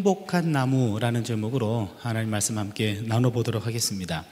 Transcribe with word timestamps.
행복한 0.00 0.50
나무라는 0.50 1.24
제목으로 1.24 1.90
하나님 1.98 2.30
말씀 2.30 2.56
함께 2.56 3.02
나눠보도록 3.04 3.66
하겠습니다. 3.66 4.24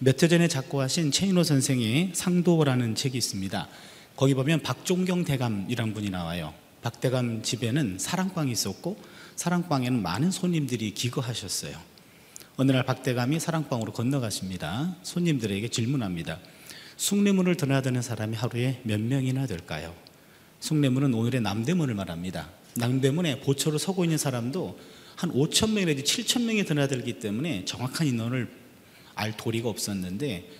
몇 0.00 0.20
해 0.20 0.26
전에 0.26 0.48
작고하신 0.48 1.12
최인호 1.12 1.44
선생의 1.44 2.10
상도라는 2.14 2.96
책이 2.96 3.16
있습니다. 3.16 3.68
거기 4.16 4.34
보면 4.34 4.62
박종경 4.62 5.22
대감이란 5.22 5.94
분이 5.94 6.10
나와요. 6.10 6.52
박 6.82 7.00
대감 7.00 7.44
집에는 7.44 7.98
사랑방이 8.00 8.50
있었고 8.50 8.98
사랑방에는 9.36 10.02
많은 10.02 10.32
손님들이 10.32 10.90
기거하셨어요. 10.90 11.78
어느 12.56 12.72
날 12.72 12.84
박 12.84 13.04
대감이 13.04 13.38
사랑방으로 13.38 13.92
건너가십니다. 13.92 14.96
손님들에게 15.04 15.68
질문합니다. 15.68 16.40
숭례문을 16.96 17.56
드나드는 17.56 18.02
사람이 18.02 18.36
하루에 18.36 18.80
몇 18.82 19.00
명이나 19.00 19.46
될까요? 19.46 19.94
숭례문은 20.58 21.14
오늘의 21.14 21.40
남대문을 21.40 21.94
말합니다. 21.94 22.48
남대문에 22.76 23.38
보초로 23.42 23.78
서고 23.78 24.02
있는 24.02 24.18
사람도 24.18 24.76
한 25.16 25.32
5천 25.32 25.72
명 25.72 25.86
내지 25.86 26.02
7천 26.02 26.42
명이 26.42 26.64
드나들기 26.64 27.18
때문에 27.18 27.64
정확한 27.64 28.06
인원을 28.06 28.48
알 29.14 29.36
도리가 29.36 29.68
없었는데 29.68 30.50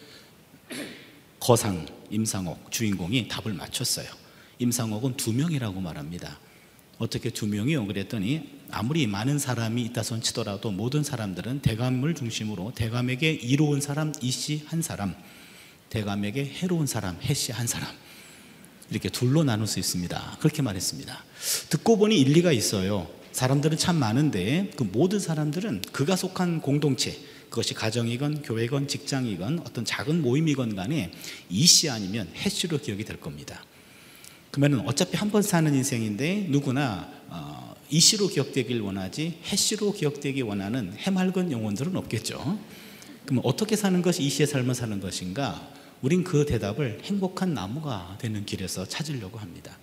거상 1.40 1.86
임상옥 2.10 2.70
주인공이 2.70 3.28
답을 3.28 3.52
맞췄어요. 3.54 4.06
임상옥은 4.58 5.16
두 5.16 5.32
명이라고 5.32 5.80
말합니다. 5.80 6.38
어떻게 6.98 7.30
두 7.30 7.46
명이요? 7.46 7.86
그랬더니 7.86 8.48
아무리 8.70 9.06
많은 9.06 9.38
사람이 9.38 9.82
있다 9.82 10.02
손 10.02 10.20
치더라도 10.20 10.70
모든 10.70 11.02
사람들은 11.02 11.60
대감을 11.60 12.14
중심으로 12.14 12.72
대감에게 12.74 13.30
이로운 13.32 13.80
사람 13.80 14.12
이씨 14.22 14.62
한 14.66 14.80
사람, 14.80 15.14
대감에게 15.90 16.44
해로운 16.44 16.86
사람 16.86 17.18
해씨 17.20 17.52
한 17.52 17.66
사람 17.66 17.88
이렇게 18.90 19.08
둘로 19.08 19.44
나눌 19.44 19.66
수 19.66 19.78
있습니다. 19.78 20.38
그렇게 20.38 20.62
말했습니다. 20.62 21.24
듣고 21.70 21.98
보니 21.98 22.18
일리가 22.20 22.52
있어요. 22.52 23.08
사람들은 23.34 23.76
참 23.78 23.96
많은데 23.96 24.70
그 24.76 24.84
모든 24.84 25.18
사람들은 25.18 25.82
그가 25.92 26.14
속한 26.14 26.60
공동체 26.60 27.18
그것이 27.50 27.74
가정이건 27.74 28.42
교회건 28.42 28.86
직장이건 28.86 29.58
어떤 29.66 29.84
작은 29.84 30.22
모임이건 30.22 30.76
간에 30.76 31.10
이씨 31.50 31.90
아니면 31.90 32.28
해씨로 32.36 32.78
기억이 32.78 33.04
될 33.04 33.18
겁니다. 33.20 33.64
그러면 34.52 34.86
어차피 34.86 35.16
한 35.16 35.32
번 35.32 35.42
사는 35.42 35.74
인생인데 35.74 36.46
누구나 36.48 37.10
어, 37.28 37.74
이씨로 37.90 38.28
기억되길 38.28 38.80
원하지 38.80 39.40
해씨로 39.46 39.94
기억되기 39.94 40.42
원하는 40.42 40.92
해맑은 40.96 41.50
영혼들은 41.50 41.96
없겠죠. 41.96 42.56
그럼 43.26 43.40
어떻게 43.42 43.74
사는 43.74 44.00
것이 44.00 44.22
이씨의 44.22 44.46
삶을 44.46 44.76
사는 44.76 45.00
것인가? 45.00 45.72
우린 46.02 46.22
그 46.22 46.46
대답을 46.46 47.00
행복한 47.02 47.52
나무가 47.52 48.16
되는 48.20 48.46
길에서 48.46 48.86
찾으려고 48.86 49.38
합니다. 49.38 49.76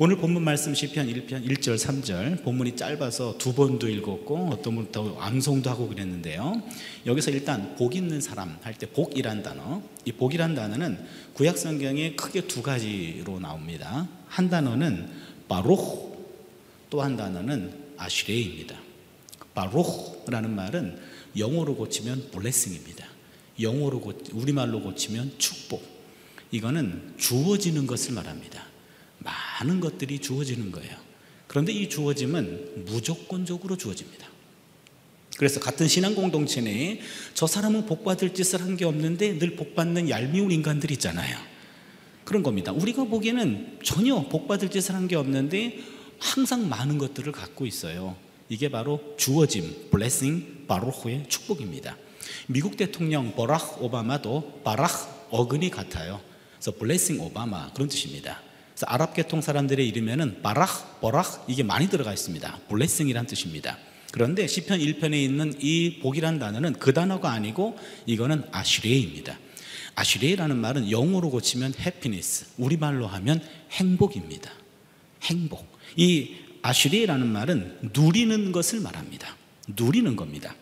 오늘 0.00 0.16
본문 0.16 0.42
말씀 0.42 0.74
시편 0.74 1.06
1편 1.06 1.46
1절 1.48 1.78
3절 1.78 2.42
본문이 2.42 2.74
짧아서 2.74 3.38
두 3.38 3.54
번도 3.54 3.88
읽었고 3.88 4.48
어떤 4.52 4.74
분더 4.74 5.18
암송도 5.20 5.70
하고 5.70 5.88
그랬는데요. 5.88 6.60
여기서 7.06 7.30
일단 7.30 7.76
복 7.76 7.94
있는 7.94 8.20
사람 8.20 8.58
할 8.62 8.74
때 8.74 8.86
복이란 8.86 9.44
단어 9.44 9.80
이 10.04 10.10
복이란 10.10 10.56
단어는 10.56 10.98
구약 11.34 11.56
성경에 11.56 12.16
크게 12.16 12.48
두 12.48 12.60
가지로 12.60 13.38
나옵니다. 13.38 14.08
한 14.26 14.50
단어는 14.50 15.10
바로 15.46 16.16
또 16.90 17.00
한 17.00 17.16
단어는 17.16 17.72
아슈레입니다. 17.96 18.76
바로라는 19.54 20.56
말은 20.56 20.98
영어로 21.36 21.76
고치면 21.76 22.30
블레싱입니다. 22.32 23.06
영어로 23.60 24.00
고, 24.00 24.12
우리말로 24.32 24.80
고치면 24.82 25.34
축복. 25.38 25.84
이거는 26.50 27.14
주어지는 27.16 27.86
것을 27.86 28.14
말합니다. 28.14 28.73
많은 29.24 29.80
것들이 29.80 30.18
주어지는 30.20 30.70
거예요. 30.70 30.96
그런데 31.46 31.72
이 31.72 31.88
주어짐은 31.88 32.84
무조건적으로 32.86 33.76
주어집니다. 33.76 34.26
그래서 35.36 35.58
같은 35.58 35.88
신앙 35.88 36.14
공동체 36.14 36.60
내에 36.60 37.00
저 37.34 37.46
사람은 37.46 37.86
복 37.86 38.04
받을 38.04 38.32
짓을 38.34 38.60
한 38.60 38.76
게 38.76 38.84
없는데 38.84 39.38
늘 39.38 39.56
복 39.56 39.74
받는 39.74 40.08
얄미운 40.08 40.50
인간들이 40.52 40.94
있잖아요. 40.94 41.36
그런 42.24 42.42
겁니다. 42.42 42.72
우리가 42.72 43.04
보기에는 43.04 43.80
전혀 43.82 44.14
복 44.28 44.46
받을 44.48 44.70
짓을 44.70 44.94
한 44.94 45.08
게 45.08 45.16
없는데 45.16 45.78
항상 46.20 46.68
많은 46.68 46.98
것들을 46.98 47.32
갖고 47.32 47.66
있어요. 47.66 48.16
이게 48.48 48.68
바로 48.70 49.14
주어짐, 49.16 49.90
blessing, 49.90 50.66
바로후의 50.66 51.24
축복입니다. 51.28 51.96
미국 52.46 52.76
대통령 52.76 53.34
버락 53.34 53.82
오바마도 53.82 54.60
바락 54.64 55.28
어근이 55.30 55.70
같아요. 55.70 56.20
그래서 56.54 56.78
블레싱 56.78 57.20
오바마 57.20 57.72
그런 57.72 57.88
뜻입니다. 57.88 58.40
그래서 58.74 58.86
아랍 58.86 59.14
계통 59.14 59.40
사람들의 59.40 59.86
이름에는 59.86 60.42
바락, 60.42 61.00
버락 61.00 61.46
이게 61.48 61.62
많이 61.62 61.88
들어가 61.88 62.12
있습니다. 62.12 62.60
블레싱이란 62.68 63.26
뜻입니다. 63.26 63.78
그런데 64.10 64.48
시편 64.48 64.80
1편에 64.80 65.14
있는 65.14 65.54
이 65.60 66.00
복이란 66.02 66.40
단어는 66.40 66.74
그 66.74 66.92
단어가 66.92 67.30
아니고 67.30 67.76
이거는 68.06 68.42
아슈레입니다. 68.50 69.38
아슈레라는 69.94 70.56
말은 70.56 70.90
영어로 70.90 71.30
고치면 71.30 71.74
해피니스, 71.78 72.46
우리말로 72.58 73.06
하면 73.06 73.40
행복입니다. 73.70 74.50
행복. 75.22 75.78
이 75.96 76.34
아슈레라는 76.62 77.28
말은 77.28 77.90
누리는 77.94 78.50
것을 78.50 78.80
말합니다. 78.80 79.36
누리는 79.68 80.16
겁니다. 80.16 80.54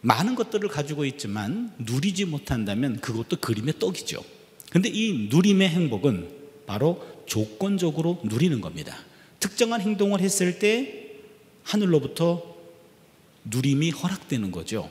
많은 0.00 0.36
것들을 0.36 0.68
가지고 0.70 1.04
있지만 1.04 1.72
누리지 1.78 2.24
못한다면 2.24 3.00
그것도 3.00 3.36
그림의 3.38 3.78
떡이죠. 3.78 4.24
근데 4.70 4.88
이 4.88 5.28
누림의 5.30 5.68
행복은 5.68 6.45
바로 6.66 7.04
조건적으로 7.26 8.18
누리는 8.22 8.60
겁니다. 8.60 8.96
특정한 9.40 9.80
행동을 9.80 10.20
했을 10.20 10.58
때 10.58 11.12
하늘로부터 11.62 12.56
누림이 13.44 13.90
허락되는 13.90 14.50
거죠. 14.50 14.90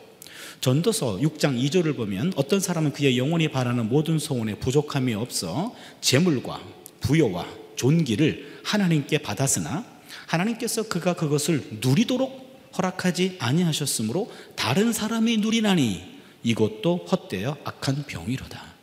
전도서 0.61 1.17
6장 1.17 1.61
2절을 1.61 1.95
보면 1.95 2.33
어떤 2.35 2.59
사람은 2.59 2.93
그의 2.93 3.17
영혼이 3.17 3.49
바라는 3.49 3.89
모든 3.89 4.19
소원에 4.19 4.55
부족함이 4.55 5.13
없어 5.13 5.75
재물과 6.01 6.61
부여와 7.01 7.45
존귀를 7.75 8.61
하나님께 8.63 9.19
받았으나 9.19 9.85
하나님께서 10.27 10.83
그가 10.83 11.13
그것을 11.13 11.79
누리도록 11.81 12.45
허락하지 12.77 13.37
아니하셨으므로 13.39 14.31
다른 14.55 14.91
사람이 14.91 15.37
누리나니 15.37 16.15
이것도 16.43 17.07
헛되어 17.11 17.57
악한 17.63 18.05
병이로다. 18.05 18.74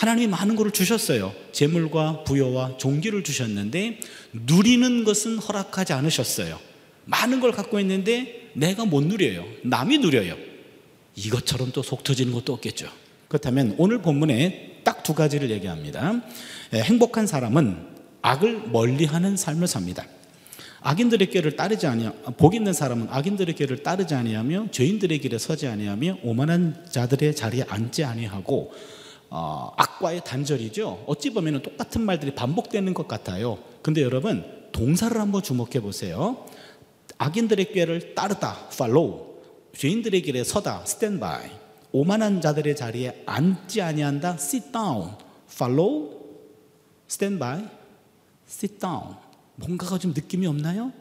하나님이 0.00 0.28
많은 0.28 0.56
것을 0.56 0.70
주셨어요. 0.70 1.34
재물과 1.52 2.24
부여와 2.24 2.78
종기를 2.78 3.22
주셨는데 3.22 4.00
누리는 4.32 5.04
것은 5.04 5.36
허락하지 5.36 5.92
않으셨어요. 5.92 6.58
많은 7.04 7.40
걸 7.40 7.52
갖고 7.52 7.78
있는데 7.80 8.48
내가 8.54 8.86
못 8.86 9.04
누려요. 9.04 9.44
남이 9.62 9.98
누려요. 9.98 10.36
이것처럼 11.16 11.72
또 11.72 11.82
속 11.82 12.02
터지는 12.02 12.32
것도 12.32 12.54
없겠죠. 12.54 12.88
그렇다면 13.28 13.74
오늘 13.76 14.00
본문에 14.00 14.80
딱 14.84 15.02
두 15.02 15.12
가지를 15.14 15.50
얘기합니다. 15.50 16.22
행복한 16.72 17.26
사람은 17.26 17.76
악을 18.22 18.68
멀리하는 18.68 19.36
삶을 19.36 19.66
삽니다. 19.66 20.06
악인들의 20.80 21.28
길을 21.28 21.56
따르지 21.56 21.86
아니하 21.86 22.12
복 22.38 22.54
있는 22.54 22.72
사람은 22.72 23.08
악인들의 23.10 23.54
길을 23.54 23.82
따르지 23.82 24.14
아니하며 24.14 24.68
죄인들의 24.70 25.18
길에 25.18 25.36
서지 25.36 25.66
아니하며 25.66 26.18
오만한 26.22 26.86
자들의 26.90 27.36
자리에 27.36 27.64
앉지 27.68 28.04
아니하고 28.04 28.72
어, 29.30 29.72
악과의 29.76 30.22
단절이죠. 30.24 31.04
어찌 31.06 31.30
보면 31.32 31.62
똑같은 31.62 32.02
말들이 32.02 32.34
반복되는 32.34 32.92
것 32.94 33.06
같아요. 33.08 33.58
근데 33.82 34.02
여러분 34.02 34.44
동사를 34.72 35.18
한번 35.18 35.42
주목해 35.42 35.80
보세요. 35.80 36.46
악인들의 37.18 37.72
길을 37.72 38.14
따르다, 38.14 38.68
follow. 38.72 39.30
죄인들의 39.76 40.22
길에 40.22 40.42
서다, 40.42 40.82
stand 40.86 41.20
by. 41.20 41.48
오만한 41.92 42.40
자들의 42.40 42.74
자리에 42.76 43.22
앉지 43.26 43.82
아니한다, 43.82 44.30
sit 44.34 44.72
down. 44.72 45.12
follow, 45.50 46.10
stand 47.08 47.38
by, 47.38 47.64
sit 48.48 48.78
down. 48.78 49.14
뭔가가 49.56 49.98
좀 49.98 50.12
느낌이 50.12 50.46
없나요? 50.46 50.92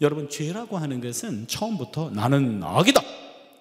여러분 0.00 0.28
죄라고 0.28 0.76
하는 0.78 1.00
것은 1.00 1.46
처음부터 1.46 2.10
나는 2.10 2.60
악이다 2.62 3.00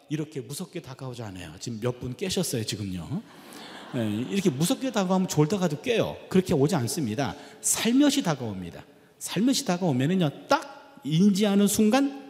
이렇게 0.10 0.42
무섭게 0.42 0.82
다가오지 0.82 1.22
않아요. 1.22 1.54
지금 1.60 1.80
몇 1.80 2.00
분 2.00 2.16
깨셨어요 2.16 2.64
지금요. 2.66 3.22
네, 3.94 4.26
이렇게 4.30 4.50
무섭게 4.50 4.92
다가오면 4.92 5.28
졸다가도 5.28 5.82
깨요. 5.82 6.18
그렇게 6.30 6.54
오지 6.54 6.76
않습니다. 6.76 7.36
살며시 7.62 8.24
다가옵니다. 8.24 8.84
살며시 9.20 9.66
다가오면은요 9.66 10.48
딱 10.48 11.00
인지하는 11.04 11.68
순간 11.68 12.22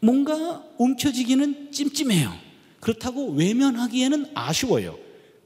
뭔가 0.00 0.64
움켜쥐기는 0.78 1.72
찜찜해요. 1.72 2.32
그렇다고 2.80 3.30
외면하기에는 3.32 4.32
아쉬워요. 4.34 4.96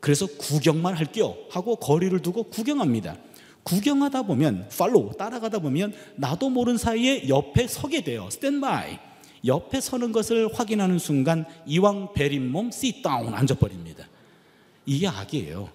그래서 0.00 0.26
구경만 0.26 0.94
할게요 0.94 1.36
하고 1.50 1.76
거리를 1.76 2.18
두고 2.20 2.44
구경합니다. 2.44 3.16
구경하다 3.62 4.22
보면 4.22 4.68
팔로우 4.76 5.16
따라가다 5.16 5.60
보면 5.60 5.94
나도 6.16 6.50
모르는 6.50 6.76
사이에 6.76 7.28
옆에 7.28 7.66
서게 7.66 8.02
돼요. 8.02 8.28
스탠바이. 8.30 8.98
옆에 9.46 9.80
서는 9.80 10.12
것을 10.12 10.52
확인하는 10.54 10.98
순간 10.98 11.44
이왕 11.66 12.12
베린 12.14 12.50
몸 12.50 12.68
sit 12.68 13.02
down 13.02 13.34
앉아버립니다. 13.34 14.06
이게 14.86 15.06
악이에요. 15.08 15.68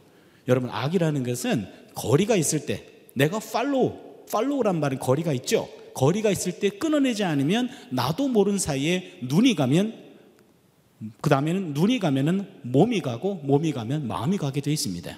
여러분 0.48 0.70
악이라는 0.70 1.24
것은 1.24 1.68
거리가 1.96 2.36
있을 2.36 2.66
때 2.66 2.86
내가 3.14 3.40
팔로우 3.40 4.26
팔로우란 4.32 4.80
말은 4.80 5.00
거리가 5.00 5.34
있죠. 5.34 5.68
거리가 5.96 6.30
있을 6.30 6.60
때 6.60 6.70
끊어내지 6.70 7.24
않으면 7.24 7.70
나도 7.90 8.28
모르는 8.28 8.60
사이에 8.60 9.20
눈이 9.24 9.56
가면 9.56 10.10
그 11.22 11.30
다음에는 11.30 11.74
눈이 11.74 12.00
가면은 12.00 12.48
몸이 12.62 13.02
가고 13.02 13.36
몸이 13.36 13.72
가면 13.72 14.08
마음이 14.08 14.38
가게 14.38 14.62
되어 14.62 14.74
있습니다. 14.74 15.18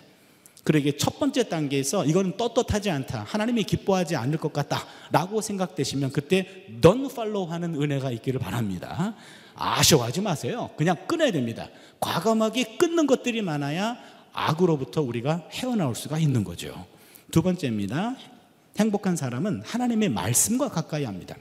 그러게 0.63 0.95
첫 0.95 1.19
번째 1.19 1.49
단계에서 1.49 2.05
이거는 2.05 2.37
떳떳하지 2.37 2.91
않다. 2.91 3.23
하나님이 3.27 3.63
기뻐하지 3.63 4.15
않을 4.15 4.37
것 4.37 4.53
같다 4.53 4.85
라고 5.11 5.41
생각되시면 5.41 6.11
그때 6.11 6.47
넌 6.81 7.07
팔로우 7.07 7.49
하는 7.51 7.81
은혜가 7.81 8.11
있기를 8.11 8.39
바랍니다. 8.39 9.15
아쉬워하지 9.61 10.21
마세요. 10.21 10.69
그냥 10.77 10.95
끊어야 11.07 11.31
됩니다. 11.31 11.69
과감하게 11.99 12.77
끊는 12.77 13.07
것들이 13.07 13.41
많아야 13.41 13.97
악으로부터 14.33 15.01
우리가 15.01 15.47
헤어나올 15.51 15.95
수가 15.95 16.17
있는 16.17 16.43
거죠. 16.43 16.85
두 17.31 17.41
번째입니다. 17.41 18.15
행복한 18.77 19.15
사람은 19.15 19.61
하나님의 19.65 20.09
말씀과 20.09 20.69
가까이 20.69 21.03
합니다. 21.03 21.35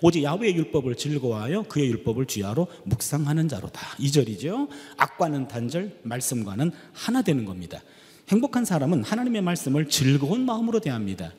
오직 0.00 0.22
야훼의 0.22 0.56
율법을 0.56 0.96
즐거워하여 0.96 1.64
그의 1.64 1.88
율법을 1.90 2.26
주야로 2.26 2.66
묵상하는 2.84 3.48
자로다. 3.48 3.80
2절이죠. 3.98 4.68
악과는 4.96 5.48
단절, 5.48 6.00
말씀과는 6.02 6.72
하나 6.92 7.22
되는 7.22 7.44
겁니다. 7.44 7.80
행복한 8.28 8.64
사람은 8.64 9.04
하나님의 9.04 9.42
말씀을 9.42 9.88
즐거운 9.88 10.44
마음으로 10.44 10.80
대합니다. 10.80 11.32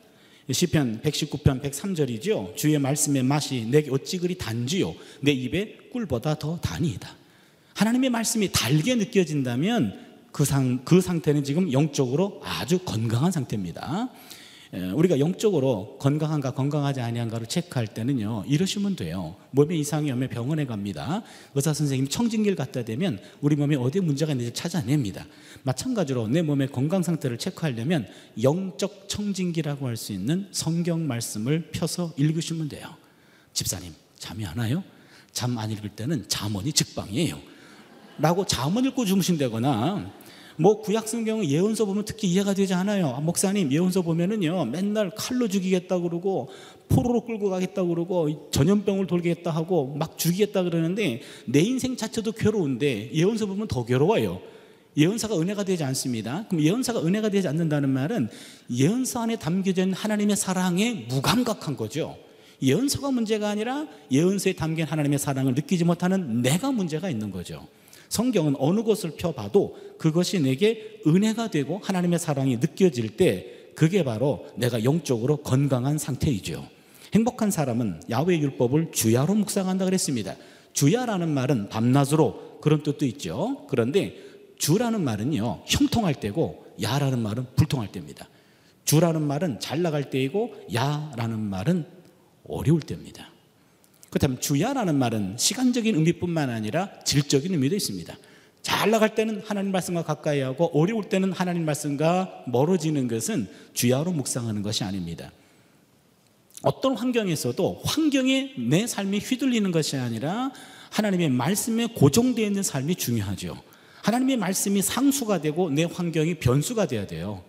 시편 0.50 1.02
119편 1.02 1.62
103절이죠. 1.62 2.56
주의 2.56 2.78
말씀의 2.78 3.22
맛이 3.22 3.66
내게 3.70 3.90
어찌 3.90 4.18
그리 4.18 4.36
단지요 4.38 4.94
내 5.20 5.32
입에 5.32 5.76
꿀보다 5.92 6.38
더 6.38 6.58
단이다. 6.60 7.16
하나님의 7.74 8.10
말씀이 8.10 8.50
달게 8.50 8.94
느껴진다면 8.94 10.06
그, 10.32 10.44
상, 10.44 10.84
그 10.84 11.00
상태는 11.00 11.44
지금 11.44 11.72
영적으로 11.72 12.40
아주 12.44 12.78
건강한 12.80 13.30
상태입니다. 13.30 14.10
우리가 14.72 15.18
영적으로 15.18 15.96
건강한가 15.98 16.50
건강하지 16.50 17.00
아니한가를 17.00 17.46
체크할 17.46 17.86
때는요 17.86 18.44
이러시면 18.46 18.96
돼요. 18.96 19.36
몸에 19.52 19.76
이상이 19.76 20.12
오면 20.12 20.28
병원에 20.28 20.66
갑니다. 20.66 21.22
의사 21.54 21.72
선생님이 21.72 22.08
청진기를 22.08 22.54
갖다 22.54 22.84
대면 22.84 23.18
우리 23.40 23.56
몸에 23.56 23.76
어디에 23.76 24.02
문제가 24.02 24.32
있는지 24.32 24.52
찾아냅니다. 24.52 25.26
마찬가지로 25.62 26.28
내 26.28 26.42
몸의 26.42 26.68
건강 26.68 27.02
상태를 27.02 27.38
체크하려면 27.38 28.06
영적 28.42 29.08
청진기라고 29.08 29.86
할 29.86 29.96
수 29.96 30.12
있는 30.12 30.46
성경 30.52 31.06
말씀을 31.06 31.70
펴서 31.72 32.12
읽으시면 32.16 32.68
돼요. 32.68 32.94
집사님 33.52 33.92
잠이 34.18 34.44
안 34.46 34.58
와요? 34.58 34.84
잠 35.32 35.56
안 35.58 35.70
읽을 35.70 35.90
때는 35.90 36.28
잠언이 36.28 36.72
직방이에요. 36.72 37.38
라고 38.18 38.44
잠언 38.44 38.84
읽고 38.84 39.04
주무신다거나 39.04 40.10
뭐 40.60 40.80
구약 40.80 41.08
성경은 41.08 41.46
예언서 41.46 41.84
보면 41.84 42.04
특히 42.04 42.28
이해가 42.28 42.52
되지 42.52 42.74
않아요. 42.74 43.08
아, 43.08 43.20
목사님 43.20 43.70
예언서 43.70 44.02
보면은요 44.02 44.64
맨날 44.66 45.10
칼로 45.14 45.46
죽이겠다 45.48 46.00
그러고 46.00 46.48
포로로 46.88 47.24
끌고 47.24 47.48
가겠다 47.48 47.84
그러고 47.84 48.50
전염병을 48.50 49.06
돌겠다 49.06 49.50
하고 49.50 49.94
막 49.96 50.18
죽이겠다 50.18 50.64
그러는데 50.64 51.22
내 51.46 51.60
인생 51.60 51.96
자체도 51.96 52.32
괴로운데 52.32 53.10
예언서 53.12 53.46
보면 53.46 53.68
더 53.68 53.84
괴로워요. 53.84 54.40
예언사가 54.96 55.38
은혜가 55.38 55.62
되지 55.62 55.84
않습니다. 55.84 56.46
그럼 56.48 56.64
예언사가 56.64 57.00
은혜가 57.06 57.28
되지 57.28 57.46
않는다는 57.46 57.88
말은 57.90 58.28
예언서 58.70 59.20
안에 59.20 59.36
담겨져 59.36 59.86
하나님의 59.92 60.36
사랑에 60.36 61.06
무감각한 61.08 61.76
거죠. 61.76 62.16
예언서가 62.60 63.12
문제가 63.12 63.48
아니라 63.48 63.86
예언서에 64.10 64.54
담긴 64.54 64.86
하나님의 64.86 65.20
사랑을 65.20 65.54
느끼지 65.54 65.84
못하는 65.84 66.42
내가 66.42 66.72
문제가 66.72 67.08
있는 67.10 67.30
거죠. 67.30 67.68
성경은 68.08 68.56
어느 68.58 68.82
곳을 68.82 69.12
펴봐도 69.16 69.76
그것이 69.98 70.40
내게 70.40 71.00
은혜가 71.06 71.50
되고 71.50 71.80
하나님의 71.82 72.18
사랑이 72.18 72.56
느껴질 72.56 73.16
때 73.16 73.46
그게 73.74 74.02
바로 74.02 74.46
내가 74.56 74.82
영적으로 74.84 75.38
건강한 75.38 75.98
상태이죠. 75.98 76.66
행복한 77.14 77.50
사람은 77.50 78.02
야외 78.10 78.38
율법을 78.38 78.92
주야로 78.92 79.34
묵상한다 79.34 79.84
그랬습니다. 79.84 80.36
주야라는 80.72 81.28
말은 81.28 81.68
밤낮으로 81.68 82.58
그런 82.60 82.82
뜻도 82.82 83.06
있죠. 83.06 83.66
그런데 83.68 84.16
주라는 84.58 85.02
말은요 85.02 85.62
형통할 85.66 86.14
때고 86.14 86.66
야라는 86.82 87.20
말은 87.20 87.46
불통할 87.56 87.92
때입니다. 87.92 88.28
주라는 88.84 89.22
말은 89.22 89.60
잘 89.60 89.82
나갈 89.82 90.10
때이고 90.10 90.54
야라는 90.72 91.38
말은 91.38 91.86
어려울 92.48 92.80
때입니다. 92.80 93.30
그렇다면 94.10 94.40
주야라는 94.40 94.94
말은 94.94 95.36
시간적인 95.38 95.94
의미뿐만 95.94 96.50
아니라 96.50 96.90
질적인 97.04 97.52
의미도 97.52 97.76
있습니다. 97.76 98.16
잘 98.62 98.90
나갈 98.90 99.14
때는 99.14 99.42
하나님 99.44 99.72
말씀과 99.72 100.02
가까이 100.02 100.40
하고 100.40 100.66
어려울 100.78 101.08
때는 101.08 101.32
하나님 101.32 101.64
말씀과 101.64 102.44
멀어지는 102.46 103.08
것은 103.08 103.48
주야로 103.72 104.12
묵상하는 104.12 104.62
것이 104.62 104.84
아닙니다. 104.84 105.32
어떤 106.62 106.96
환경에서도 106.96 107.82
환경에 107.84 108.54
내 108.58 108.86
삶이 108.86 109.20
휘둘리는 109.20 109.70
것이 109.70 109.96
아니라 109.96 110.50
하나님의 110.90 111.30
말씀에 111.30 111.86
고정되어 111.86 112.44
있는 112.44 112.62
삶이 112.62 112.96
중요하죠. 112.96 113.56
하나님의 114.02 114.38
말씀이 114.38 114.82
상수가 114.82 115.40
되고 115.40 115.70
내 115.70 115.84
환경이 115.84 116.36
변수가 116.36 116.86
돼야 116.86 117.06
돼요. 117.06 117.44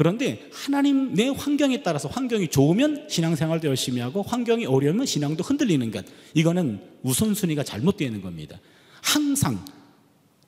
그런데 0.00 0.48
하나님 0.50 1.12
내 1.12 1.28
환경에 1.28 1.82
따라서 1.82 2.08
환경이 2.08 2.48
좋으면 2.48 3.06
신앙생활도 3.10 3.68
열심히 3.68 4.00
하고 4.00 4.22
환경이 4.22 4.64
어려우면 4.64 5.04
신앙도 5.04 5.44
흔들리는 5.44 5.90
것. 5.90 6.06
이거는 6.32 6.80
우선순위가 7.02 7.64
잘못되어 7.64 8.06
있는 8.06 8.22
겁니다. 8.22 8.58
항상 9.02 9.62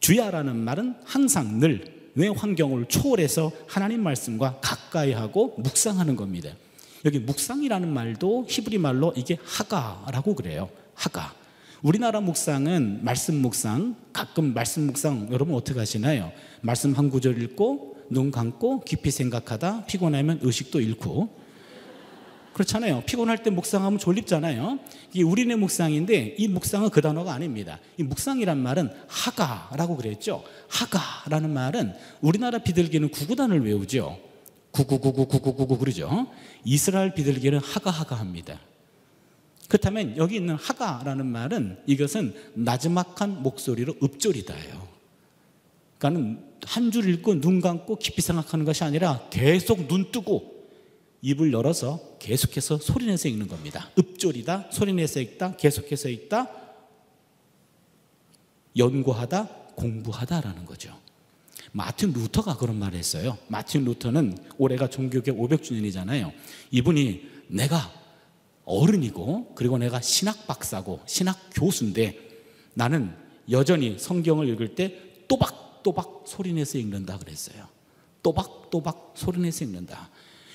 주야라는 0.00 0.56
말은 0.56 0.94
항상 1.04 1.58
늘 1.58 2.02
내 2.14 2.28
환경을 2.28 2.86
초월해서 2.86 3.52
하나님 3.66 4.02
말씀과 4.02 4.58
가까이 4.60 5.12
하고 5.12 5.54
묵상하는 5.58 6.16
겁니다. 6.16 6.50
여기 7.04 7.18
묵상이라는 7.18 7.88
말도 7.92 8.46
히브리 8.48 8.78
말로 8.78 9.12
이게 9.16 9.38
하가라고 9.42 10.34
그래요. 10.34 10.68
하가. 10.94 11.34
우리나라 11.82 12.20
묵상은 12.20 13.00
말씀 13.02 13.36
묵상 13.36 13.96
가끔 14.12 14.54
말씀 14.54 14.86
묵상. 14.86 15.28
여러분 15.32 15.56
어떻게 15.56 15.78
하시나요? 15.78 16.32
말씀 16.60 16.92
한 16.92 17.10
구절 17.10 17.42
읽고 17.42 17.91
눈 18.12 18.30
감고 18.30 18.80
깊이 18.80 19.10
생각하다 19.10 19.86
피곤하면 19.86 20.40
의식도 20.42 20.80
잃고 20.80 21.42
그렇잖아요. 22.52 23.02
피곤할 23.06 23.42
때 23.42 23.50
묵상하면 23.50 23.98
졸립잖아요. 23.98 24.78
이게 25.12 25.22
우리네 25.22 25.56
묵상인데 25.56 26.36
이 26.38 26.48
묵상은 26.48 26.90
그 26.90 27.00
단어가 27.00 27.32
아닙니다. 27.32 27.78
이 27.96 28.02
묵상이란 28.02 28.58
말은 28.58 28.90
하가라고 29.08 29.96
그랬죠. 29.96 30.44
하가라는 30.68 31.50
말은 31.50 31.94
우리나라 32.20 32.58
비둘기는 32.58 33.08
구구단을 33.08 33.64
외우죠. 33.64 34.18
구구구구구구구구 34.72 35.78
그러죠. 35.78 36.26
이스라엘 36.64 37.14
비둘기는 37.14 37.58
하가하가 37.58 38.16
합니다. 38.16 38.58
그렇다면 39.68 40.16
여기 40.18 40.36
있는 40.36 40.54
하가라는 40.54 41.24
말은 41.26 41.78
이것은 41.86 42.34
나지막한 42.54 43.42
목소리로 43.42 43.94
읍조리다예요. 44.02 44.88
그러니까는 45.98 46.51
한 46.66 46.90
줄 46.90 47.08
읽고 47.08 47.40
눈 47.40 47.60
감고 47.60 47.96
깊이 47.96 48.22
생각하는 48.22 48.64
것이 48.64 48.84
아니라 48.84 49.26
계속 49.30 49.88
눈 49.88 50.10
뜨고 50.10 50.52
입을 51.22 51.52
열어서 51.52 52.16
계속해서 52.18 52.78
소리내서 52.78 53.28
읽는 53.28 53.48
겁니다. 53.48 53.90
읍졸이다, 53.98 54.70
소리내서 54.72 55.20
읽다, 55.20 55.56
계속해서 55.56 56.08
읽다, 56.08 56.50
연구하다, 58.76 59.48
공부하다라는 59.76 60.66
거죠. 60.66 60.96
마틴 61.72 62.12
루터가 62.12 62.56
그런 62.56 62.76
말을 62.76 62.98
했어요. 62.98 63.38
마틴 63.48 63.84
루터는 63.84 64.36
올해가 64.58 64.88
종교개 64.88 65.32
500주년이잖아요. 65.32 66.32
이분이 66.70 67.22
내가 67.48 67.92
어른이고 68.64 69.54
그리고 69.54 69.78
내가 69.78 70.00
신학 70.00 70.46
박사고 70.46 71.00
신학 71.06 71.38
교수인데 71.54 72.18
나는 72.74 73.14
여전히 73.50 73.98
성경을 73.98 74.48
읽을 74.50 74.74
때 74.74 74.98
또박 75.28 75.71
또박또박 75.82 76.24
소리내서 76.26 76.78
읽는다 76.78 77.18
그랬어요. 77.18 77.66
또박또박 78.22 79.12
소리내서 79.16 79.64
읽는다. 79.64 80.10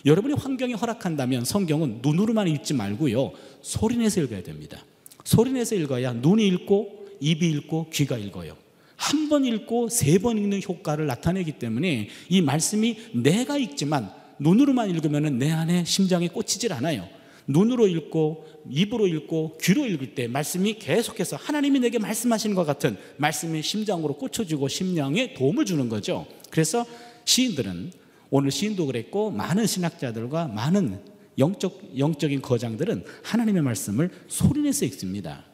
여러분이 0.05 0.35
환경이 0.35 0.73
허락한다면 0.73 1.43
성경은 1.45 1.99
눈으로만 2.01 2.47
읽지 2.47 2.73
말고요. 2.73 3.31
소리내서 3.61 4.21
읽어야 4.21 4.43
됩니다. 4.43 4.83
소리내서 5.23 5.75
읽어야 5.75 6.13
눈이 6.13 6.47
읽고 6.47 7.07
입이 7.19 7.49
읽고 7.49 7.89
귀가 7.91 8.17
읽어요. 8.17 8.55
한 8.95 9.29
번 9.29 9.45
읽고 9.45 9.89
세 9.89 10.17
번 10.19 10.37
읽는 10.37 10.61
효과를 10.63 11.05
나타내기 11.05 11.53
때문에 11.59 12.09
이 12.29 12.41
말씀이 12.41 12.97
내가 13.13 13.57
읽지만 13.57 14.11
눈으로만 14.39 14.89
읽으면 14.89 15.37
내 15.37 15.51
안에 15.51 15.83
심장에 15.83 16.29
꽂히질 16.29 16.71
않아요. 16.73 17.07
눈으로 17.47 17.87
읽고 17.87 18.45
입으로 18.69 19.07
읽고 19.07 19.57
귀로 19.61 19.85
읽을 19.85 20.15
때 20.15 20.27
말씀이 20.27 20.75
계속해서 20.75 21.37
하나님이 21.37 21.79
내게 21.79 21.97
말씀하시는 21.97 22.55
것 22.55 22.65
같은 22.65 22.97
말씀이 23.17 23.61
심장으로 23.61 24.15
꽂혀지고 24.17 24.67
심령에 24.67 25.33
도움을 25.33 25.65
주는 25.65 25.87
거죠. 25.87 26.27
그래서 26.49 26.85
시인들은 27.25 27.91
오늘 28.29 28.51
시인도 28.51 28.85
그랬고 28.85 29.31
많은 29.31 29.65
신학자들과 29.65 30.49
많은 30.49 30.99
영적 31.37 31.97
영적인 31.97 32.41
거장들은 32.41 33.05
하나님의 33.23 33.61
말씀을 33.61 34.09
소리내서 34.27 34.85
읽습니다. 34.85 35.45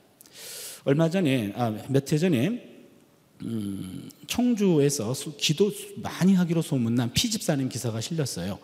얼마 0.86 1.10
전에 1.10 1.54
아, 1.56 1.70
몇 1.90 2.12
해 2.12 2.18
전에 2.18 2.74
음, 3.44 4.10
청주에서 4.28 5.14
기도 5.38 5.72
많이 5.98 6.34
하기로 6.34 6.62
소문난 6.62 7.12
피 7.14 7.30
집사님 7.30 7.70
기사가 7.70 8.02
실렸어요. 8.02 8.58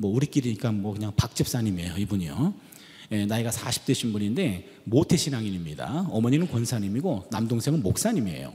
뭐 0.00 0.14
우리끼리니까 0.14 0.70
뭐 0.72 0.94
그냥 0.94 1.12
박 1.16 1.34
집사님이에요 1.34 1.96
이분이요. 1.98 2.54
예, 3.10 3.26
나이가 3.26 3.50
40대신 3.50 4.12
분인데 4.12 4.68
모태신앙인입니다. 4.84 6.08
어머니는 6.10 6.48
권사님이고 6.48 7.26
남동생은 7.30 7.82
목사님이에요. 7.82 8.54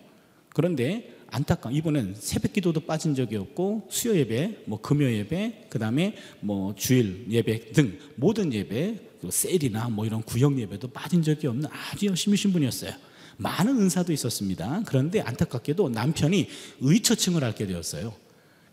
그런데 0.54 1.12
안타까 1.28 1.72
이분은 1.72 2.16
새벽 2.18 2.54
기도도 2.54 2.82
빠진 2.82 3.16
적이 3.16 3.38
없고 3.38 3.88
수요 3.90 4.16
예배, 4.16 4.64
뭐 4.66 4.80
금요 4.80 5.12
예배, 5.12 5.66
그 5.70 5.80
다음에 5.80 6.16
뭐 6.40 6.76
주일 6.76 7.26
예배 7.30 7.72
등 7.72 7.98
모든 8.16 8.54
예배, 8.54 9.00
셀이나 9.30 9.90
뭐 9.90 10.06
이런 10.06 10.22
구역 10.22 10.58
예배도 10.60 10.90
빠진 10.90 11.24
적이 11.24 11.48
없는 11.48 11.70
아주 11.72 12.06
열심히신 12.06 12.54
분이었어요. 12.54 12.94
많은 13.38 13.82
은사도 13.82 14.14
있었습니다. 14.14 14.84
그런데 14.86 15.22
안타깝게도 15.22 15.90
남편이 15.90 16.48
의처증을 16.82 17.44
앓게 17.44 17.66
되었어요. 17.66 18.14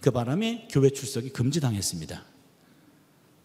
그 0.00 0.10
바람에 0.10 0.68
교회 0.70 0.90
출석이 0.90 1.30
금지당했습니다. 1.30 2.29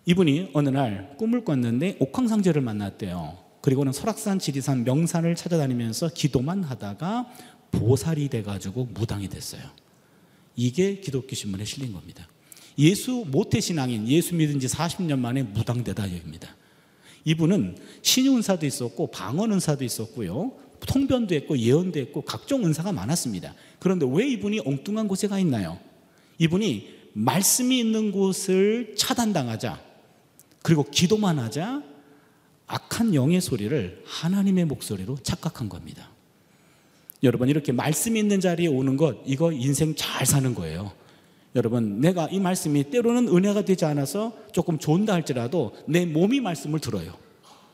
이분이 0.05 0.51
어느 0.53 0.69
날 0.69 1.15
꿈을 1.17 1.43
꿨는데 1.43 1.97
옥황상제를 1.99 2.61
만났대요. 2.61 3.37
그리고는 3.61 3.91
설악산, 3.91 4.37
지리산, 4.37 4.83
명산을 4.83 5.35
찾아다니면서 5.35 6.09
기도만 6.13 6.63
하다가 6.63 7.31
보살이 7.71 8.29
돼가지고 8.29 8.89
무당이 8.93 9.27
됐어요. 9.29 9.63
이게 10.55 10.99
기독교 10.99 11.35
신문에 11.35 11.65
실린 11.65 11.91
겁니다. 11.93 12.27
예수 12.77 13.25
모태 13.27 13.59
신앙인 13.59 14.07
예수 14.07 14.35
믿은 14.35 14.59
지 14.59 14.67
40년 14.67 15.17
만에 15.19 15.41
무당되다 15.41 16.03
여깁니다. 16.13 16.55
이분은 17.23 17.77
신유 18.03 18.35
은사도 18.35 18.67
있었고 18.67 19.09
방언 19.09 19.51
은사도 19.53 19.83
있었고요. 19.83 20.53
통변도 20.85 21.33
했고 21.33 21.57
예언도 21.57 21.99
했고 21.99 22.21
각종 22.21 22.63
은사가 22.63 22.91
많았습니다. 22.91 23.55
그런데 23.79 24.05
왜 24.07 24.27
이분이 24.27 24.61
엉뚱한 24.63 25.07
곳에 25.07 25.27
가 25.27 25.39
있나요? 25.39 25.79
이분이 26.37 26.93
말씀이 27.13 27.79
있는 27.79 28.11
곳을 28.11 28.93
차단당하자 28.95 29.84
그리고 30.65 30.83
기도만 30.83 31.37
하자 31.37 31.83
악한 32.65 33.13
영의 33.13 33.39
소리를 33.39 34.01
하나님의 34.03 34.65
목소리로 34.65 35.15
착각한 35.21 35.69
겁니다. 35.69 36.09
여러분 37.21 37.49
이렇게 37.49 37.71
말씀이 37.71 38.19
있는 38.19 38.39
자리에 38.39 38.65
오는 38.65 38.97
것 38.97 39.17
이거 39.27 39.51
인생 39.51 39.93
잘 39.95 40.25
사는 40.25 40.55
거예요. 40.55 40.91
여러분 41.55 42.01
내가 42.01 42.27
이 42.31 42.39
말씀이 42.39 42.85
때로는 42.85 43.27
은혜가 43.27 43.61
되지 43.61 43.85
않아서 43.85 44.33
조금 44.53 44.79
좋은다 44.79 45.13
할지라도 45.13 45.75
내 45.85 46.07
몸이 46.07 46.39
말씀을 46.39 46.79
들어요. 46.79 47.13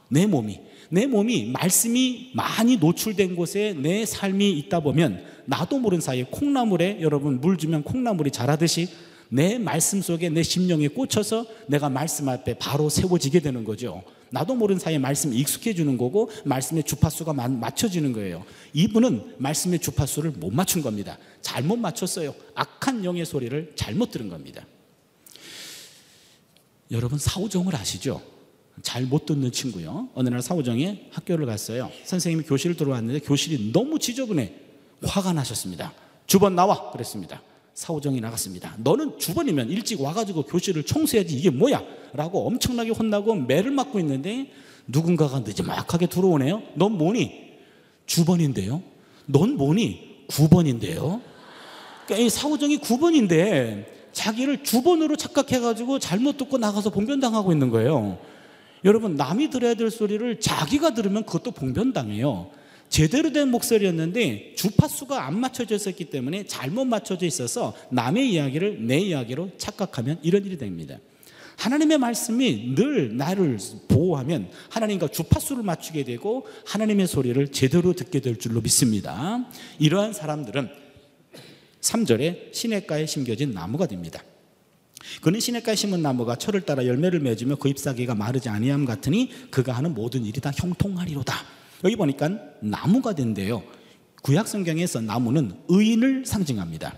내 0.09 0.27
몸이 0.27 0.59
내 0.89 1.07
몸이 1.07 1.49
말씀이 1.53 2.31
많이 2.33 2.75
노출된 2.75 3.37
곳에 3.37 3.73
내 3.73 4.05
삶이 4.05 4.51
있다 4.51 4.81
보면 4.81 5.23
나도 5.45 5.79
모르는 5.79 6.01
사이에 6.01 6.25
콩나물에 6.29 6.97
여러분 6.99 7.39
물 7.39 7.55
주면 7.55 7.83
콩나물이 7.83 8.31
자라듯이 8.31 8.89
내 9.33 9.57
말씀 9.57 10.01
속에 10.01 10.27
내 10.27 10.43
심령에 10.43 10.89
꽂혀서 10.89 11.45
내가 11.67 11.87
말씀 11.89 12.27
앞에 12.27 12.55
바로 12.55 12.89
세워지게 12.89 13.39
되는 13.39 13.63
거죠. 13.63 14.03
나도 14.29 14.55
모르는 14.55 14.77
사이에 14.77 14.97
말씀이 14.97 15.37
익숙해지는 15.37 15.97
거고 15.97 16.29
말씀의 16.43 16.83
주파수가 16.83 17.31
맞춰지는 17.31 18.11
거예요. 18.11 18.43
이분은 18.73 19.35
말씀의 19.37 19.79
주파수를 19.79 20.31
못 20.31 20.53
맞춘 20.53 20.81
겁니다. 20.81 21.17
잘못 21.41 21.77
맞췄어요. 21.77 22.35
악한 22.55 23.05
영의 23.05 23.25
소리를 23.25 23.71
잘못 23.75 24.11
들은 24.11 24.27
겁니다. 24.27 24.65
여러분 26.91 27.17
사우정을 27.17 27.73
아시죠? 27.73 28.21
잘 28.81 29.05
못 29.05 29.25
듣는 29.25 29.53
친구요. 29.53 30.09
어느 30.13 30.27
날 30.27 30.41
사우정이 30.41 31.07
학교를 31.11 31.45
갔어요. 31.45 31.89
선생님이 32.03 32.43
교실을 32.43 32.75
들어왔는데 32.75 33.19
교실이 33.19 33.71
너무 33.71 33.97
지저분해. 33.97 34.53
화가 35.03 35.31
나셨습니다. 35.31 35.93
주번 36.27 36.55
나와 36.55 36.91
그랬습니다. 36.91 37.41
사오정이 37.73 38.19
나갔습니다. 38.21 38.75
너는 38.77 39.17
주번이면 39.17 39.69
일찍 39.69 40.01
와가지고 40.01 40.43
교실을 40.43 40.83
청소해야지 40.83 41.35
이게 41.35 41.49
뭐야? 41.49 41.81
라고 42.13 42.45
엄청나게 42.47 42.91
혼나고 42.91 43.35
매를 43.35 43.71
맞고 43.71 43.99
있는데 43.99 44.51
누군가가 44.87 45.39
늦지막하게 45.39 46.07
들어오네요. 46.07 46.61
넌 46.75 46.97
뭐니? 46.97 47.51
주번인데요. 48.05 48.81
넌 49.25 49.55
뭐니? 49.55 50.25
9번인데요. 50.27 51.21
그러니까 52.05 52.25
이 52.25 52.29
사오정이 52.29 52.79
9번인데 52.79 53.85
자기를 54.11 54.63
주번으로 54.63 55.15
착각해가지고 55.15 55.99
잘못 55.99 56.37
듣고 56.37 56.57
나가서 56.57 56.89
봉변당하고 56.89 57.51
있는 57.51 57.69
거예요. 57.69 58.17
여러분 58.83 59.15
남이 59.15 59.49
들어야 59.49 59.75
될 59.75 59.91
소리를 59.91 60.39
자기가 60.39 60.93
들으면 60.93 61.23
그것도 61.23 61.51
봉변당해요. 61.51 62.49
제대로 62.91 63.31
된 63.31 63.49
목소리였는데 63.49 64.53
주파수가 64.55 65.25
안 65.25 65.39
맞춰져 65.39 65.75
있었기 65.75 66.05
때문에 66.05 66.45
잘못 66.45 66.83
맞춰져 66.85 67.25
있어서 67.25 67.73
남의 67.89 68.33
이야기를 68.33 68.85
내 68.85 68.99
이야기로 68.99 69.51
착각하면 69.57 70.19
이런 70.21 70.45
일이 70.45 70.57
됩니다. 70.57 70.99
하나님의 71.55 71.97
말씀이 71.99 72.75
늘 72.75 73.15
나를 73.15 73.59
보호하면 73.87 74.49
하나님과 74.69 75.07
주파수를 75.07 75.63
맞추게 75.63 76.03
되고 76.03 76.45
하나님의 76.65 77.07
소리를 77.07 77.47
제대로 77.53 77.93
듣게 77.93 78.19
될 78.19 78.37
줄로 78.37 78.59
믿습니다. 78.59 79.47
이러한 79.79 80.11
사람들은 80.11 80.69
3절에 81.79 82.53
시냇가에 82.53 83.05
심겨진 83.05 83.53
나무가 83.53 83.87
됩니다. 83.87 84.21
그는 85.21 85.39
시냇가에 85.39 85.75
심은 85.75 86.01
나무가 86.01 86.35
철을 86.35 86.61
따라 86.61 86.85
열매를 86.85 87.21
맺으며 87.21 87.55
그 87.55 87.69
잎사귀가 87.69 88.15
마르지 88.15 88.49
아니함 88.49 88.83
같으니 88.83 89.31
그가 89.49 89.71
하는 89.71 89.93
모든 89.93 90.25
일이 90.25 90.41
다 90.41 90.51
형통하리로다. 90.53 91.60
여기 91.83 91.95
보니까 91.95 92.29
나무가 92.61 93.13
된대요. 93.13 93.63
구약 94.21 94.47
성경에서 94.47 95.01
나무는 95.01 95.53
의인을 95.67 96.25
상징합니다. 96.25 96.93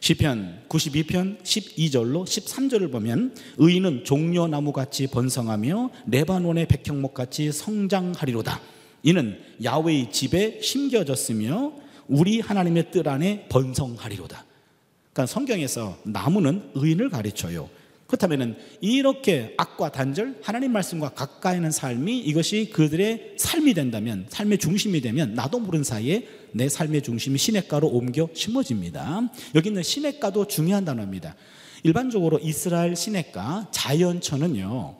시편 0.00 0.64
92편 0.68 1.42
12절로 1.42 2.24
13절을 2.24 2.90
보면 2.90 3.36
의인은 3.58 4.04
종려나무 4.04 4.72
같이 4.72 5.06
번성하며 5.06 5.90
레바논의 6.06 6.66
백향목 6.66 7.14
같이 7.14 7.52
성장하리로다. 7.52 8.60
이는 9.02 9.38
야훼의 9.62 10.10
집에 10.10 10.60
심겨졌으며 10.60 11.72
우리 12.08 12.40
하나님의 12.40 12.90
뜰 12.90 13.08
안에 13.08 13.46
번성하리로다. 13.48 14.44
그러니까 15.12 15.26
성경에서 15.26 15.98
나무는 16.04 16.70
의인을 16.74 17.10
가르쳐요. 17.10 17.68
그렇다면 18.10 18.56
이렇게 18.80 19.54
악과 19.56 19.92
단절, 19.92 20.40
하나님 20.42 20.72
말씀과 20.72 21.10
가까이 21.10 21.56
있는 21.56 21.70
삶이 21.70 22.18
이것이 22.18 22.70
그들의 22.72 23.34
삶이 23.36 23.72
된다면, 23.72 24.26
삶의 24.28 24.58
중심이 24.58 25.00
되면 25.00 25.34
나도 25.34 25.60
모르는 25.60 25.84
사이에 25.84 26.26
내 26.50 26.68
삶의 26.68 27.02
중심이 27.02 27.38
시냇가로 27.38 27.86
옮겨 27.86 28.28
심어집니다. 28.34 29.30
여기 29.54 29.68
있는 29.68 29.84
시냇가도 29.84 30.48
중요한 30.48 30.84
단어입니다. 30.84 31.36
일반적으로 31.84 32.40
이스라엘 32.40 32.96
시냇가, 32.96 33.68
자연천은요, 33.70 34.96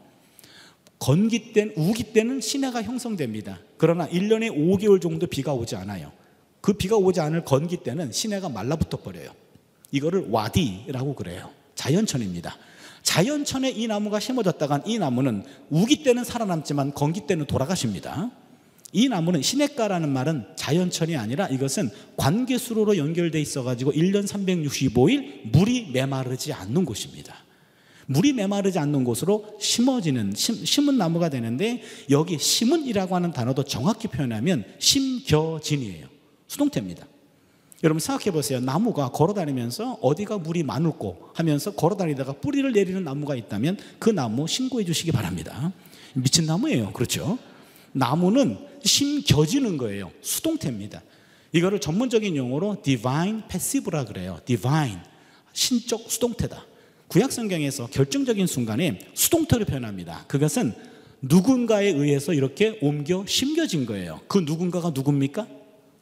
건기 1.01 1.53
때, 1.53 1.73
우기 1.77 2.13
때는 2.13 2.41
시내가 2.41 2.85
형성됩니다. 2.85 3.59
그러나 3.77 4.09
1년에 4.09 4.55
5개월 4.55 5.01
정도 5.01 5.27
비가 5.27 5.53
오지 5.53 5.75
않아요. 5.75 6.13
그 6.61 6.75
비가 6.75 6.97
오지 6.97 7.19
않을 7.21 7.45
건기 7.45 7.79
때는 7.79 8.13
시내가 8.13 8.49
말라붙어 8.51 8.99
버려요. 8.99 9.33
이거를 9.91 10.27
와디라고 10.31 11.17
그래요. 11.17 11.51
자연천입니다. 11.75 12.57
자연천에 13.03 13.71
이 13.71 13.87
나무가 13.87 14.21
심어졌다간 14.21 14.83
이 14.87 14.99
나무는 14.99 15.45
우기 15.71 16.03
때는 16.03 16.25
살아남지만 16.25 16.95
건기 16.95 17.27
때는 17.27 17.47
돌아가십니다. 17.47 18.31
이 18.93 19.09
나무는 19.09 19.41
시냇가라는 19.43 20.09
말은 20.09 20.47
자연천이 20.57 21.17
아니라 21.17 21.49
이것은 21.49 21.91
관계수로로 22.17 22.97
연결돼 22.97 23.41
있어가지고 23.41 23.93
1년 23.93 24.27
365일 24.27 25.53
물이 25.53 25.91
메마르지 25.93 26.53
않는 26.53 26.85
곳입니다. 26.85 27.35
물이 28.07 28.33
메마르지 28.33 28.81
않는 28.81 29.05
곳으로 29.05 29.57
심어지는 29.61 30.33
심, 30.35 30.65
심은 30.65 30.99
나무가 30.99 31.29
되는데 31.29 31.83
여기 32.11 32.39
심은이라고 32.39 33.15
하는 33.15 33.31
단어도 33.33 33.63
정확히 33.63 34.09
표현하면 34.09 34.65
심겨진이에요. 34.81 36.09
수동태입니다. 36.49 37.07
여러분 37.83 37.99
생각해 37.99 38.31
보세요. 38.31 38.61
나무가 38.61 39.09
걸어 39.09 39.33
다니면서 39.33 39.99
어디가 40.03 40.39
물이 40.39 40.65
많을고 40.65 41.31
하면서 41.35 41.71
걸어 41.73 41.97
다니다가 41.97 42.35
뿌리를 42.35 42.71
내리는 42.73 43.03
나무가 43.03 43.35
있다면 43.35 43.79
그 43.99 44.11
나무 44.11 44.47
신고해 44.47 44.85
주시기 44.85 45.13
바랍니다. 45.13 45.73
미친 46.15 46.45
나무예요. 46.45 46.93
그렇죠? 46.93 47.39
나무는 47.93 48.59
심겨지는 48.85 49.79
거예요. 49.79 50.11
수동태입니다. 50.21 51.03
이거를 51.53 51.81
전문적인 51.81 52.37
용어로 52.37 52.83
divine 52.83 53.43
passive라 53.49 54.05
그래요. 54.05 54.41
divine 54.45 54.99
신적 55.53 56.11
수동태다. 56.11 56.67
구약 57.09 57.33
성경에서 57.33 57.87
결정적인 57.87 58.47
순간에 58.47 59.01
수동태로 59.15 59.65
표현합니다. 59.65 60.27
그것은 60.29 60.75
누군가에 61.23 61.87
의해서 61.87 62.35
이렇게 62.35 62.79
옮겨 62.83 63.25
심겨진 63.27 63.87
거예요. 63.87 64.21
그 64.29 64.39
누군가가 64.39 64.91
누굽니까? 64.91 65.47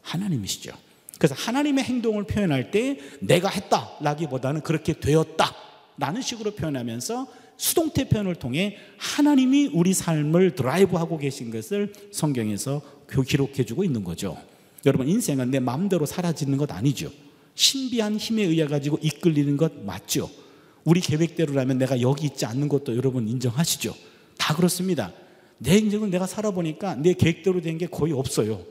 하나님이시죠. 0.02 0.87
그래서 1.18 1.34
하나님의 1.36 1.84
행동을 1.84 2.24
표현할 2.24 2.70
때 2.70 2.98
내가 3.20 3.48
했다라기보다는 3.48 4.62
그렇게 4.62 4.92
되었다 4.92 5.54
라는 5.98 6.22
식으로 6.22 6.52
표현하면서 6.52 7.26
수동태 7.56 8.08
표현을 8.08 8.36
통해 8.36 8.76
하나님이 8.98 9.70
우리 9.74 9.92
삶을 9.92 10.54
드라이브하고 10.54 11.18
계신 11.18 11.50
것을 11.50 11.92
성경에서 12.12 12.80
기록해 13.26 13.64
주고 13.64 13.82
있는 13.82 14.04
거죠. 14.04 14.36
여러분 14.86 15.08
인생은 15.08 15.50
내 15.50 15.58
마음대로 15.58 16.06
사라지는 16.06 16.56
것 16.56 16.70
아니죠. 16.72 17.10
신비한 17.56 18.16
힘에 18.16 18.44
의해 18.44 18.66
가지고 18.66 18.98
이끌리는 19.02 19.56
것 19.56 19.84
맞죠. 19.84 20.30
우리 20.84 21.00
계획대로라면 21.00 21.78
내가 21.78 22.00
여기 22.00 22.26
있지 22.26 22.46
않는 22.46 22.68
것도 22.68 22.96
여러분 22.96 23.26
인정하시죠. 23.26 23.92
다 24.38 24.54
그렇습니다. 24.54 25.12
내 25.58 25.76
인생을 25.76 26.10
내가 26.10 26.28
살아보니까 26.28 26.94
내 26.94 27.14
계획대로 27.14 27.60
된 27.60 27.76
게 27.76 27.88
거의 27.88 28.12
없어요. 28.12 28.62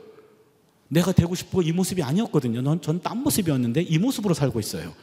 내가 0.88 1.12
되고 1.12 1.34
싶어 1.34 1.62
이 1.62 1.72
모습이 1.72 2.02
아니었거든요. 2.02 2.80
전 2.80 3.00
딴 3.00 3.18
모습이었는데 3.18 3.82
이 3.82 3.98
모습으로 3.98 4.34
살고 4.34 4.58
있어요. 4.60 4.94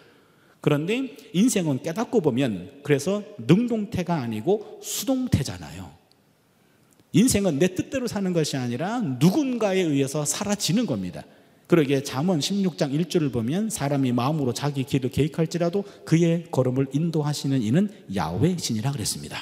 그런데 0.62 1.16
인생은 1.34 1.84
깨닫고 1.84 2.22
보면 2.22 2.82
그래서 2.84 3.24
능동태가 3.48 4.16
아니고 4.16 4.80
수동태잖아요. 4.82 5.92
인생은 7.14 7.60
내 7.60 7.74
뜻대로 7.76 8.08
사는 8.08 8.34
것이 8.34 8.58
아니라 8.58 9.00
누군가에 9.00 9.80
의해서 9.80 10.26
사라지는 10.26 10.86
겁니다. 10.86 11.24
그러기에 11.68 12.04
잠언 12.04 12.40
16장 12.40 12.92
1절을 12.94 13.32
보면 13.32 13.70
사람이 13.70 14.12
마음으로 14.12 14.54
자기 14.54 14.84
길을 14.84 15.12
계획할지라도 15.12 15.84
그의 16.04 16.48
걸음을 16.52 16.88
인도하시는 16.94 17.62
이는 17.62 17.90
야훼신이라 18.16 18.92
그랬습니다. 18.92 19.38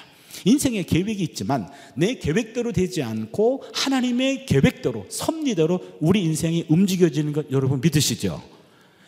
인생에 0.46 0.84
계획이 0.84 1.24
있지만 1.24 1.70
내 1.96 2.16
계획대로 2.16 2.72
되지 2.72 3.04
않고 3.04 3.64
하나님의 3.74 4.46
계획대로 4.46 5.06
섭리대로 5.10 5.82
우리 6.00 6.24
인생이 6.24 6.66
움직여지는 6.70 7.34
것 7.34 7.52
여러분 7.52 7.82
믿으시죠? 7.82 8.42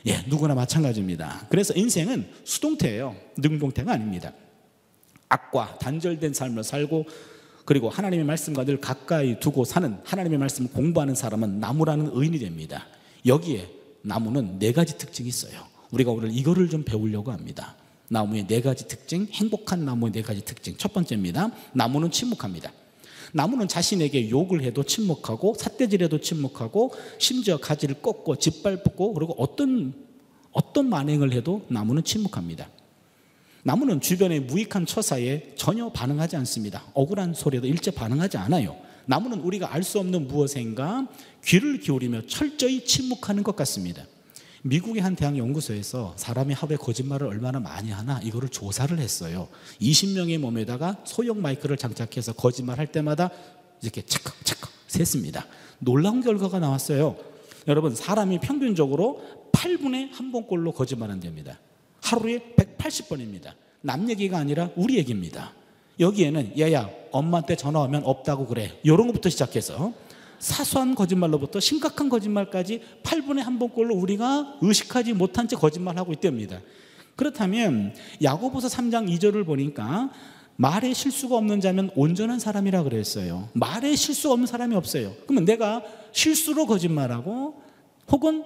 예, 0.07 0.23
누구나 0.27 0.53
마찬가지입니다. 0.53 1.47
그래서 1.49 1.73
인생은 1.75 2.27
수동태예요. 2.43 3.15
능동태가 3.37 3.91
아닙니다. 3.91 4.33
악과 5.29 5.77
단절된 5.79 6.33
삶을 6.33 6.63
살고 6.63 7.05
그리고 7.65 7.89
하나님의 7.89 8.25
말씀과 8.25 8.63
늘 8.63 8.79
가까이 8.79 9.39
두고 9.39 9.65
사는 9.65 9.97
하나님의 10.03 10.37
말씀을 10.37 10.69
공부하는 10.71 11.15
사람은 11.15 11.59
나무라는 11.59 12.11
의인이 12.13 12.37
됩니다. 12.37 12.85
여기에 13.25 13.67
나무는 14.03 14.59
네 14.59 14.71
가지 14.71 14.97
특징이 14.99 15.27
있어요. 15.27 15.65
우리가 15.89 16.11
오늘 16.11 16.29
이거를 16.31 16.69
좀 16.69 16.83
배우려고 16.83 17.31
합니다. 17.31 17.75
나무의 18.07 18.47
네 18.47 18.61
가지 18.61 18.87
특징, 18.87 19.27
행복한 19.31 19.85
나무의 19.85 20.11
네 20.11 20.21
가지 20.21 20.43
특징. 20.43 20.75
첫 20.77 20.93
번째입니다. 20.93 21.51
나무는 21.73 22.11
침묵합니다. 22.11 22.71
나무는 23.33 23.67
자신에게 23.67 24.29
욕을 24.29 24.63
해도 24.63 24.83
침묵하고 24.83 25.55
삿대질해도 25.57 26.21
침묵하고 26.21 26.93
심지어 27.17 27.57
가지를 27.57 28.01
꺾고 28.01 28.37
짓밟고 28.37 29.13
그리고 29.13 29.35
어떤 29.37 29.93
어떤 30.51 30.89
만행을 30.89 31.33
해도 31.33 31.65
나무는 31.67 32.03
침묵합니다. 32.03 32.69
나무는 33.63 33.99
주변의 33.99 34.41
무익한 34.41 34.85
처사에 34.85 35.55
전혀 35.57 35.89
반응하지 35.89 36.37
않습니다. 36.37 36.85
억울한 36.93 37.33
소리에도 37.33 37.67
일제 37.67 37.91
반응하지 37.91 38.37
않아요. 38.37 38.77
나무는 39.05 39.39
우리가 39.41 39.73
알 39.73 39.83
수 39.83 39.99
없는 39.99 40.27
무엇인가 40.27 41.07
귀를 41.43 41.79
기울이며 41.79 42.27
철저히 42.27 42.85
침묵하는 42.85 43.43
것 43.43 43.55
같습니다. 43.55 44.05
미국의 44.65 45.03
한 45.03 45.15
대학 45.15 45.37
연구소에서 45.37 46.15
사람이 46.17 46.55
하루에 46.55 46.75
거짓말을 46.75 47.27
얼마나 47.27 47.59
많이 47.59 47.91
하나 47.91 48.19
이거를 48.23 48.49
조사를 48.49 48.97
했어요. 48.97 49.47
20명의 49.79 50.39
몸에다가 50.39 50.97
소형 51.05 51.39
마이크를 51.39 51.77
장착해서 51.77 52.33
거짓말 52.33 52.79
할 52.79 52.87
때마다 52.87 53.29
이렇게 53.83 54.01
착각 54.01 54.43
착각 54.43 54.71
셌습니다. 54.87 55.45
놀라운 55.77 56.21
결과가 56.21 56.57
나왔어요. 56.57 57.15
여러분 57.67 57.93
사람이 57.93 58.39
평균적으로 58.39 59.21
8분에 59.51 60.11
한 60.11 60.31
번꼴로 60.31 60.71
거짓말한답니다. 60.71 61.59
하루에 62.01 62.55
180번입니다. 62.57 63.53
남 63.81 64.09
얘기가 64.09 64.39
아니라 64.39 64.71
우리 64.75 64.97
얘기입니다. 64.97 65.53
여기에는 65.99 66.59
야야 66.59 66.89
엄마한테 67.11 67.55
전화 67.55 67.81
오면 67.81 68.03
없다고 68.03 68.47
그래. 68.47 68.79
이런 68.81 69.05
것부터 69.05 69.29
시작해서 69.29 69.93
사소한 70.39 70.95
거짓말로부터 70.95 71.59
심각한 71.59 72.09
거짓말까지 72.09 72.81
8분에 73.03 73.39
한 73.39 73.59
번꼴로 73.59 73.95
우리가 73.95 74.57
의식하지 74.61 75.13
못한 75.13 75.47
채 75.47 75.55
거짓말하고 75.55 76.13
있답니다. 76.13 76.61
그렇다면 77.15 77.93
야고보서 78.21 78.67
3장 78.67 79.09
2절을 79.09 79.45
보니까 79.45 80.11
말에 80.57 80.93
실수가 80.93 81.35
없는 81.35 81.59
자면 81.59 81.89
온전한 81.95 82.39
사람이라 82.39 82.83
그랬어요. 82.83 83.49
말에 83.53 83.95
실수가 83.95 84.33
없는 84.33 84.47
사람이 84.47 84.75
없어요. 84.75 85.13
그러면 85.25 85.45
내가 85.45 85.83
실수로 86.11 86.65
거짓말하고 86.65 87.61
혹은 88.11 88.43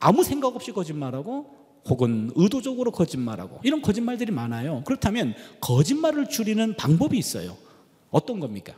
아무 0.00 0.22
생각 0.22 0.54
없이 0.54 0.72
거짓말하고 0.72 1.56
혹은 1.88 2.30
의도적으로 2.34 2.90
거짓말하고 2.92 3.60
이런 3.62 3.80
거짓말들이 3.80 4.32
많아요. 4.32 4.82
그렇다면 4.84 5.34
거짓말을 5.60 6.28
줄이는 6.28 6.74
방법이 6.76 7.16
있어요. 7.16 7.56
어떤 8.10 8.40
겁니까? 8.40 8.74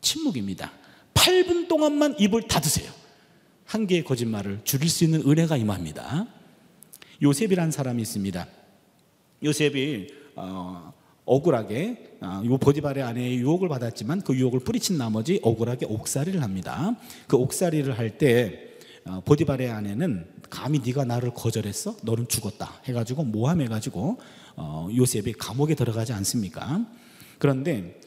침묵입니다. 0.00 0.70
8분 1.22 1.68
동안만 1.68 2.16
입을 2.18 2.48
닫으세요. 2.48 2.90
한 3.64 3.86
개의 3.86 4.02
거짓말을 4.02 4.60
줄일 4.64 4.88
수 4.90 5.04
있는 5.04 5.22
은혜가 5.24 5.56
임합니다. 5.56 6.26
요셉이라는 7.22 7.70
사람이 7.70 8.02
있습니다. 8.02 8.46
요셉이 9.44 10.08
어, 10.34 10.92
억울하게 11.24 12.16
어, 12.20 12.42
요 12.44 12.58
보디발의 12.58 13.04
아내의 13.04 13.36
유혹을 13.38 13.68
받았지만 13.68 14.22
그 14.22 14.34
유혹을 14.34 14.60
뿌리친 14.60 14.98
나머지 14.98 15.38
억울하게 15.44 15.86
옥살이를 15.86 16.42
합니다. 16.42 16.96
그 17.28 17.36
옥살이를 17.36 17.96
할때 17.96 18.72
어, 19.04 19.20
보디발의 19.24 19.70
아내는 19.70 20.26
감히 20.50 20.80
네가 20.84 21.04
나를 21.04 21.32
거절했어? 21.34 21.98
너는 22.02 22.26
죽었다. 22.26 22.80
해가지고 22.84 23.22
모함해가지고 23.24 24.18
어, 24.56 24.88
요셉이 24.92 25.34
감옥에 25.34 25.76
들어가지 25.76 26.12
않습니까? 26.12 26.84
그런데 27.38 28.00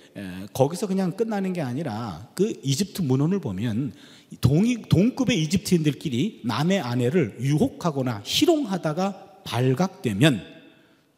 거기서 0.53 0.87
그냥 0.87 1.11
끝나는 1.11 1.53
게 1.53 1.61
아니라 1.61 2.29
그 2.35 2.53
이집트 2.63 3.01
문헌을 3.01 3.39
보면 3.39 3.93
동이, 4.39 4.81
동급의 4.83 5.41
이집트인들끼리 5.43 6.41
남의 6.45 6.79
아내를 6.79 7.37
유혹하거나 7.41 8.21
희롱하다가 8.23 9.41
발각되면 9.43 10.41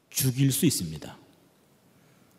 죽일 0.10 0.52
수 0.52 0.66
있습니다. 0.66 1.18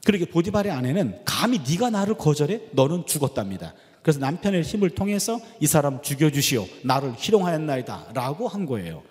그러게 0.04 0.24
보디발의 0.24 0.72
아내는 0.72 1.20
감히 1.24 1.60
네가 1.68 1.90
나를 1.90 2.14
거절해? 2.14 2.70
너는 2.72 3.06
죽었답니다. 3.06 3.74
그래서 4.02 4.18
남편의 4.20 4.62
힘을 4.62 4.90
통해서 4.90 5.40
이 5.60 5.66
사람 5.66 6.02
죽여주시오. 6.02 6.66
나를 6.82 7.14
희롱하였나이다. 7.18 8.12
라고 8.14 8.48
한 8.48 8.66
거예요. 8.66 9.02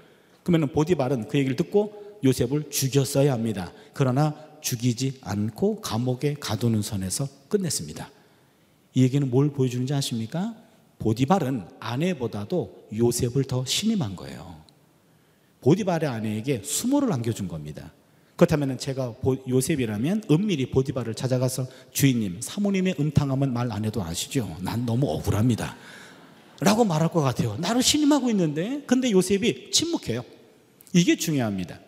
그러면 0.43 0.71
보디발은 0.71 1.27
그 1.27 1.37
얘기를 1.37 1.55
듣고 1.55 2.19
요셉을 2.23 2.69
죽였어야 2.71 3.31
합니다. 3.31 3.71
그러나 3.93 4.33
죽이지 4.61 5.19
않고 5.21 5.81
감옥에 5.81 6.35
가두는 6.39 6.81
선에서 6.81 7.27
끝냈습니다. 7.49 8.09
이 8.93 9.03
얘기는 9.03 9.29
뭘 9.29 9.51
보여주는지 9.51 9.93
아십니까? 9.93 10.55
보디발은 10.99 11.65
아내보다도 11.79 12.87
요셉을 12.95 13.43
더 13.43 13.63
신임한 13.65 14.15
거예요. 14.15 14.57
보디발의 15.61 16.09
아내에게 16.09 16.61
수모를 16.63 17.11
안겨준 17.13 17.47
겁니다. 17.47 17.93
그렇다면 18.35 18.77
제가 18.77 19.15
요셉이라면 19.47 20.23
은밀히 20.29 20.69
보디발을 20.69 21.15
찾아가서 21.15 21.67
주인님, 21.91 22.39
사모님의 22.41 22.95
음탕함은 22.99 23.51
말 23.51 23.71
안 23.71 23.83
해도 23.85 24.03
아시죠? 24.03 24.57
난 24.61 24.85
너무 24.85 25.07
억울합니다. 25.09 25.75
라고 26.59 26.85
말할 26.85 27.09
것 27.09 27.21
같아요. 27.21 27.55
나를 27.59 27.81
신임하고 27.83 28.29
있는데, 28.31 28.83
근데 28.87 29.11
요셉이 29.11 29.71
침묵해요. 29.71 30.23
이게 30.93 31.15
중요합니다. 31.15 31.79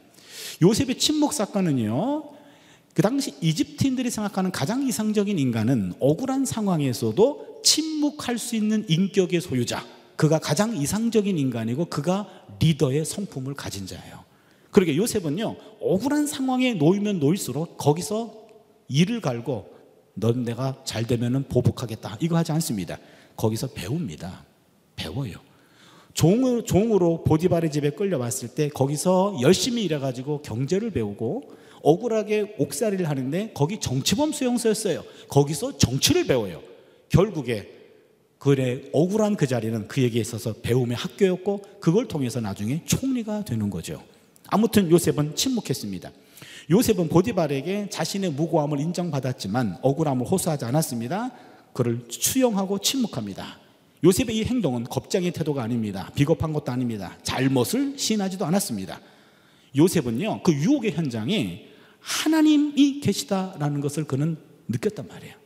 요셉의 0.62 0.98
침묵 0.98 1.34
사건은요, 1.34 2.32
그 2.94 3.02
당시 3.02 3.34
이집트인들이 3.42 4.10
생각하는 4.10 4.52
가장 4.52 4.86
이상적인 4.88 5.40
인간은 5.40 5.94
억울한 6.00 6.46
상황에서도 6.46 7.62
침묵할 7.64 8.38
수 8.38 8.56
있는 8.56 8.86
인격의 8.88 9.42
소유자. 9.42 9.86
그가 10.16 10.40
가장 10.40 10.76
이상적인 10.76 11.38
인간이고 11.38 11.86
그가 11.86 12.28
리더의 12.60 13.06
성품을 13.06 13.54
가진 13.54 13.88
자예요. 13.88 14.20
그러게 14.72 14.98
요셉은요, 14.98 15.56
억울한 15.82 16.28
상황에 16.28 16.74
놓이면 16.74 17.20
놓일수록 17.20 17.78
거기서 17.78 18.34
일을 18.90 19.22
갈고 19.22 19.74
넌 20.14 20.44
내가 20.44 20.82
잘 20.84 21.08
되면은 21.08 21.44
보복하겠다. 21.44 22.18
이거 22.20 22.36
하지 22.38 22.52
않습니다. 22.52 22.98
거기서 23.38 23.68
배웁니다. 23.68 24.46
배워요. 24.96 25.36
종, 26.14 26.66
종으로 26.66 27.24
보디발의 27.24 27.72
집에 27.72 27.92
끌려왔을 27.92 28.50
때 28.50 28.68
거기서 28.68 29.38
열심히 29.42 29.84
일해가지고 29.86 30.42
경제를 30.42 30.92
배우고 30.92 31.54
억울하게 31.82 32.56
옥살이를 32.58 33.10
하는데 33.10 33.52
거기 33.54 33.80
정치범 33.80 34.32
수용소였어요. 34.32 35.04
거기서 35.28 35.78
정치를 35.78 36.26
배워요. 36.28 36.62
결국에 37.10 37.80
그의 38.38 38.90
억울한 38.94 39.36
그 39.36 39.48
자리는 39.48 39.88
그에게 39.88 40.20
있어서 40.20 40.54
배움의 40.62 40.96
학교였고 40.96 41.62
그걸 41.82 42.08
통해서 42.08 42.40
나중에 42.40 42.84
총리가 42.86 43.44
되는 43.44 43.70
거죠. 43.70 44.02
아무튼 44.48 44.90
요셉은 44.90 45.36
침묵했습니다. 45.36 46.12
요셉은 46.72 47.10
보디발에게 47.10 47.90
자신의 47.90 48.32
무고함을 48.32 48.80
인정받았지만 48.80 49.80
억울함을 49.82 50.26
호소하지 50.26 50.66
않았습니다. 50.66 51.32
그를 51.74 52.08
추영하고 52.08 52.80
침묵합니다. 52.80 53.60
요셉의 54.04 54.38
이 54.38 54.44
행동은 54.46 54.86
겁쟁이 54.86 55.32
태도가 55.32 55.64
아닙니다. 55.64 56.10
비겁한 56.16 56.54
것도 56.54 56.72
아닙니다. 56.72 57.18
잘못을 57.24 57.98
시인하지도 57.98 58.46
않았습니다. 58.46 59.02
요셉은요, 59.76 60.42
그 60.44 60.54
유혹의 60.54 60.92
현장에 60.92 61.69
하나님이 62.00 63.00
계시다라는 63.02 63.82
것을 63.82 64.06
그는 64.06 64.38
느꼈단 64.68 65.08
말이에요. 65.08 65.40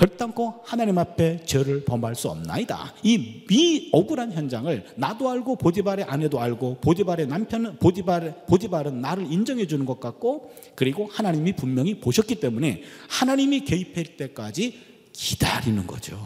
결단코 0.00 0.62
하나님 0.64 0.96
앞에 0.96 1.44
죄를 1.44 1.84
범할 1.84 2.14
수 2.14 2.30
없나이다. 2.30 2.94
이 3.02 3.44
미억울한 3.46 4.32
현장을 4.32 4.86
나도 4.96 5.28
알고 5.28 5.56
보디발의 5.56 6.06
아내도 6.06 6.40
알고 6.40 6.78
보디발의 6.80 7.26
남편은 7.26 7.76
보디발 7.78 8.46
보디발은 8.46 9.02
나를 9.02 9.30
인정해 9.30 9.66
주는 9.66 9.84
것 9.84 10.00
같고 10.00 10.52
그리고 10.74 11.06
하나님이 11.12 11.52
분명히 11.52 12.00
보셨기 12.00 12.36
때문에 12.36 12.82
하나님이 13.10 13.66
개입할 13.66 14.16
때까지 14.16 14.78
기다리는 15.12 15.86
거죠. 15.86 16.18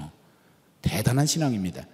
대단한 0.80 1.26
신앙입니다. 1.26 1.84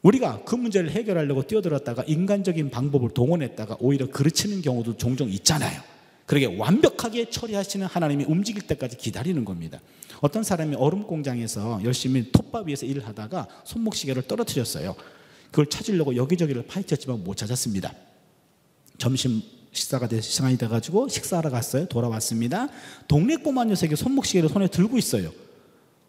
우리가 0.00 0.42
그 0.46 0.54
문제를 0.54 0.90
해결하려고 0.90 1.42
뛰어들었다가 1.42 2.04
인간적인 2.04 2.70
방법을 2.70 3.10
동원했다가 3.10 3.76
오히려 3.80 4.08
그르치는 4.08 4.62
경우도 4.62 4.96
종종 4.96 5.28
있잖아요. 5.28 5.82
그러게 6.28 6.44
완벽하게 6.44 7.30
처리하시는 7.30 7.86
하나님이 7.86 8.24
움직일 8.24 8.66
때까지 8.66 8.98
기다리는 8.98 9.46
겁니다. 9.46 9.80
어떤 10.20 10.42
사람이 10.42 10.76
얼음 10.76 11.04
공장에서 11.04 11.80
열심히 11.82 12.30
톱밥 12.30 12.68
위에서 12.68 12.84
일을 12.84 13.06
하다가 13.08 13.48
손목 13.64 13.94
시계를 13.94 14.28
떨어뜨렸어요. 14.28 14.94
그걸 15.50 15.70
찾으려고 15.70 16.16
여기저기를 16.16 16.66
파헤쳤지만 16.66 17.24
못 17.24 17.38
찾았습니다. 17.38 17.94
점심 18.98 19.40
식사가 19.72 20.06
돼 20.06 20.20
시간이 20.20 20.58
돼가지고 20.58 21.08
식사하러 21.08 21.48
갔어요. 21.48 21.86
돌아왔습니다. 21.86 22.68
동네 23.06 23.36
꼬마 23.36 23.64
녀석이 23.64 23.96
손목 23.96 24.26
시계를 24.26 24.50
손에 24.50 24.68
들고 24.68 24.98
있어요. 24.98 25.32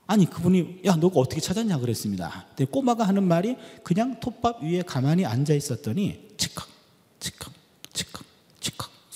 아니 0.05 0.29
그분이 0.29 0.81
야 0.85 0.97
너가 0.97 1.21
어떻게 1.21 1.39
찾았냐 1.39 1.77
그랬습니다. 1.77 2.45
근데 2.49 2.69
꼬마가 2.69 3.05
하는 3.05 3.23
말이 3.23 3.55
그냥 3.85 4.19
톱밥 4.19 4.63
위에 4.63 4.81
가만히 4.81 5.25
앉아 5.25 5.53
있었더니 5.53 6.27
치칵 6.35 6.67
치칵 7.21 7.58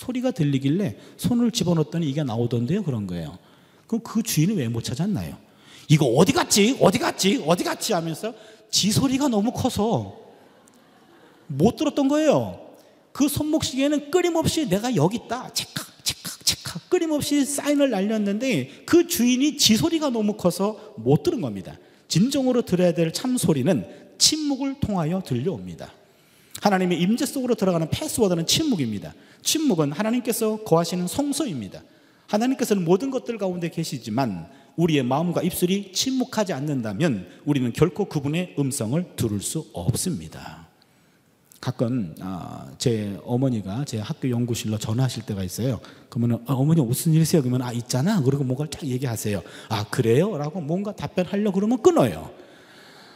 소리가 0.04 0.32
들리길래 0.32 0.98
손을 1.18 1.52
집어넣었더니 1.52 2.10
이게 2.10 2.24
나오던데요 2.24 2.84
그런 2.84 3.08
거예요. 3.08 3.38
그럼 3.88 4.02
그 4.04 4.22
주인은 4.24 4.56
왜 4.58 4.68
못 4.68 4.84
찾았나요? 4.84 5.38
이거 5.90 6.06
어디 6.06 6.32
갔지? 6.34 6.78
어디 6.80 6.98
갔지? 7.00 7.44
어디 7.46 7.64
갔지? 7.64 7.94
하면서 7.94 8.34
지 8.70 8.92
소리가 8.92 9.28
너무 9.28 9.52
커서 9.52 10.18
못 11.48 11.76
들었던 11.76 12.08
거예요. 12.08 12.60
그 13.12 13.28
손목시계는 13.28 14.10
끊임없이 14.12 14.68
내가 14.68 14.96
여기 14.96 15.18
있다. 15.18 15.52
체크, 15.54 15.84
체크, 16.04 16.30
체크. 16.44 16.80
끊임없이 16.90 17.46
사인을 17.46 17.90
날렸는데 17.92 18.84
그 18.86 19.08
주인이 19.08 19.58
지 19.58 19.76
소리가 19.76 20.10
너무 20.10 20.36
커서 20.38 20.96
못 20.98 21.22
들은 21.24 21.42
겁니다. 21.42 21.78
진정으로 22.08 22.64
들어야 22.64 22.94
될 22.94 23.12
참 23.12 23.38
소리는 23.38 23.86
침묵을 24.18 24.80
통하여 24.80 25.22
들려옵니다. 25.22 25.92
하나님의 26.64 27.02
임재 27.02 27.26
속으로 27.26 27.56
들어가는 27.56 27.90
패스워드는 27.90 28.48
침묵입니다. 28.48 29.14
침묵은 29.42 29.92
하나님께서 29.92 30.64
거하시는 30.64 31.08
성소입니다. 31.08 31.82
하나님께서는 32.28 32.86
모든 32.86 33.12
것들 33.12 33.38
가운데 33.38 33.70
계시지만 33.70 34.48
우리의 34.78 35.04
마음과 35.04 35.42
입술이 35.42 35.92
침묵하지 35.92 36.54
않는다면 36.54 37.28
우리는 37.46 37.74
결코 37.74 38.06
그분의 38.06 38.56
음성을 38.58 39.04
들을 39.18 39.42
수 39.42 39.68
없습니다. 39.74 40.68
가끔 41.60 42.16
아, 42.22 42.68
제 42.78 43.20
어머니가 43.26 43.84
제 43.84 44.00
학교 44.00 44.30
연구실로 44.30 44.78
전화하실 44.78 45.26
때가 45.26 45.44
있어요. 45.44 45.82
그러면 46.08 46.44
아, 46.48 46.54
어머니 46.54 46.80
무슨 46.82 47.14
일이세요? 47.14 47.42
그러면 47.42 47.62
아 47.62 47.74
있잖아. 47.74 48.22
그리고 48.22 48.46
뭔가 48.46 48.66
쫙 48.72 48.86
얘기하세요. 48.86 49.42
아 49.68 49.84
그래요?라고 49.90 50.62
뭔가 50.62 50.94
답변하려 50.94 51.52
그러면 51.52 51.82
끊어요. 51.82 52.32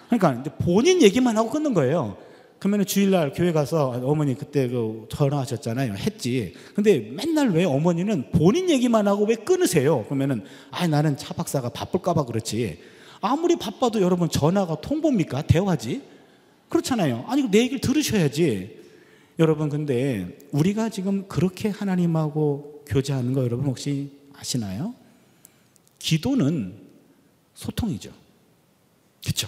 그러니까 0.10 0.43
본인 0.57 1.01
얘기만 1.01 1.38
하고 1.38 1.49
끊는 1.49 1.73
거예요. 1.73 2.27
그러면 2.60 2.86
주일날 2.86 3.34
교회 3.34 3.52
가서 3.52 3.89
어머니 4.04 4.36
그때 4.36 4.67
그 4.67 5.06
전화하셨잖아요. 5.10 5.93
했지. 5.93 6.54
근데 6.74 7.00
맨날 7.00 7.50
왜 7.50 7.63
어머니는 7.65 8.32
본인 8.32 8.70
얘기만 8.70 9.08
하고 9.08 9.26
왜 9.26 9.36
끊으세요? 9.36 10.04
그러면은 10.06 10.43
아 10.72 10.88
나는 10.88 11.17
차 11.17 11.34
박사가 11.34 11.70
바쁠까봐 11.70 12.26
그렇지. 12.26 12.80
아무리 13.22 13.56
바빠도 13.58 14.02
여러분 14.02 14.30
전화가 14.30 14.82
통보입니까? 14.82 15.43
대화지. 15.43 16.02
그렇잖아요. 16.70 17.26
아니, 17.28 17.43
내 17.43 17.60
얘기를 17.60 17.80
들으셔야지. 17.80 18.78
여러분, 19.39 19.70
근데 19.70 20.38
우리가 20.52 20.89
지금 20.89 21.28
그렇게 21.28 21.70
하나님하고 21.70 22.84
교제하는 22.88 23.34
거 23.34 23.43
여러분 23.43 23.65
혹시 23.67 24.12
아시나요? 24.34 24.93
기도는 26.00 26.76
소통이죠. 27.54 28.12
그렇죠? 29.24 29.48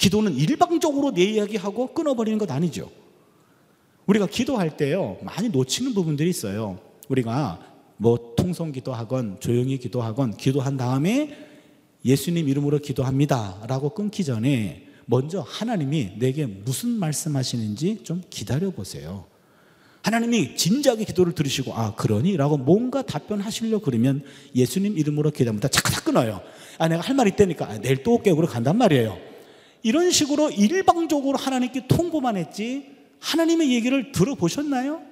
기도는 0.00 0.34
일방적으로 0.34 1.12
내 1.12 1.24
이야기하고 1.24 1.88
끊어버리는 1.88 2.38
것 2.38 2.50
아니죠. 2.50 2.90
우리가 4.06 4.26
기도할 4.26 4.78
때요, 4.78 5.18
많이 5.22 5.50
놓치는 5.50 5.92
부분들이 5.92 6.30
있어요. 6.30 6.78
우리가 7.10 7.60
뭐 7.98 8.32
통성 8.34 8.72
기도하건 8.72 9.40
조용히 9.40 9.76
기도하건 9.76 10.38
기도한 10.38 10.78
다음에 10.78 11.36
예수님 12.02 12.48
이름으로 12.48 12.78
기도합니다. 12.78 13.62
라고 13.68 13.90
끊기 13.90 14.24
전에 14.24 14.86
먼저 15.04 15.40
하나님이 15.46 16.12
내게 16.18 16.46
무슨 16.46 16.88
말씀하시는지 16.92 18.00
좀 18.02 18.22
기다려 18.30 18.70
보세요. 18.70 19.26
하나님이 20.02 20.56
진지하게 20.56 21.04
기도를 21.04 21.34
들으시고 21.34 21.74
아 21.74 21.94
그러니? 21.94 22.38
라고 22.38 22.56
뭔가 22.56 23.02
답변하시려 23.02 23.80
그러면 23.80 24.24
예수님 24.54 24.96
이름으로 24.96 25.30
기도합니다. 25.30 25.68
다 25.68 26.00
끊어요. 26.00 26.40
아 26.78 26.88
내가 26.88 27.02
할 27.02 27.14
말이 27.14 27.32
있다니까 27.34 27.68
아, 27.68 27.78
내일 27.78 28.02
또 28.02 28.16
그러 28.16 28.46
간단 28.46 28.78
말이에요. 28.78 29.29
이런 29.82 30.10
식으로 30.10 30.50
일방적으로 30.50 31.38
하나님께 31.38 31.86
통보만 31.88 32.36
했지 32.36 32.86
하나님의 33.20 33.72
얘기를 33.72 34.12
들어보셨나요? 34.12 35.02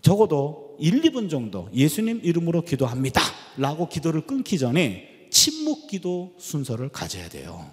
적어도 0.00 0.76
1, 0.80 1.02
2분 1.02 1.30
정도 1.30 1.68
예수님 1.74 2.20
이름으로 2.22 2.62
기도합니다. 2.62 3.22
라고 3.56 3.88
기도를 3.88 4.22
끊기 4.22 4.58
전에 4.58 5.28
침묵 5.30 5.86
기도 5.86 6.34
순서를 6.38 6.88
가져야 6.88 7.28
돼요. 7.28 7.70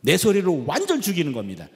내 0.00 0.16
소리를 0.16 0.48
완전 0.66 1.00
죽이는 1.00 1.32
겁니다. 1.32 1.68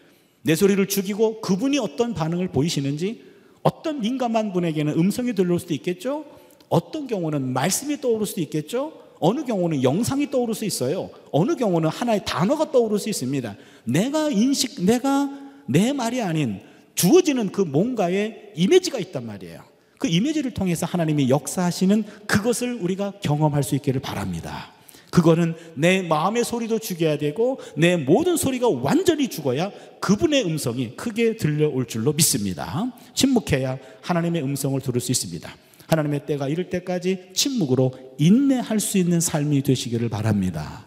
내 0.42 0.54
소리를 0.54 0.86
죽이고 0.86 1.40
그분이 1.40 1.78
어떤 1.78 2.14
반응을 2.14 2.48
보이시는지 2.48 3.24
어떤 3.62 4.00
민감한 4.00 4.52
분에게는 4.52 4.98
음성이 4.98 5.34
들려올 5.34 5.58
수도 5.58 5.74
있겠죠. 5.74 6.24
어떤 6.68 7.06
경우는 7.06 7.52
말씀이 7.52 8.00
떠오를 8.00 8.26
수도 8.26 8.40
있겠죠. 8.42 9.05
어느 9.18 9.44
경우는 9.44 9.82
영상이 9.82 10.30
떠오를 10.30 10.54
수 10.54 10.64
있어요. 10.64 11.10
어느 11.30 11.56
경우는 11.56 11.88
하나의 11.88 12.22
단어가 12.24 12.70
떠오를 12.70 12.98
수 12.98 13.08
있습니다. 13.08 13.56
내가 13.84 14.30
인식, 14.30 14.84
내가 14.84 15.30
내 15.66 15.92
말이 15.92 16.20
아닌 16.22 16.60
주어지는 16.94 17.52
그 17.52 17.60
뭔가의 17.60 18.52
이미지가 18.56 18.98
있단 18.98 19.26
말이에요. 19.26 19.62
그 19.98 20.08
이미지를 20.08 20.52
통해서 20.52 20.86
하나님이 20.86 21.30
역사하시는 21.30 22.04
그것을 22.26 22.74
우리가 22.74 23.14
경험할 23.22 23.62
수 23.62 23.74
있기를 23.76 24.00
바랍니다. 24.00 24.72
그거는 25.10 25.54
내 25.74 26.02
마음의 26.02 26.44
소리도 26.44 26.78
죽여야 26.78 27.16
되고 27.16 27.58
내 27.76 27.96
모든 27.96 28.36
소리가 28.36 28.68
완전히 28.68 29.28
죽어야 29.28 29.70
그분의 30.00 30.44
음성이 30.44 30.94
크게 30.96 31.36
들려올 31.36 31.86
줄로 31.86 32.12
믿습니다. 32.12 32.92
침묵해야 33.14 33.78
하나님의 34.02 34.42
음성을 34.42 34.78
들을 34.80 35.00
수 35.00 35.12
있습니다. 35.12 35.54
하나님의 35.86 36.26
때가 36.26 36.48
이를 36.48 36.70
때까지 36.70 37.30
침묵으로 37.34 37.92
인내할 38.18 38.80
수 38.80 38.98
있는 38.98 39.20
삶이 39.20 39.62
되시기를 39.62 40.08
바랍니다. 40.08 40.86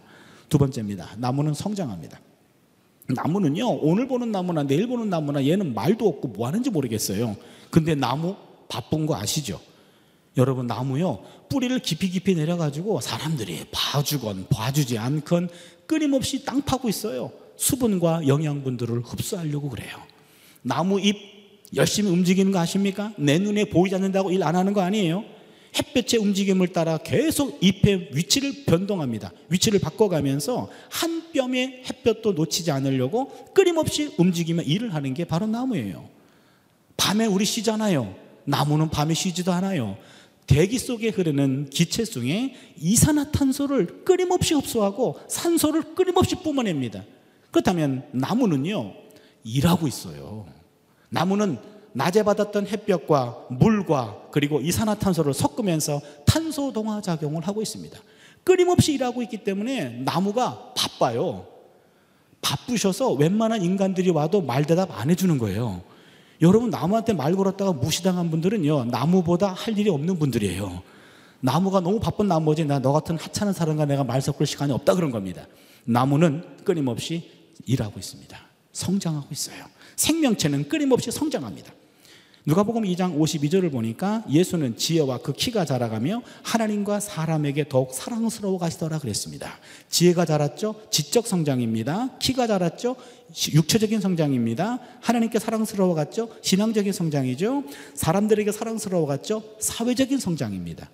두 0.50 0.58
번째입니다. 0.58 1.16
나무는 1.18 1.54
성장합니다. 1.54 2.20
나무는요, 3.08 3.80
오늘 3.82 4.08
보는 4.08 4.32
나무나 4.32 4.64
내일 4.64 4.88
보는 4.88 5.10
나무나 5.10 5.44
얘는 5.44 5.74
말도 5.74 6.08
없고 6.08 6.28
뭐 6.30 6.48
하는지 6.48 6.70
모르겠어요. 6.70 7.36
근데 7.70 7.96
나무 7.96 8.36
바쁜 8.68 9.06
거 9.06 9.16
아시죠? 9.16 9.60
여러분 10.38 10.68
나무요 10.68 11.24
뿌리를 11.50 11.78
깊이 11.80 12.10
깊이 12.10 12.36
내려가지고 12.36 13.02
사람들이 13.02 13.66
봐주건 13.72 14.48
봐주지 14.50 14.98
않건 14.98 15.50
끊임없이 15.88 16.46
땅 16.46 16.62
파고 16.62 16.88
있어요. 16.88 17.32
수분과 17.58 18.28
영양분들을 18.28 19.02
흡수하려고 19.02 19.70
그래요. 19.70 19.98
나무 20.62 21.00
잎 21.00 21.39
열심히 21.76 22.10
움직이는 22.12 22.52
거 22.52 22.60
아십니까? 22.60 23.14
내 23.18 23.38
눈에 23.40 23.66
보이지 23.66 23.96
않는다고 23.96 24.32
일 24.32 24.44
안 24.44 24.56
하는 24.56 24.74
거 24.74 24.82
아니에요? 24.82 25.24
햇볕의 25.78 26.20
움직임을 26.20 26.70
따라 26.70 26.98
계속 26.98 27.60
잎의 27.64 28.10
위치를 28.14 28.64
변동합니다. 28.66 29.32
위치를 29.50 29.80
바꿔가면서 29.80 30.70
한 30.90 31.20
뼘의 31.32 31.84
햇볕도 31.88 32.32
놓치지 32.34 32.72
않으려고 32.72 33.30
끊임없이 33.54 34.16
움직이며 34.18 34.64
일을 34.64 34.96
하는 34.96 35.14
게 35.14 35.26
바로 35.26 35.46
나무예요. 35.46 36.10
밤에 36.98 37.28
우리 37.28 37.46
쉬잖아요. 37.46 38.16
나무는 38.46 38.90
밤에 38.90 39.14
쉬지도 39.14 39.52
않아요. 39.54 39.96
대기 40.48 40.80
속에 40.80 41.10
흐르는 41.10 41.70
기체 41.70 42.04
중에 42.04 42.56
이산화탄소를 42.80 44.04
끊임없이 44.06 44.56
흡수하고 44.56 45.20
산소를 45.28 45.94
끊임없이 45.94 46.34
뿜어냅니다. 46.38 47.04
그렇다면 47.52 48.08
나무는요, 48.12 48.92
일하고 49.44 49.88
있어요. 49.88 50.48
나무는 51.10 51.58
낮에 51.94 52.24
받았던 52.24 52.68
햇볕과 52.68 53.48
물과 53.50 54.28
그리고 54.32 54.62
이산화탄소를 54.62 55.34
섞으면서 55.34 56.02
탄소 56.26 56.72
동화 56.72 57.02
작용을 57.02 57.48
하고 57.48 57.62
있습니다. 57.62 57.98
끊임없이 58.44 58.94
일하고 58.94 59.22
있기 59.24 59.44
때문에 59.44 60.02
나무가 60.06 60.74
바빠요. 60.76 61.48
바쁘셔서 62.42 63.14
웬만한 63.14 63.64
인간들이 63.64 64.12
와도 64.12 64.42
말 64.42 64.66
대답 64.66 64.98
안 64.98 65.10
해주는 65.10 65.38
거예요. 65.38 65.82
여러분 66.42 66.70
나무한테 66.70 67.14
말 67.14 67.36
걸었다가 67.36 67.74
무시당한 67.74 68.32
분들은요 68.32 68.86
나무보다 68.86 69.52
할 69.52 69.78
일이 69.78 69.90
없는 69.90 70.20
분들이에요. 70.20 70.82
나무가 71.42 71.80
너무 71.80 72.00
바쁜 72.00 72.28
나머지 72.28 72.66
나 72.66 72.80
너 72.80 72.92
같은 72.94 73.18
하찮은 73.18 73.54
사람과 73.54 73.86
내가 73.86 74.04
말 74.04 74.22
섞을 74.22 74.46
시간이 74.46 74.72
없다 74.72 74.94
그런 74.96 75.12
겁니다. 75.12 75.48
나무는 75.86 76.44
끊임없이 76.64 77.30
일하고 77.66 78.00
있습니다. 78.00 78.38
성장하고 78.72 79.28
있어요. 79.32 79.66
생명체는 80.00 80.70
끊임없이 80.70 81.12
성장합니다. 81.12 81.74
누가복음 82.46 82.84
2장 82.84 83.20
52절을 83.20 83.70
보니까 83.70 84.24
예수는 84.30 84.78
지혜와 84.78 85.20
그 85.20 85.34
키가 85.34 85.66
자라가며 85.66 86.24
하나님과 86.42 87.02
사람에게 87.02 87.68
더욱 87.68 87.94
사랑스러워 87.94 88.58
가시더라 88.58 88.98
그랬습니다. 89.00 89.60
지혜가 89.90 90.26
자랐죠? 90.26 90.82
지적 90.90 91.28
성장입니다. 91.28 92.18
키가 92.18 92.48
자랐죠? 92.48 92.96
육체적인 93.54 94.00
성장입니다. 94.00 94.80
하나님께 95.02 95.38
사랑스러워 95.38 95.94
갔죠? 95.94 96.30
신앙적인 96.42 96.94
성장이죠. 96.94 97.66
사람들에게 97.94 98.52
사랑스러워 98.52 99.06
갔죠? 99.06 99.44
사회적인 99.60 100.18
성장입니다. 100.18 100.90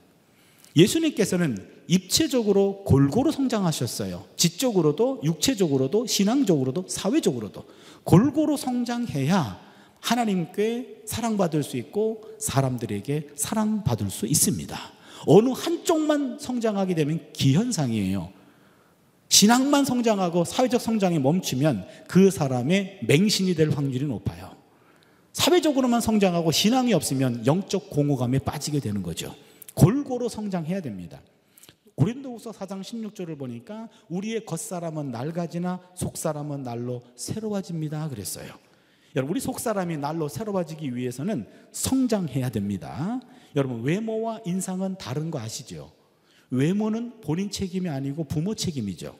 예수님께서는 0.75 1.75
입체적으로 1.87 2.83
골고루 2.83 3.31
성장하셨어요. 3.31 4.25
지적으로도 4.35 5.21
육체적으로도 5.23 6.07
신앙적으로도 6.07 6.85
사회적으로도 6.87 7.63
골고루 8.03 8.57
성장해야 8.57 9.59
하나님께 9.99 11.01
사랑받을 11.05 11.63
수 11.63 11.77
있고 11.77 12.23
사람들에게 12.39 13.29
사랑받을 13.35 14.09
수 14.09 14.27
있습니다. 14.27 14.77
어느 15.27 15.49
한쪽만 15.49 16.37
성장하게 16.39 16.95
되면 16.95 17.19
기현상이에요. 17.33 18.29
신앙만 19.29 19.85
성장하고 19.85 20.45
사회적 20.45 20.79
성장이 20.79 21.19
멈추면 21.19 21.87
그 22.07 22.29
사람의 22.29 22.99
맹신이 23.07 23.55
될 23.55 23.71
확률이 23.71 24.05
높아요. 24.05 24.55
사회적으로만 25.33 26.01
성장하고 26.01 26.51
신앙이 26.51 26.93
없으면 26.93 27.45
영적 27.45 27.89
공허감에 27.89 28.39
빠지게 28.39 28.79
되는 28.79 29.01
거죠. 29.01 29.33
골고루 29.75 30.29
성장해야 30.29 30.81
됩니다. 30.81 31.21
고린도후서 31.95 32.51
4장 32.51 32.81
16절을 32.81 33.37
보니까 33.37 33.89
우리의 34.09 34.45
겉사람은 34.45 35.11
낡아지나 35.11 35.79
속사람은 35.95 36.63
날로 36.63 37.01
새로워집니다 37.15 38.09
그랬어요. 38.09 38.53
여러분 39.15 39.31
우리 39.31 39.39
속 39.39 39.59
사람이 39.59 39.97
날로 39.97 40.27
새로워지기 40.27 40.93
위해서는 40.95 41.47
성장해야 41.71 42.49
됩니다. 42.49 43.21
여러분 43.55 43.81
외모와 43.83 44.41
인상은 44.45 44.97
다른 44.97 45.31
거 45.31 45.39
아시죠? 45.39 45.93
외모는 46.49 47.21
본인 47.21 47.49
책임이 47.49 47.87
아니고 47.87 48.25
부모 48.25 48.55
책임이죠. 48.55 49.15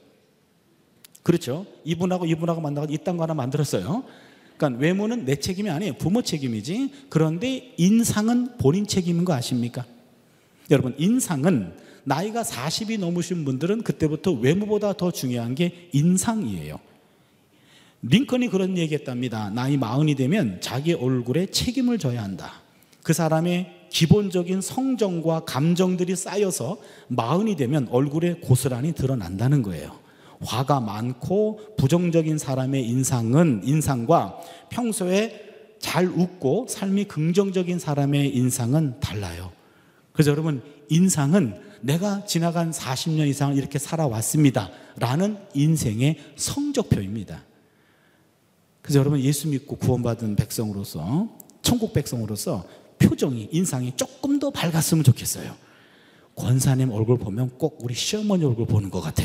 그렇죠? 1.23 1.65
이분하고 1.85 2.25
이분하고 2.25 2.61
만나고 2.61 2.93
이딴 2.93 3.15
거 3.17 3.23
하나 3.23 3.33
만들었어요. 3.33 4.03
그러니까 4.57 4.81
외모는 4.81 5.25
내 5.25 5.37
책임이 5.37 5.69
아니에요. 5.69 5.93
부모 5.93 6.21
책임이지. 6.21 7.07
그런데 7.09 7.73
인상은 7.77 8.57
본인 8.57 8.85
책임인 8.85 9.25
거 9.25 9.33
아십니까? 9.33 9.85
여러분 10.71 10.95
인상은 10.97 11.73
나이가 12.03 12.43
40이 12.43 12.99
넘으신 12.99 13.45
분들은 13.45 13.83
그때부터 13.83 14.31
외모보다 14.31 14.93
더 14.93 15.11
중요한 15.11 15.55
게 15.55 15.89
인상이에요. 15.91 16.79
링컨이 18.03 18.49
그런 18.49 18.77
얘기했답니다. 18.77 19.49
나이 19.49 19.77
마흔이 19.77 20.15
되면 20.15 20.59
자기 20.61 20.93
얼굴에 20.93 21.47
책임을 21.47 21.97
져야 21.97 22.23
한다. 22.23 22.61
그 23.01 23.13
사람의 23.13 23.87
기본적인 23.89 24.61
성정과 24.61 25.45
감정들이 25.45 26.15
쌓여서 26.15 26.77
마흔이 27.07 27.55
되면 27.55 27.87
얼굴에 27.89 28.35
고스란히 28.35 28.93
드러난다는 28.93 29.63
거예요. 29.63 29.99
화가 30.41 30.81
많고 30.81 31.75
부정적인 31.77 32.37
사람의 32.37 32.87
인상은 32.87 33.61
인상과 33.63 34.37
평소에 34.69 35.41
잘 35.79 36.07
웃고 36.07 36.67
삶이 36.69 37.05
긍정적인 37.05 37.79
사람의 37.79 38.35
인상은 38.35 38.99
달라요. 38.99 39.51
그래서 40.15 40.31
여러분 40.31 40.61
인상은 40.89 41.59
내가 41.81 42.25
지나간 42.25 42.71
40년 42.71 43.27
이상 43.27 43.55
이렇게 43.55 43.77
살아왔습니다. 43.77 44.71
라는 44.97 45.37
인생의 45.53 46.17
성적표입니다. 46.37 47.43
그래서 48.81 48.99
여러분 48.99 49.19
예수 49.19 49.49
믿고 49.49 49.75
구원받은 49.75 50.37
백성으로서 50.37 51.27
천국 51.61 51.91
백성으로서 51.91 52.65
표정이 52.97 53.49
인상이 53.51 53.93
조금 53.97 54.39
더 54.39 54.51
밝았으면 54.51 55.03
좋겠어요. 55.03 55.53
권사님 56.35 56.91
얼굴 56.91 57.17
보면 57.17 57.57
꼭 57.57 57.79
우리 57.81 57.93
시어머니 57.93 58.45
얼굴 58.45 58.67
보는 58.67 58.89
것 58.89 59.01
같아. 59.01 59.23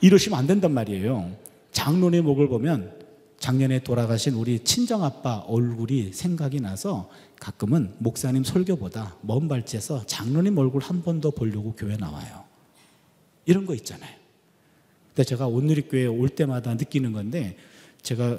이러시면 0.00 0.36
안 0.36 0.46
된단 0.48 0.72
말이에요. 0.72 1.30
장로님 1.70 2.26
얼굴 2.26 2.48
보면 2.48 2.97
작년에 3.38 3.80
돌아가신 3.80 4.34
우리 4.34 4.58
친정 4.64 5.04
아빠 5.04 5.38
얼굴이 5.46 6.12
생각이 6.12 6.60
나서 6.60 7.08
가끔은 7.38 7.94
목사님 7.98 8.42
설교보다 8.44 9.16
먼 9.22 9.46
발치에서 9.48 10.06
장로님 10.06 10.58
얼굴 10.58 10.82
한 10.82 11.02
번 11.02 11.20
더 11.20 11.30
보려고 11.30 11.72
교회 11.76 11.96
나와요. 11.96 12.44
이런 13.46 13.64
거 13.64 13.74
있잖아요. 13.76 14.12
근데 15.08 15.24
제가 15.24 15.46
온누리교회 15.46 16.06
올 16.06 16.28
때마다 16.28 16.74
느끼는 16.74 17.12
건데 17.12 17.56
제가 18.02 18.38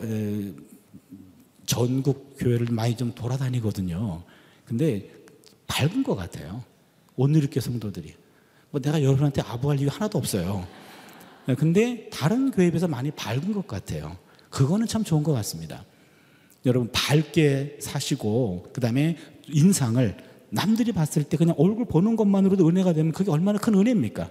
전국 1.66 2.36
교회를 2.38 2.68
많이 2.72 2.96
좀 2.98 3.14
돌아다니거든요. 3.14 4.24
근데 4.66 5.10
밝은 5.68 6.04
것 6.04 6.16
같아요. 6.16 6.64
온누리교 7.16 7.60
성도들이. 7.60 8.14
뭐 8.72 8.82
내가 8.82 9.02
여러분한테 9.02 9.42
아부할 9.42 9.80
이유 9.80 9.88
하나도 9.88 10.18
없어요. 10.18 10.68
근데 11.58 12.10
다른 12.12 12.52
교회에 12.52 12.70
비해서 12.70 12.88
많이 12.88 13.12
밝은 13.12 13.54
것 13.54 13.66
같아요. 13.66 14.18
그거는 14.50 14.88
참 14.88 15.04
좋은 15.04 15.24
것 15.24 15.34
같습니다. 15.34 15.86
여러분 16.66 16.90
밝게 16.92 17.78
사시고 17.82 18.70
그다음에 18.74 19.18
인상을 19.48 20.18
남들이 20.50 20.92
봤을 20.92 21.24
때 21.24 21.38
그냥 21.38 21.56
얼굴 21.58 21.86
보는 21.86 22.16
것만으로도 22.16 22.68
은혜가 22.68 22.94
되면 22.94 23.12
그게 23.12 23.32
얼마나 23.32 23.60
큰 23.60 23.76
은혜입니까? 23.76 24.30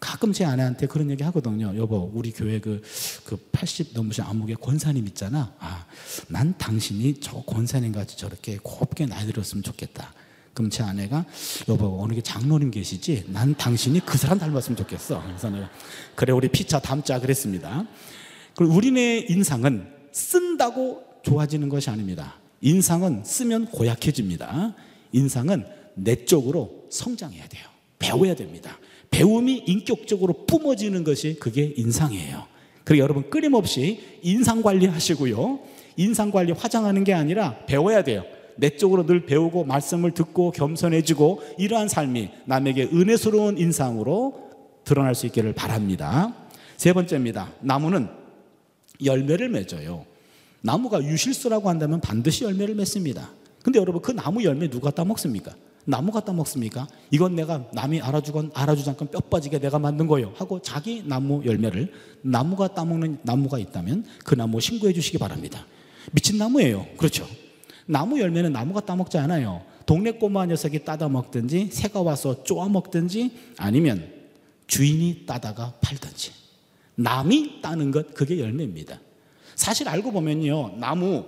가끔 0.00 0.32
제 0.32 0.44
아내한테 0.44 0.86
그런 0.86 1.10
얘기 1.10 1.22
하거든요. 1.24 1.74
여보, 1.76 2.10
우리 2.12 2.30
교회 2.30 2.60
그, 2.60 2.82
그 3.24 3.36
80 3.52 3.94
넘으신 3.94 4.24
암흑의 4.24 4.56
권사님 4.56 5.06
있잖아. 5.08 5.54
아, 5.58 5.86
난 6.28 6.54
당신이 6.58 7.20
저 7.20 7.40
권사님 7.42 7.92
같이 7.92 8.16
저렇게 8.18 8.58
곱게 8.62 9.06
나이 9.06 9.26
들었으면 9.26 9.62
좋겠다. 9.62 10.12
그럼 10.52 10.70
제 10.70 10.82
아내가 10.82 11.24
여보 11.68 12.02
어느 12.02 12.14
게 12.14 12.20
장로님 12.20 12.70
계시지? 12.70 13.24
난 13.28 13.54
당신이 13.56 14.00
그 14.04 14.18
사람 14.18 14.38
닮았으면 14.38 14.76
좋겠어. 14.76 15.22
그래서 15.24 15.50
내가 15.50 15.70
그래 16.14 16.32
우리 16.32 16.48
피차 16.48 16.80
담자 16.80 17.18
그랬습니다. 17.18 17.86
우리네 18.60 19.26
인상은 19.28 19.86
쓴다고 20.12 21.02
좋아지는 21.22 21.68
것이 21.68 21.90
아닙니다. 21.90 22.36
인상은 22.60 23.22
쓰면 23.24 23.66
고약해집니다. 23.66 24.74
인상은 25.12 25.64
내적으로 25.94 26.86
성장해야 26.90 27.46
돼요. 27.48 27.64
배워야 27.98 28.34
됩니다. 28.34 28.78
배움이 29.10 29.64
인격적으로 29.66 30.44
뿜어지는 30.46 31.04
것이 31.04 31.36
그게 31.38 31.72
인상이에요. 31.76 32.46
그리고 32.84 33.02
여러분 33.02 33.30
끊임없이 33.30 34.00
인상 34.22 34.62
관리하시고요. 34.62 35.60
인상 35.96 36.30
관리 36.30 36.52
화장하는 36.52 37.04
게 37.04 37.14
아니라 37.14 37.64
배워야 37.66 38.02
돼요. 38.02 38.24
내적으로 38.56 39.06
늘 39.06 39.26
배우고 39.26 39.64
말씀을 39.64 40.12
듣고 40.12 40.50
겸손해지고 40.52 41.42
이러한 41.58 41.88
삶이 41.88 42.30
남에게 42.44 42.84
은혜스러운 42.92 43.58
인상으로 43.58 44.50
드러날 44.84 45.14
수 45.14 45.26
있기를 45.26 45.54
바랍니다. 45.54 46.34
세 46.76 46.92
번째입니다. 46.92 47.52
나무는 47.60 48.08
열매를 49.04 49.48
맺어요. 49.48 50.04
나무가 50.60 51.02
유실수라고 51.02 51.68
한다면 51.68 52.00
반드시 52.00 52.44
열매를 52.44 52.74
맺습니다. 52.74 53.30
근데 53.62 53.78
여러분 53.78 54.00
그 54.00 54.12
나무 54.12 54.42
열매 54.44 54.68
누가 54.68 54.90
따먹습니까? 54.90 55.54
나무 55.86 56.12
갖다 56.12 56.32
먹습니까? 56.32 56.88
이건 57.10 57.34
내가 57.34 57.64
남이 57.72 58.00
알아주건 58.00 58.52
알아주지 58.54 58.90
않건 58.90 59.08
뼈 59.08 59.20
빠지게 59.20 59.58
내가 59.58 59.78
만든 59.78 60.06
거예요. 60.06 60.32
하고 60.36 60.60
자기 60.62 61.02
나무 61.04 61.44
열매를 61.44 61.92
나무가 62.22 62.68
따먹는 62.68 63.18
나무가 63.22 63.58
있다면 63.58 64.04
그 64.24 64.34
나무 64.34 64.60
신고해 64.60 64.92
주시기 64.92 65.18
바랍니다. 65.18 65.66
미친 66.12 66.38
나무예요. 66.38 66.86
그렇죠. 66.96 67.26
나무 67.86 68.18
열매는 68.18 68.52
나무가 68.52 68.80
따먹지 68.80 69.18
않아요. 69.18 69.62
동네 69.86 70.12
꼬마 70.12 70.46
녀석이 70.46 70.84
따다 70.84 71.08
먹든지 71.08 71.68
새가 71.70 72.00
와서 72.00 72.42
쪼아 72.44 72.68
먹든지 72.70 73.32
아니면 73.58 74.10
주인이 74.66 75.26
따다가 75.26 75.74
팔든지 75.82 76.43
남이 76.96 77.60
따는 77.62 77.90
것 77.90 78.14
그게 78.14 78.38
열매입니다. 78.38 79.00
사실 79.54 79.88
알고 79.88 80.12
보면요. 80.12 80.76
나무 80.78 81.24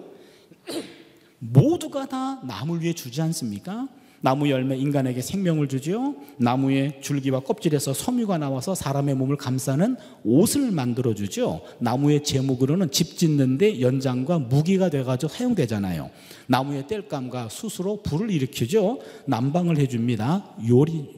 모두가 1.39 2.07
다 2.07 2.41
나무를 2.43 2.83
위해 2.83 2.93
주지 2.93 3.21
않습니까? 3.23 3.89
나무 4.21 4.49
열매 4.51 4.77
인간에게 4.77 5.21
생명을 5.21 5.69
주지요. 5.69 6.17
나무의 6.39 7.01
줄기와 7.03 7.41
껍질에서 7.41 7.93
섬유가 7.93 8.39
나와서 8.39 8.75
사람의 8.75 9.15
몸을 9.15 9.37
감싸는 9.37 9.97
옷을 10.25 10.71
만들어 10.71 11.15
주죠. 11.15 11.61
나무의 11.79 12.25
제목으로는 12.25 12.91
집 12.91 13.19
짓는데 13.19 13.81
연장과 13.81 14.39
무기가 14.41 14.89
돼가지고 14.89 15.29
사용되잖아요. 15.33 16.11
나무의 16.49 16.87
땔감과 16.89 17.51
숯으로 17.51 18.03
불을 18.03 18.31
일으키죠. 18.31 19.01
난방을 19.27 19.79
해줍니다. 19.79 20.57
요리 20.69 21.09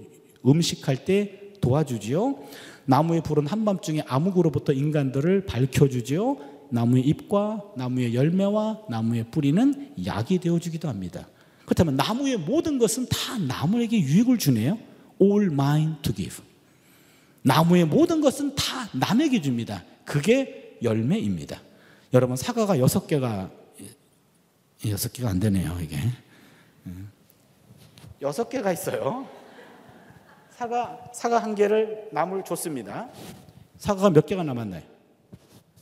음식할 0.47 1.05
때 1.05 1.53
도와주지요. 1.61 2.37
나무의 2.89 3.21
불은 3.23 3.47
한밤중에 3.47 4.05
암흑으로부터 4.07 4.73
인간들을 4.73 5.45
밝혀주지요. 5.45 6.39
나무의 6.71 7.05
잎과 7.05 7.63
나무의 7.77 8.15
열매와 8.15 8.85
나무의 8.89 9.31
뿌리는 9.31 9.95
약이 10.07 10.39
되어주기도 10.39 10.89
합니다. 10.89 11.29
그렇다면 11.67 11.97
나무의 11.97 12.39
모든 12.39 12.79
것은 12.79 13.07
다 13.11 13.37
나무에게 13.47 14.01
유익을 14.01 14.39
주네요. 14.39 14.79
All 15.21 15.53
mine 15.53 15.97
to 16.01 16.15
give. 16.15 16.43
나무의 17.43 17.85
모든 17.85 18.23
것은 18.23 18.55
다 18.55 18.89
남에게 18.95 19.43
줍니다. 19.43 19.85
그게 20.07 20.79
열매입니다. 20.83 21.61
여러분 22.15 22.37
사과가 22.37 22.79
여섯 22.79 23.07
개가 23.07 23.51
여섯 24.87 25.13
개가 25.13 25.29
안 25.29 25.41
되네요 25.41 25.77
이게 25.83 25.99
여섯 28.23 28.49
개가 28.49 28.73
있어요. 28.73 29.29
사과 30.59 30.99
사과 31.13 31.39
한 31.39 31.55
개를 31.55 32.09
나물 32.11 32.43
줬습니다. 32.45 33.09
사과가 33.77 34.11
몇 34.11 34.27
개가 34.27 34.43
남았나요? 34.43 34.83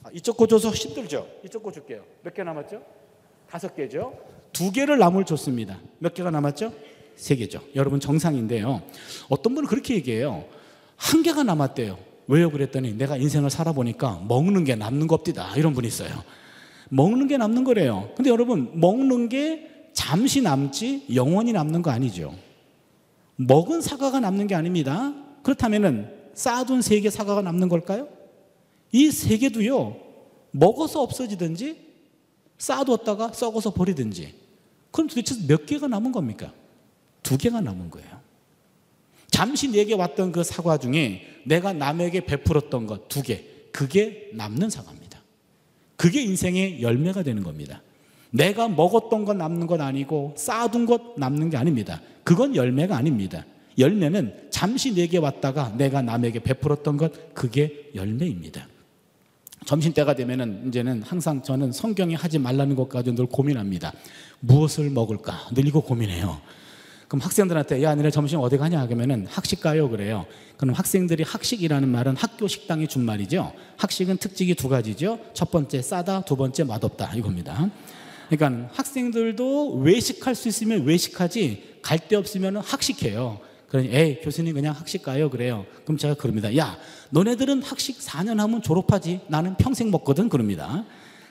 아, 0.03 0.11
이쪽 0.13 0.37
거 0.37 0.47
줘서 0.47 0.69
힘들죠. 0.71 1.27
이쪽 1.43 1.63
거 1.63 1.73
줄게요. 1.73 2.03
몇 2.23 2.35
개 2.35 2.43
남았죠? 2.45 2.83
다섯 3.49 3.75
개죠. 3.75 4.13
두 4.53 4.71
개를 4.71 4.99
나물 4.99 5.25
줬습니다. 5.25 5.79
몇 5.99 6.13
개가 6.13 6.31
남았죠? 6.31 6.75
세 7.17 7.37
개죠. 7.37 7.63
여러분 7.75 8.01
정상인데요. 8.01 8.83
어떤 9.31 9.55
분은 9.55 9.67
그렇게 9.67 9.95
얘기해요. 9.95 10.45
한 10.97 11.23
개가 11.23 11.43
남았대요. 11.43 11.97
왜요? 12.29 12.51
그랬더니 12.51 12.93
내가 12.99 13.17
인생을 13.17 13.49
살아보니까 13.49 14.25
먹는 14.29 14.65
게 14.65 14.75
남는 14.75 15.07
거 15.07 15.15
없디다. 15.15 15.57
이런 15.57 15.73
분이 15.73 15.89
있어요. 15.89 16.11
먹는 16.91 17.29
게 17.29 17.39
남는 17.39 17.65
거래요. 17.65 18.11
근데 18.15 18.29
여러분, 18.29 18.79
먹는 18.79 19.31
게 19.31 19.89
잠시 19.95 20.43
남지 20.43 21.07
영원히 21.15 21.53
남는 21.53 21.81
거 21.81 21.91
아니죠. 21.91 22.35
먹은 23.37 23.81
사과가 23.81 24.21
남는 24.21 24.47
게 24.47 24.55
아닙니다. 24.55 25.15
그렇다면은 25.43 26.11
쌓아둔 26.35 26.83
세 26.83 27.01
개 27.01 27.11
사과가 27.11 27.43
남는 27.43 27.69
걸까요? 27.69 28.09
이 28.93 29.11
세 29.11 29.37
개도요, 29.39 29.97
먹어서 30.53 31.03
없어지든지 31.03 31.77
쌓아두었다가 32.59 33.33
썩어서 33.33 33.73
버리든지. 33.75 34.35
그럼 34.91 35.09
도대체 35.09 35.35
몇 35.47 35.67
개가 35.67 35.89
남은 35.89 36.13
겁니까? 36.13 36.53
두 37.23 37.37
개가 37.37 37.61
남은 37.61 37.91
거예요. 37.91 38.09
잠시 39.29 39.69
내게 39.71 39.95
왔던 39.95 40.33
그 40.33 40.43
사과 40.45 40.79
중에 40.79 41.23
내가 41.45 41.73
남에게 41.73 42.25
베풀었던 42.25 42.87
것 42.87 43.09
두 43.09 43.23
개, 43.23 43.45
그게 43.73 44.31
남는 44.33 44.71
사과입니다. 44.71 45.21
그게 45.97 46.23
인생의 46.23 46.81
열매가 46.83 47.23
되는 47.23 47.43
겁니다. 47.43 47.83
내가 48.31 48.69
먹었던 48.69 49.25
것 49.25 49.37
남는 49.37 49.67
것 49.67 49.81
아니고 49.81 50.35
쌓아둔 50.37 50.87
것 50.87 51.19
남는 51.19 51.51
게 51.51 51.57
아닙니다. 51.57 52.01
그건 52.27 52.57
열매가 52.57 52.97
아닙니다. 52.97 53.45
열매는 53.79 54.49
잠시 54.51 54.93
내게 54.93 55.17
왔다가 55.17 55.73
내가 55.77 56.03
남에게 56.03 56.41
베풀었던 56.41 56.97
것 56.97 57.35
그게 57.35 57.89
열매입니다. 57.95 58.67
점심 59.65 59.93
때가 59.93 60.17
되면은 60.17 60.67
이제는 60.67 61.05
항상 61.05 61.41
저는 61.41 61.71
성경에 61.71 62.17
하지 62.17 62.41
말라는 62.41 62.75
것 62.75 62.89
가지고 62.89 63.15
늘 63.15 63.27
고민합니다. 63.27 63.93
무엇을 64.41 64.91
먹을까? 64.91 65.51
늘 65.55 65.69
이거 65.69 65.79
고민해요. 65.79 66.41
그럼 67.07 67.21
학생들한테 67.21 67.81
야 67.85 67.95
너네 67.95 68.11
점심 68.11 68.41
어디 68.41 68.57
가냐 68.57 68.85
그러면은 68.87 69.29
학식 69.29 69.61
가요 69.61 69.89
그래요. 69.89 70.27
그럼 70.57 70.75
학생들이 70.75 71.23
학식이라는 71.23 71.89
말은 71.89 72.17
학교 72.17 72.49
식당이 72.49 72.89
준 72.89 73.05
말이죠. 73.05 73.53
학식은 73.77 74.17
특징이 74.17 74.57
두 74.57 74.69
가지죠. 74.69 75.21
첫 75.33 75.53
번째 75.53 75.81
싸다, 75.81 76.23
두 76.23 76.35
번째 76.35 76.65
맛없다 76.65 77.15
이겁니다. 77.15 77.71
그러니까 78.29 78.69
학생들도 78.75 79.77
외식할 79.79 80.35
수 80.35 80.49
있으면 80.49 80.85
외식하지 80.85 81.77
갈 81.83 82.09
데 82.09 82.17
없으면 82.17 82.57
학식해요. 82.59 83.41
그러니 83.69 83.89
에이 83.93 84.21
교수님 84.23 84.55
그냥 84.55 84.75
학식 84.75 85.03
가요 85.03 85.29
그래요. 85.31 85.67
그럼 85.85 85.99
제가 85.99 86.15
그럽니다. 86.15 86.57
야 86.57 86.77
너네들은 87.11 87.63
학식 87.63 87.99
4년 87.99 88.37
하면 88.39 88.63
졸업하지. 88.63 89.21
나는 89.29 89.55
평생 89.57 89.91
먹거든 89.91 90.29
그럽니다. 90.29 90.85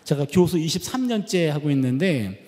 제가 0.03 0.25
교수 0.29 0.58
23년째 0.58 1.47
하고 1.47 1.69
있는데 1.71 2.45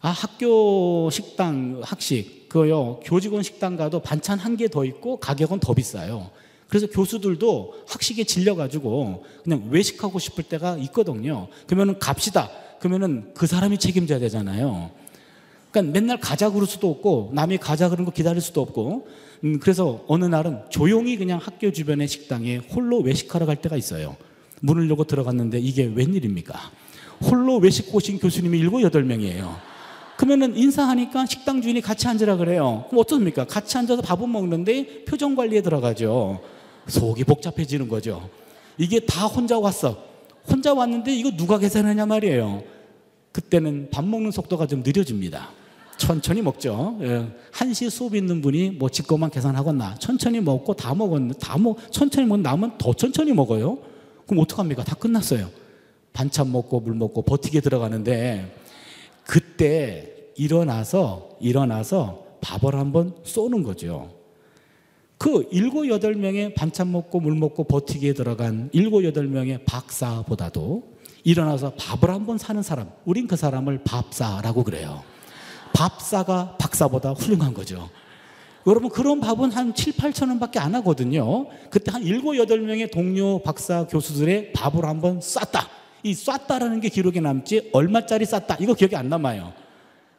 아 0.00 0.10
학교 0.10 1.08
식당 1.10 1.80
학식 1.84 2.48
그요 2.48 3.00
교직원 3.04 3.42
식당 3.42 3.76
가도 3.76 4.00
반찬 4.00 4.38
한 4.38 4.56
개 4.56 4.68
더 4.68 4.84
있고 4.84 5.16
가격은 5.18 5.60
더 5.60 5.72
비싸요. 5.74 6.30
그래서 6.68 6.86
교수들도 6.86 7.74
학식에 7.86 8.24
질려가지고 8.24 9.24
그냥 9.44 9.68
외식하고 9.70 10.18
싶을 10.18 10.44
때가 10.44 10.78
있거든요. 10.78 11.48
그러면은 11.66 11.98
갑시다. 11.98 12.50
그러면은 12.82 13.30
그 13.34 13.46
사람이 13.46 13.78
책임져야 13.78 14.18
되잖아요. 14.18 14.90
그러니까 15.70 15.92
맨날 15.92 16.18
가자 16.18 16.50
그럴 16.50 16.66
수도 16.66 16.90
없고 16.90 17.30
남이 17.32 17.58
가자 17.58 17.88
그런 17.88 18.04
거 18.04 18.10
기다릴 18.10 18.42
수도 18.42 18.60
없고 18.60 19.06
음, 19.44 19.60
그래서 19.60 20.04
어느 20.08 20.24
날은 20.24 20.62
조용히 20.68 21.16
그냥 21.16 21.38
학교 21.40 21.70
주변의 21.70 22.08
식당에 22.08 22.56
홀로 22.56 22.98
외식하러 22.98 23.46
갈 23.46 23.54
때가 23.54 23.76
있어요. 23.76 24.16
문을 24.62 24.90
열고 24.90 25.04
들어갔는데 25.04 25.60
이게 25.60 25.84
웬일입니까? 25.94 26.58
홀로 27.30 27.58
외식 27.58 27.94
오신 27.94 28.18
교수님이 28.18 28.58
일곱 28.58 28.82
여덟 28.82 29.04
명이에요. 29.04 29.56
그러면은 30.16 30.56
인사하니까 30.56 31.26
식당 31.26 31.62
주인이 31.62 31.80
같이 31.82 32.08
앉으라 32.08 32.36
그래요. 32.36 32.86
그럼 32.88 33.00
어떻습니까? 33.02 33.44
같이 33.44 33.78
앉아서 33.78 34.02
밥은 34.02 34.30
먹는데 34.30 35.04
표정 35.04 35.36
관리에 35.36 35.62
들어가죠. 35.62 36.40
속이 36.88 37.22
복잡해지는 37.22 37.86
거죠. 37.86 38.28
이게 38.76 38.98
다 38.98 39.26
혼자 39.26 39.56
왔어. 39.56 40.02
혼자 40.50 40.74
왔는데 40.74 41.14
이거 41.14 41.30
누가 41.30 41.58
계산하냐 41.58 42.06
말이에요. 42.06 42.71
그때는 43.32 43.88
밥 43.90 44.04
먹는 44.04 44.30
속도가 44.30 44.66
좀 44.66 44.82
느려집니다. 44.82 45.50
천천히 45.96 46.42
먹죠. 46.42 46.98
예. 47.02 47.26
한시 47.52 47.88
수업 47.88 48.14
있는 48.14 48.40
분이 48.40 48.70
뭐 48.70 48.88
지거만 48.88 49.30
계산하거나 49.30 49.96
천천히 49.96 50.40
먹고 50.40 50.74
다 50.74 50.94
먹었는데 50.94 51.38
다 51.38 51.56
먹, 51.58 51.76
천천히 51.90 52.26
먹으면 52.26 52.42
남은 52.42 52.78
더 52.78 52.92
천천히 52.92 53.32
먹어요. 53.32 53.78
그럼 54.26 54.42
어떡합니까? 54.42 54.84
다 54.84 54.94
끝났어요. 54.94 55.48
반찬 56.12 56.50
먹고 56.52 56.80
물 56.80 56.94
먹고 56.94 57.22
버티게 57.22 57.60
들어가는데 57.60 58.54
그때 59.24 60.12
일어나서 60.36 61.38
일어나서 61.40 62.26
밥을 62.40 62.74
한번 62.74 63.14
쏘는 63.24 63.62
거죠. 63.62 64.10
그 65.16 65.46
일곱 65.52 65.88
여덟 65.88 66.14
명의 66.16 66.52
반찬 66.52 66.90
먹고 66.90 67.20
물 67.20 67.36
먹고 67.36 67.64
버티기에 67.64 68.14
들어간 68.14 68.68
일곱 68.72 69.04
여덟 69.04 69.28
명의 69.28 69.64
박사보다도 69.64 70.82
일어나서 71.24 71.74
밥을 71.74 72.10
한 72.10 72.26
번 72.26 72.38
사는 72.38 72.62
사람, 72.62 72.90
우린 73.04 73.26
그 73.26 73.36
사람을 73.36 73.82
밥사라고 73.84 74.64
그래요. 74.64 75.02
밥사가 75.74 76.56
박사보다 76.58 77.12
훌륭한 77.12 77.54
거죠. 77.54 77.88
여러분 78.66 78.90
그런 78.90 79.20
밥은 79.20 79.50
한 79.50 79.74
7, 79.74 79.94
8천 79.94 80.28
원밖에 80.28 80.58
안 80.60 80.74
하거든요. 80.76 81.48
그때 81.70 81.90
한 81.90 82.02
7, 82.02 82.20
8명의 82.22 82.90
동료 82.92 83.42
박사 83.42 83.86
교수들의 83.86 84.52
밥을 84.52 84.84
한 84.84 85.00
번 85.00 85.20
쐈다. 85.20 85.68
이 86.04 86.14
쐈다라는 86.14 86.80
게 86.80 86.88
기록에 86.88 87.20
남지 87.20 87.70
얼마짜리 87.72 88.24
쐈다. 88.26 88.56
이거 88.60 88.74
기억이 88.74 88.94
안 88.96 89.08
남아요. 89.08 89.52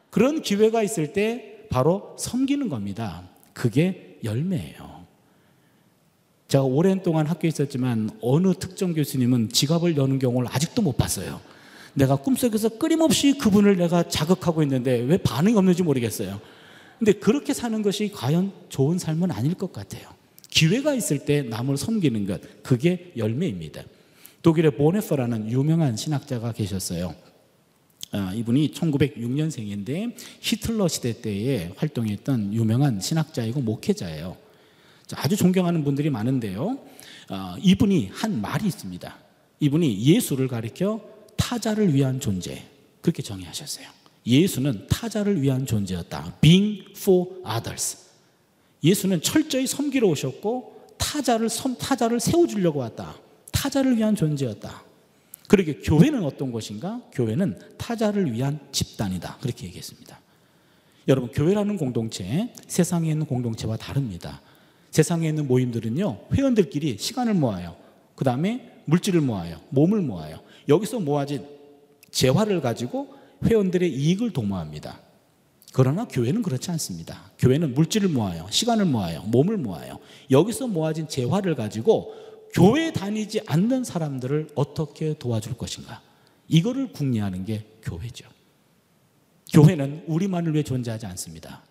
그런 0.09 0.41
기회가 0.41 0.81
있을 0.83 1.13
때 1.13 1.65
바로 1.69 2.15
섬기는 2.17 2.69
겁니다. 2.69 3.23
그게 3.53 4.19
열매예요. 4.23 4.92
제가 6.53 6.65
오랜 6.65 7.01
동안 7.01 7.25
학교에 7.25 7.47
있었지만 7.47 8.11
어느 8.21 8.53
특정 8.53 8.93
교수님은 8.93 9.49
지갑을 9.49 9.97
여는 9.97 10.19
경우를 10.19 10.47
아직도 10.51 10.83
못 10.83 10.97
봤어요. 10.97 11.41
내가 11.95 12.15
꿈속에서 12.15 12.77
끊임없이 12.77 13.39
그분을 13.39 13.75
내가 13.77 14.07
자극하고 14.07 14.61
있는데 14.61 14.99
왜 14.99 15.17
반응이 15.17 15.57
없는지 15.57 15.81
모르겠어요. 15.81 16.39
근데 16.99 17.13
그렇게 17.13 17.55
사는 17.55 17.81
것이 17.81 18.11
과연 18.13 18.51
좋은 18.69 18.99
삶은 18.99 19.31
아닐 19.31 19.55
것 19.55 19.73
같아요. 19.73 20.07
기회가 20.51 20.93
있을 20.93 21.25
때 21.25 21.41
남을 21.41 21.77
섬기는 21.77 22.27
것, 22.27 22.41
그게 22.61 23.11
열매입니다. 23.17 23.81
독일의 24.43 24.77
보네퍼라는 24.77 25.49
유명한 25.49 25.97
신학자가 25.97 26.51
계셨어요. 26.51 27.15
아, 28.11 28.31
이분이 28.35 28.73
1906년생인데 28.73 30.13
히틀러 30.39 30.87
시대 30.87 31.19
때에 31.19 31.71
활동했던 31.77 32.53
유명한 32.53 32.99
신학자이고 32.99 33.61
목회자예요. 33.61 34.42
아주 35.15 35.35
존경하는 35.35 35.83
분들이 35.83 36.09
많은데요. 36.09 36.79
어, 37.29 37.55
이분이 37.61 38.09
한 38.13 38.41
말이 38.41 38.65
있습니다. 38.67 39.17
이분이 39.59 40.03
예수를 40.03 40.47
가리켜 40.47 41.01
타자를 41.35 41.93
위한 41.93 42.19
존재 42.19 42.63
그렇게 43.01 43.21
정의하셨어요. 43.21 43.87
예수는 44.25 44.87
타자를 44.89 45.41
위한 45.41 45.65
존재였다. 45.65 46.37
Being 46.41 46.85
for 46.95 47.27
others. 47.45 47.97
예수는 48.83 49.21
철저히 49.21 49.67
섬기러 49.67 50.07
오셨고 50.07 50.95
타자를 50.97 51.49
섬 51.49 51.77
타자를 51.77 52.19
세워주려고 52.19 52.79
왔다. 52.79 53.15
타자를 53.51 53.97
위한 53.97 54.15
존재였다. 54.15 54.83
그렇게 55.47 55.75
교회는 55.75 56.23
어떤 56.23 56.51
것인가? 56.51 57.01
교회는 57.11 57.59
타자를 57.77 58.31
위한 58.31 58.59
집단이다. 58.71 59.37
그렇게 59.41 59.67
얘기했습니다. 59.67 60.19
여러분 61.07 61.31
교회라는 61.31 61.77
공동체 61.77 62.53
세상에 62.67 63.11
있는 63.11 63.25
공동체와 63.25 63.77
다릅니다. 63.77 64.41
세상에 64.93 65.27
있는 65.27 65.47
모임들은요, 65.47 66.27
회원들끼리 66.35 66.99
시간을 66.99 67.33
모아요. 67.33 67.75
그 68.15 68.23
다음에 68.23 68.83
물질을 68.85 69.21
모아요. 69.21 69.59
몸을 69.69 70.01
모아요. 70.01 70.39
여기서 70.69 70.99
모아진 70.99 71.43
재화를 72.11 72.61
가지고 72.61 73.07
회원들의 73.43 73.91
이익을 73.91 74.33
도모합니다. 74.33 74.99
그러나 75.73 76.07
교회는 76.07 76.43
그렇지 76.43 76.69
않습니다. 76.69 77.31
교회는 77.39 77.73
물질을 77.73 78.07
모아요. 78.07 78.45
시간을 78.51 78.85
모아요. 78.85 79.23
몸을 79.23 79.57
모아요. 79.57 79.97
여기서 80.29 80.67
모아진 80.67 81.07
재화를 81.07 81.55
가지고 81.55 82.13
교회 82.53 82.93
다니지 82.93 83.41
않는 83.47 83.83
사람들을 83.83 84.49
어떻게 84.53 85.15
도와줄 85.17 85.57
것인가. 85.57 86.03
이거를 86.47 86.93
궁리하는 86.93 87.45
게 87.45 87.65
교회죠. 87.81 88.29
교회는 89.51 90.03
우리만을 90.05 90.53
위해 90.53 90.61
존재하지 90.61 91.07
않습니다. 91.07 91.63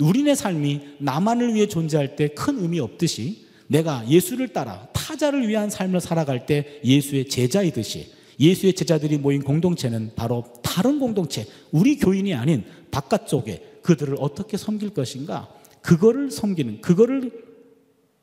우리네 0.00 0.34
삶이 0.34 0.96
나만을 0.98 1.54
위해 1.54 1.68
존재할 1.68 2.16
때 2.16 2.28
큰 2.28 2.58
의미 2.60 2.80
없듯이 2.80 3.46
내가 3.68 4.08
예수를 4.08 4.48
따라 4.48 4.88
타자를 4.92 5.48
위한 5.48 5.70
삶을 5.70 6.00
살아갈 6.00 6.46
때 6.46 6.80
예수의 6.84 7.28
제자이듯이 7.28 8.12
예수의 8.40 8.74
제자들이 8.74 9.18
모인 9.18 9.42
공동체는 9.42 10.12
바로 10.16 10.44
다른 10.62 10.98
공동체, 10.98 11.46
우리 11.70 11.96
교인이 11.96 12.34
아닌 12.34 12.64
바깥쪽에 12.90 13.78
그들을 13.82 14.16
어떻게 14.18 14.56
섬길 14.56 14.90
것인가? 14.90 15.48
그거를 15.82 16.30
섬기는, 16.30 16.80
그거를 16.80 17.30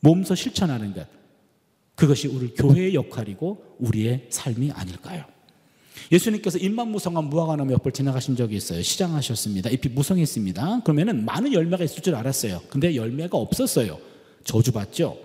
몸소 0.01 0.35
실천하는 0.35 0.93
것. 0.93 1.07
그것이 1.95 2.27
우리 2.27 2.53
교회의 2.53 2.93
역할이고 2.95 3.77
우리의 3.79 4.27
삶이 4.29 4.71
아닐까요? 4.71 5.23
예수님께서 6.11 6.57
입만 6.57 6.89
무성한 6.89 7.25
무화과나무 7.25 7.73
옆을 7.73 7.91
지나가신 7.91 8.35
적이 8.35 8.57
있어요. 8.57 8.81
시장하셨습니다. 8.81 9.69
잎이 9.69 9.93
무성했습니다. 9.93 10.81
그러면은 10.83 11.25
많은 11.25 11.53
열매가 11.53 11.83
있을 11.83 12.01
줄 12.01 12.15
알았어요. 12.15 12.61
근데 12.69 12.95
열매가 12.95 13.37
없었어요. 13.37 13.97
저주받죠. 14.43 15.17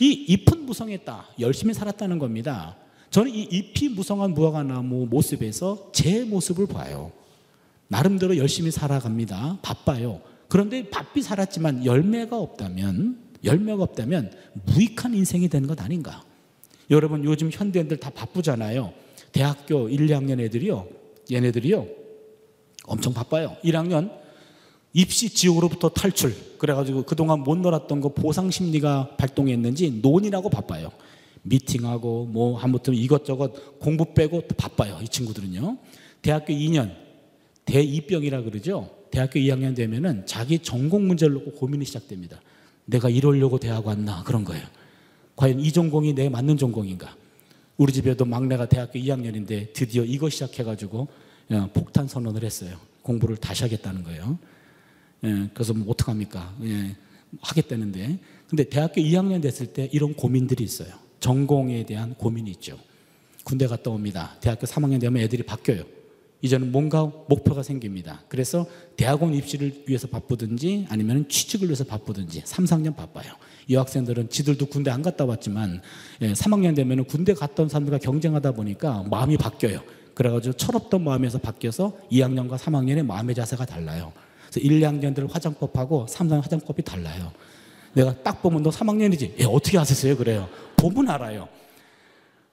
이 0.00 0.10
잎은 0.28 0.66
무성했다. 0.66 1.28
열심히 1.40 1.74
살았다는 1.74 2.18
겁니다. 2.18 2.76
저는 3.10 3.30
이 3.32 3.42
잎이 3.42 3.90
무성한 3.94 4.34
무화과나무 4.34 5.06
모습에서 5.06 5.90
제 5.92 6.24
모습을 6.24 6.66
봐요. 6.66 7.12
나름대로 7.88 8.36
열심히 8.36 8.70
살아갑니다. 8.70 9.58
바빠요. 9.62 10.20
그런데 10.48 10.88
바삐 10.90 11.22
살았지만 11.22 11.84
열매가 11.84 12.36
없다면 12.36 13.18
열매가 13.44 13.82
없다면 13.82 14.32
무익한 14.66 15.14
인생이 15.14 15.48
되는 15.48 15.68
것 15.68 15.80
아닌가? 15.80 16.24
여러분 16.90 17.24
요즘 17.24 17.50
현대인들 17.52 17.98
다 17.98 18.10
바쁘잖아요. 18.10 18.92
대학교 19.36 19.86
1, 19.90 20.06
2학년 20.06 20.40
애들이요. 20.40 20.88
얘네들이요. 21.30 21.86
엄청 22.86 23.12
바빠요. 23.12 23.54
1학년 23.62 24.10
입시 24.94 25.28
지옥으로부터 25.28 25.90
탈출. 25.90 26.34
그래가지고 26.56 27.02
그동안 27.02 27.40
못 27.40 27.58
놀았던 27.58 28.00
거 28.00 28.14
보상 28.14 28.50
심리가 28.50 29.14
발동했는지 29.18 30.00
논이라고 30.00 30.48
바빠요. 30.48 30.90
미팅하고 31.42 32.24
뭐 32.24 32.58
아무튼 32.58 32.94
이것저것 32.94 33.78
공부 33.78 34.14
빼고 34.14 34.44
바빠요. 34.56 34.98
이 35.02 35.08
친구들은요. 35.08 35.76
대학교 36.22 36.54
2년 36.54 36.94
대이병이라 37.66 38.40
그러죠. 38.40 38.88
대학교 39.10 39.38
2학년 39.38 39.76
되면은 39.76 40.24
자기 40.24 40.60
전공 40.60 41.06
문제를 41.08 41.34
놓고 41.34 41.52
고민이 41.52 41.84
시작됩니다. 41.84 42.40
내가 42.86 43.10
이러려고 43.10 43.58
대학 43.58 43.86
왔나 43.86 44.22
그런 44.22 44.44
거예요. 44.44 44.64
과연 45.36 45.60
이 45.60 45.70
전공이 45.72 46.14
내 46.14 46.30
맞는 46.30 46.56
전공인가? 46.56 47.14
우리 47.76 47.92
집에도 47.92 48.24
막내가 48.24 48.66
대학교 48.66 48.98
2학년인데 48.98 49.72
드디어 49.72 50.04
이거 50.04 50.30
시작해가지고 50.30 51.08
어, 51.50 51.70
폭탄 51.72 52.08
선언을 52.08 52.42
했어요. 52.42 52.78
공부를 53.02 53.36
다시 53.36 53.62
하겠다는 53.62 54.02
거예요. 54.02 54.38
예, 55.24 55.48
그래서 55.54 55.74
뭐 55.74 55.90
어떡합니까? 55.90 56.54
예, 56.64 56.96
하겠다는데. 57.40 58.18
근데 58.48 58.64
대학교 58.64 59.00
2학년 59.00 59.42
됐을 59.42 59.66
때 59.66 59.88
이런 59.92 60.14
고민들이 60.14 60.64
있어요. 60.64 60.88
전공에 61.20 61.84
대한 61.84 62.14
고민이 62.14 62.50
있죠. 62.52 62.78
군대 63.44 63.66
갔다 63.66 63.90
옵니다. 63.90 64.36
대학교 64.40 64.66
3학년 64.66 65.00
되면 65.00 65.22
애들이 65.22 65.42
바뀌어요. 65.42 65.84
이제는 66.42 66.70
뭔가 66.70 67.10
목표가 67.28 67.62
생깁니다. 67.62 68.22
그래서 68.28 68.66
대학원 68.96 69.34
입시를 69.34 69.84
위해서 69.86 70.06
바쁘든지 70.06 70.86
아니면 70.90 71.28
취직을 71.28 71.68
위해서 71.68 71.84
바쁘든지 71.84 72.42
3, 72.44 72.64
4년 72.66 72.94
바빠요. 72.94 73.32
이 73.68 73.74
학생들은 73.74 74.28
지들도 74.28 74.66
군대 74.66 74.90
안 74.90 75.02
갔다 75.02 75.24
왔지만 75.24 75.80
예, 76.22 76.32
3학년 76.32 76.76
되면 76.76 77.04
군대 77.04 77.34
갔던 77.34 77.68
사람들과 77.68 77.98
경쟁하다 77.98 78.52
보니까 78.52 79.04
마음이 79.10 79.36
바뀌어요. 79.38 79.80
그래가지고 80.14 80.56
철없던 80.56 81.04
마음에서 81.04 81.38
바뀌어서 81.38 81.96
2학년과 82.12 82.58
3학년의 82.58 83.04
마음의 83.04 83.34
자세가 83.34 83.64
달라요. 83.64 84.12
그래서 84.48 84.60
1, 84.60 84.80
2학년들 84.80 85.30
화장법하고 85.30 86.06
3, 86.08 86.28
4학년 86.28 86.42
화장법이 86.42 86.82
달라요. 86.82 87.32
내가 87.94 88.14
딱 88.22 88.42
보면 88.42 88.62
너 88.62 88.70
3학년이지? 88.70 89.40
예, 89.40 89.44
어떻게 89.44 89.78
아셨어요? 89.78 90.16
그래요. 90.16 90.48
보면 90.76 91.08
알아요. 91.08 91.48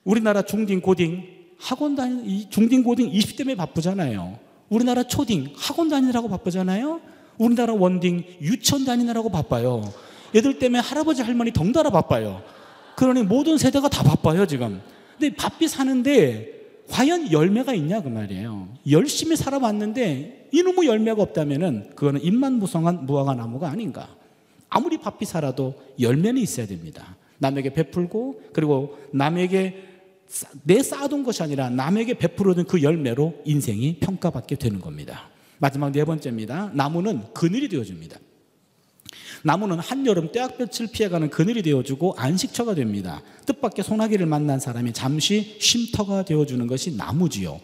우리나라 0.04 0.42
중딩, 0.42 0.82
고딩 0.82 1.43
학원 1.60 1.96
다니 1.96 2.50
중딩, 2.50 2.84
고딩 2.84 3.12
20대면 3.12 3.58
바쁘잖아요. 3.58 4.38
우리나라 4.70 5.04
초딩 5.04 5.54
학원 5.56 5.90
다니느라고 5.90 6.28
바쁘잖아요. 6.30 7.02
우리나라 7.38 7.74
원딩 7.74 8.24
유치원 8.42 8.86
다니느라고 8.86 9.30
바빠요. 9.30 9.82
애들 10.36 10.60
때문에 10.60 10.80
할아버지 10.80 11.22
할머니 11.22 11.52
덩달아 11.52 11.90
바빠요. 11.90 12.42
그러니 12.96 13.24
모든 13.24 13.58
세대가 13.58 13.90
다 13.90 14.04
바빠요 14.04 14.46
지금. 14.46 14.82
근데 15.18 15.36
바삐 15.36 15.68
사는데 15.68 16.54
과연 16.90 17.32
열매가 17.32 17.74
있냐 17.76 18.02
그 18.02 18.10
말이에요. 18.10 18.68
열심히 18.90 19.36
살아왔는데 19.36 20.50
이놈의 20.52 20.88
열매가 20.88 21.22
없다면은 21.22 21.92
그거는 21.96 22.24
입만 22.24 22.54
무성한 22.54 23.06
무화과 23.06 23.36
나무가 23.36 23.70
아닌가. 23.70 24.10
아무리 24.70 24.98
바삐 24.98 25.26
살아도 25.26 25.76
열매는 26.00 26.42
있어야 26.42 26.66
됩니다. 26.66 27.16
남에게 27.38 27.74
베풀고 27.74 28.42
그리고 28.54 28.98
남에게 29.12 29.93
내 30.64 30.82
쌓아둔 30.82 31.24
것이 31.24 31.44
아니라 31.44 31.70
남에게 31.70 32.16
베풀어준 32.16 32.66
그 32.66 32.82
열매로 32.82 33.42
인생이 33.46 34.00
평가받게 34.00 34.56
되는 34.56 34.80
겁니다. 34.80 35.30
마지막 35.60 35.92
네 35.92 36.04
번째입니다. 36.04 36.72
나무는 36.74 37.24
그늘이 37.34 37.70
되어줍니다. 37.70 38.20
나무는 39.44 39.80
한여름 39.80 40.32
떼약볕을 40.32 40.88
피해가는 40.92 41.30
그늘이 41.30 41.62
되어주고 41.62 42.16
안식처가 42.18 42.76
됩니다. 42.76 43.22
뜻밖의 43.46 43.84
소나기를 43.84 44.26
만난 44.26 44.60
사람이 44.60 44.94
잠시 44.94 45.58
쉼터가 45.60 46.26
되어주는 46.26 46.66
것이 46.68 46.96
나무지요. 46.96 47.60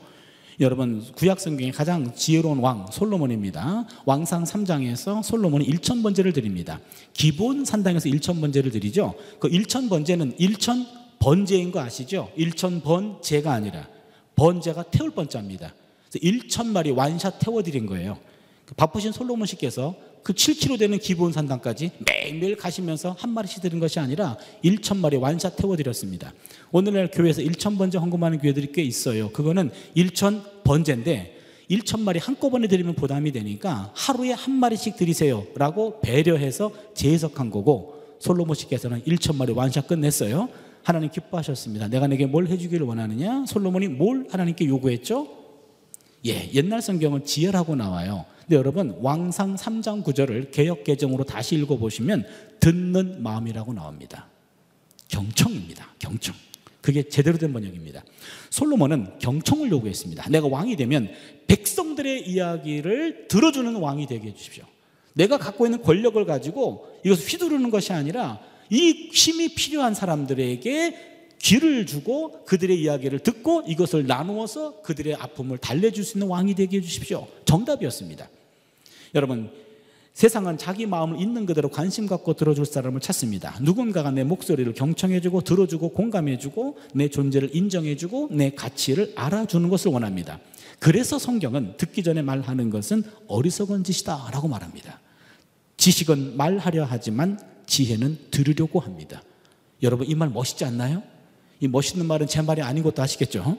여러분 0.59 1.01
구약 1.15 1.39
성경의 1.39 1.71
가장 1.71 2.13
지혜로운 2.13 2.59
왕 2.59 2.85
솔로몬입니다. 2.91 3.85
왕상 4.05 4.43
3장에서 4.43 5.23
솔로몬이 5.23 5.65
1천 5.69 6.03
번제를 6.03 6.33
드립니다. 6.33 6.81
기본 7.13 7.63
산당에서 7.63 8.09
1천 8.09 8.41
번제를 8.41 8.71
드리죠. 8.71 9.13
그 9.39 9.47
1천 9.47 9.89
번제는 9.89 10.35
1천 10.35 10.98
번제인 11.19 11.71
거 11.71 11.79
아시죠? 11.81 12.31
1천 12.37 12.81
번제가 12.83 13.51
아니라 13.51 13.87
번제가 14.35 14.83
태울 14.83 15.11
번자입니다. 15.11 15.73
1천 16.15 16.67
마리 16.67 16.91
완샷 16.91 17.39
태워드린 17.39 17.85
거예요. 17.85 18.17
그 18.65 18.73
바쁘신 18.75 19.11
솔로몬 19.11 19.45
씨께서 19.45 19.95
그 20.23 20.33
7km 20.33 20.79
되는 20.79 20.97
기본 20.99 21.31
산당까지 21.31 21.91
매일매일 22.05 22.55
가시면서 22.55 23.15
한 23.17 23.31
마리씩 23.31 23.61
드린 23.61 23.79
것이 23.79 23.99
아니라 23.99 24.37
1천 24.63 24.97
마리 24.97 25.17
완샷 25.17 25.55
태워드렸습니다. 25.55 26.33
오늘날 26.71 27.09
교회에서 27.11 27.41
1천 27.41 27.77
번제 27.77 27.97
헌금하는 27.97 28.39
교회들이 28.39 28.71
꽤 28.71 28.83
있어요. 28.83 29.29
그거는 29.31 29.71
1천 29.95 30.63
번제인데 30.63 31.37
1천 31.69 32.01
마리 32.01 32.19
한꺼번에 32.19 32.67
드리면 32.67 32.95
부담이 32.95 33.31
되니까 33.31 33.91
하루에 33.95 34.31
한 34.31 34.53
마리씩 34.53 34.97
드리세요. 34.97 35.45
라고 35.55 35.99
배려해서 36.01 36.71
재해석한 36.95 37.51
거고 37.51 37.99
솔로몬 38.19 38.55
씨께서는 38.55 39.03
1천 39.03 39.35
마리 39.35 39.53
완샷 39.53 39.87
끝냈어요. 39.87 40.49
하나님 40.89 41.11
기뻐하셨습니다. 41.11 41.87
내가 41.87 42.07
내게 42.07 42.25
뭘 42.25 42.47
해주기를 42.47 42.83
원하느냐? 42.83 43.45
솔로몬이 43.45 43.87
뭘 43.87 44.25
하나님께 44.31 44.65
요구했죠? 44.65 45.27
예, 46.25 46.51
옛날 46.51 46.81
성경은 46.81 47.25
지혜라고 47.25 47.75
나와요. 47.75 48.25
근데 48.39 48.55
여러분 48.55 48.97
왕상 48.99 49.55
3장 49.55 50.03
9절을 50.03 50.49
개역 50.51 50.83
개정으로 50.83 51.25
다시 51.25 51.55
읽어 51.57 51.77
보시면 51.77 52.25
듣는 52.59 53.21
마음이라고 53.21 53.71
나옵니다. 53.73 54.29
경청입니다. 55.09 55.89
경청. 55.99 56.33
그게 56.81 57.07
제대로 57.07 57.37
된 57.37 57.53
번역입니다. 57.53 58.03
솔로몬은 58.49 59.19
경청을 59.19 59.69
요구했습니다. 59.69 60.29
내가 60.31 60.47
왕이 60.47 60.75
되면 60.75 61.11
백성들의 61.45 62.27
이야기를 62.27 63.27
들어주는 63.27 63.75
왕이 63.75 64.07
되게 64.07 64.29
해주십시오. 64.29 64.63
내가 65.13 65.37
갖고 65.37 65.67
있는 65.67 65.83
권력을 65.83 66.25
가지고 66.25 66.99
이것을 67.05 67.27
휘두르는 67.27 67.69
것이 67.69 67.93
아니라 67.93 68.39
이 68.69 69.09
힘이 69.11 69.55
필요한 69.55 69.93
사람들에게 69.93 71.09
귀를 71.39 71.85
주고 71.85 72.43
그들의 72.45 72.79
이야기를 72.81 73.19
듣고 73.19 73.63
이것을 73.67 74.07
나누어서 74.07 74.81
그들의 74.81 75.15
아픔을 75.15 75.57
달래줄 75.57 76.03
수 76.03 76.17
있는 76.17 76.27
왕이 76.27 76.55
되게 76.55 76.77
해주십시오. 76.77 77.27
정답이었습니다. 77.45 78.29
여러분 79.15 79.49
세상은 80.13 80.57
자기 80.57 80.85
마음을 80.85 81.21
있는 81.21 81.45
그대로 81.45 81.69
관심 81.69 82.05
갖고 82.05 82.33
들어줄 82.33 82.65
사람을 82.65 82.99
찾습니다. 82.99 83.55
누군가가 83.61 84.11
내 84.11 84.25
목소리를 84.25 84.73
경청해주고 84.73 85.41
들어주고 85.41 85.93
공감해주고 85.93 86.77
내 86.93 87.07
존재를 87.07 87.55
인정해주고 87.55 88.29
내 88.31 88.51
가치를 88.51 89.13
알아주는 89.15 89.69
것을 89.69 89.91
원합니다. 89.91 90.41
그래서 90.79 91.19
성경은 91.19 91.77
듣기 91.77 92.03
전에 92.03 92.21
말하는 92.21 92.69
것은 92.69 93.03
어리석은 93.27 93.85
짓이다 93.85 94.31
라고 94.33 94.49
말합니다. 94.49 94.99
지식은 95.77 96.35
말하려 96.35 96.83
하지만 96.83 97.39
지혜는 97.69 98.17
들으려고 98.31 98.79
합니다. 98.79 99.21
여러분 99.81 100.07
이 100.07 100.15
말 100.15 100.29
멋있지 100.29 100.65
않나요? 100.65 101.03
이 101.61 101.67
멋있는 101.67 102.05
말은 102.05 102.27
제 102.27 102.41
말이 102.41 102.61
아닌 102.61 102.83
것도 102.83 103.01
아시겠죠? 103.01 103.57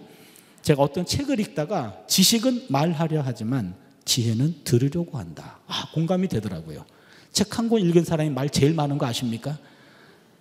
제가 0.63 0.83
어떤 0.83 1.07
책을 1.07 1.41
읽다가 1.41 2.03
지식은 2.07 2.67
말하려 2.69 3.23
하지만 3.25 3.75
지혜는 4.05 4.65
들으려고 4.65 5.17
한다. 5.19 5.61
아, 5.67 5.91
공감이 5.95 6.29
되더라고요. 6.29 6.85
책 7.33 7.57
한 7.59 7.69
권 7.71 7.81
읽은 7.81 8.05
사람이 8.05 8.31
말 8.31 8.51
제일 8.51 8.75
많은 8.75 8.99
거 8.99 9.07
아십니까? 9.07 9.59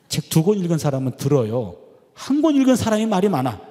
책 0.10 0.30
두 0.30 0.44
권 0.44 0.58
읽은 0.60 0.78
사람은 0.80 1.18
들어요. 1.18 1.78
한 2.16 2.42
권 2.42 2.56
읽은 2.56 2.76
사람이 2.76 3.06
말이 3.06 3.30
많아. 3.30 3.62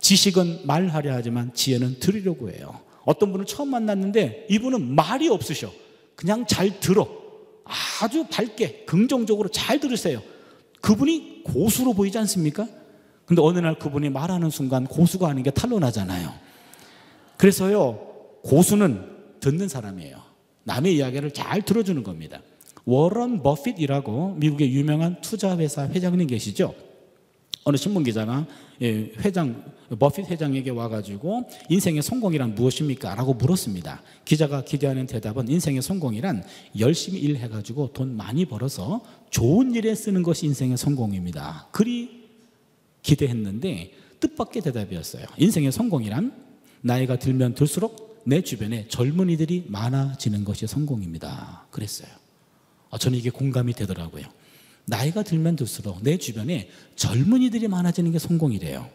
지식은 0.00 0.66
말하려 0.66 1.12
하지만 1.14 1.52
지혜는 1.54 2.00
들으려고 2.00 2.50
해요. 2.50 2.80
어떤 3.04 3.30
분을 3.32 3.44
처음 3.46 3.70
만났는데 3.70 4.46
이분은 4.50 4.94
말이 4.94 5.28
없으셔. 5.28 5.70
그냥 6.16 6.46
잘 6.46 6.80
들어. 6.80 7.06
아주 7.64 8.26
밝게, 8.30 8.84
긍정적으로 8.84 9.48
잘 9.48 9.80
들으세요. 9.80 10.22
그분이 10.80 11.42
고수로 11.44 11.94
보이지 11.94 12.18
않습니까? 12.18 12.68
근데 13.24 13.40
어느 13.40 13.58
날 13.58 13.78
그분이 13.78 14.10
말하는 14.10 14.50
순간 14.50 14.86
고수가 14.86 15.26
아닌 15.28 15.42
게 15.42 15.50
탄로나잖아요. 15.50 16.32
그래서요, 17.38 17.98
고수는 18.42 19.10
듣는 19.40 19.68
사람이에요. 19.68 20.18
남의 20.64 20.96
이야기를 20.96 21.32
잘 21.32 21.62
들어주는 21.62 22.02
겁니다. 22.02 22.40
워런 22.84 23.42
버핏이라고 23.42 24.34
미국의 24.36 24.74
유명한 24.74 25.20
투자회사 25.22 25.88
회장님 25.88 26.26
계시죠? 26.26 26.74
어느 27.64 27.76
신문 27.76 28.04
기자가 28.04 28.46
예, 28.82 29.10
회장 29.24 29.64
버핏 29.98 30.30
회장에게 30.30 30.70
와가지고 30.70 31.48
인생의 31.68 32.02
성공이란 32.02 32.54
무엇입니까? 32.54 33.14
라고 33.14 33.34
물었습니다. 33.34 34.02
기자가 34.24 34.64
기대하는 34.64 35.06
대답은 35.06 35.48
인생의 35.48 35.80
성공이란 35.82 36.44
열심히 36.78 37.20
일해가지고 37.20 37.92
돈 37.92 38.16
많이 38.16 38.44
벌어서 38.44 39.02
좋은 39.30 39.74
일에 39.74 39.94
쓰는 39.94 40.22
것이 40.22 40.46
인생의 40.46 40.76
성공입니다. 40.76 41.68
그리 41.72 42.24
기대했는데 43.02 43.92
뜻밖의 44.20 44.62
대답이었어요. 44.62 45.26
인생의 45.38 45.72
성공이란 45.72 46.32
나이가 46.82 47.18
들면 47.18 47.54
들수록 47.54 48.22
내 48.26 48.42
주변에 48.42 48.88
젊은이들이 48.88 49.66
많아지는 49.68 50.44
것이 50.44 50.66
성공입니다. 50.66 51.66
그랬어요. 51.70 52.08
아, 52.90 52.98
저는 52.98 53.18
이게 53.18 53.30
공감이 53.30 53.72
되더라고요. 53.72 54.24
나이가 54.86 55.22
들면 55.22 55.56
들수록 55.56 56.02
내 56.02 56.18
주변에 56.18 56.68
젊은이들이 56.96 57.68
많아지는 57.68 58.12
게 58.12 58.18
성공이래요. 58.18 58.88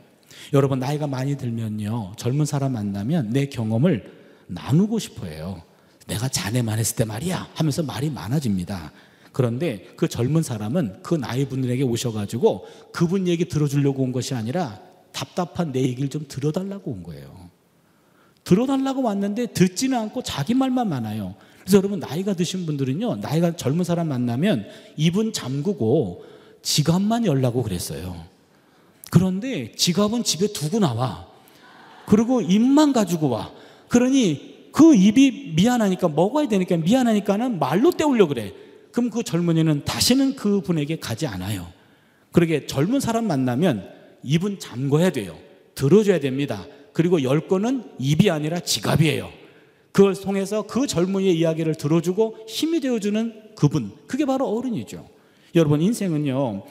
여러분 0.54 0.80
나이가 0.80 1.08
많이 1.08 1.38
들면요 1.38 2.14
젊은 2.18 2.46
사람 2.46 2.74
만나면 2.74 3.30
내 3.32 3.48
경험을 3.48 4.12
나누고 4.48 5.00
싶어 5.00 5.26
해요. 5.26 5.62
내가 6.08 6.28
자네만 6.28 6.80
했을 6.80 6.96
때 6.96 7.06
말이야 7.06 7.50
하면서 7.54 7.84
말이 7.84 8.10
많아집니다. 8.10 8.92
그런데 9.32 9.88
그 9.96 10.08
젊은 10.08 10.42
사람은 10.42 11.02
그 11.04 11.16
나이 11.16 11.46
분들에게 11.46 11.84
오셔가지고 11.84 12.66
그분 12.92 13.28
얘기 13.28 13.46
들어주려고 13.46 14.04
온 14.04 14.12
것이 14.12 14.34
아니라 14.34 14.82
답답한 15.12 15.72
내 15.72 15.82
얘기를 15.82 16.10
좀 16.10 16.26
들어달라고 16.28 16.92
온 16.92 17.04
거예요. 17.04 17.50
들어달라고 18.44 19.04
왔는데 19.04 19.48
듣지는 19.48 19.98
않고 20.00 20.24
자기 20.24 20.56
말만 20.56 20.90
많아요. 20.90 21.36
그래서 21.70 21.78
여러분 21.78 22.00
나이가 22.00 22.34
드신 22.34 22.66
분들은요, 22.66 23.18
나이가 23.18 23.56
젊은 23.56 23.84
사람 23.84 24.08
만나면 24.08 24.66
입은 24.98 25.34
잠그고 25.34 26.26
지갑만 26.64 27.28
열라고 27.28 27.62
그랬어요. 27.62 28.26
그런데 29.12 29.72
지갑은 29.74 30.24
집에 30.24 30.48
두고 30.48 30.80
나와. 30.80 31.28
그리고 32.08 32.42
입만 32.42 32.92
가지고 32.92 33.30
와. 33.30 33.52
그러니 33.88 34.70
그 34.72 34.96
입이 34.96 35.54
미안하니까 35.56 36.08
먹어야 36.10 36.48
되니까 36.48 36.78
미안하니까는 36.78 37.60
말로 37.60 37.92
때우려 37.92 38.28
그래. 38.28 38.52
그럼 38.92 39.12
그 39.12 39.22
젊은이는 39.22 39.86
다시는 39.86 40.36
그 40.36 40.62
분에게 40.62 40.98
가지 40.98 41.28
않아요. 41.28 41.68
그러게 42.32 42.66
젊은 42.66 43.00
사람 43.00 43.28
만나면 43.28 43.88
입은 44.24 44.58
잠궈야 44.58 45.12
돼요. 45.12 45.38
들어줘야 45.76 46.20
됩니다. 46.20 46.66
그리고 46.94 47.22
열 47.22 47.48
거는 47.48 47.84
입이 48.00 48.32
아니라 48.32 48.60
지갑이에요. 48.60 49.39
그걸 49.92 50.16
통해서 50.16 50.62
그 50.64 50.88
젊은이의 50.88 51.38
이야기를 51.38 51.76
들어주고 51.76 52.46
힘이 52.48 52.80
되어주는 52.80 53.56
그분. 53.56 53.92
그게 54.08 54.26
바로 54.26 54.48
어른이죠. 54.48 55.08
여러분, 55.56 55.82
인생은요, 55.82 56.64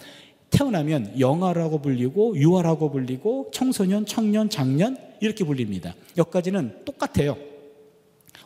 태어나면 0.50 1.20
영아라고 1.20 1.82
불리고, 1.82 2.36
유아라고 2.36 2.90
불리고, 2.90 3.50
청소년, 3.52 4.06
청년, 4.06 4.48
장년, 4.48 4.96
이렇게 5.20 5.44
불립니다. 5.44 5.94
여기까지는 6.16 6.84
똑같아요. 6.84 7.36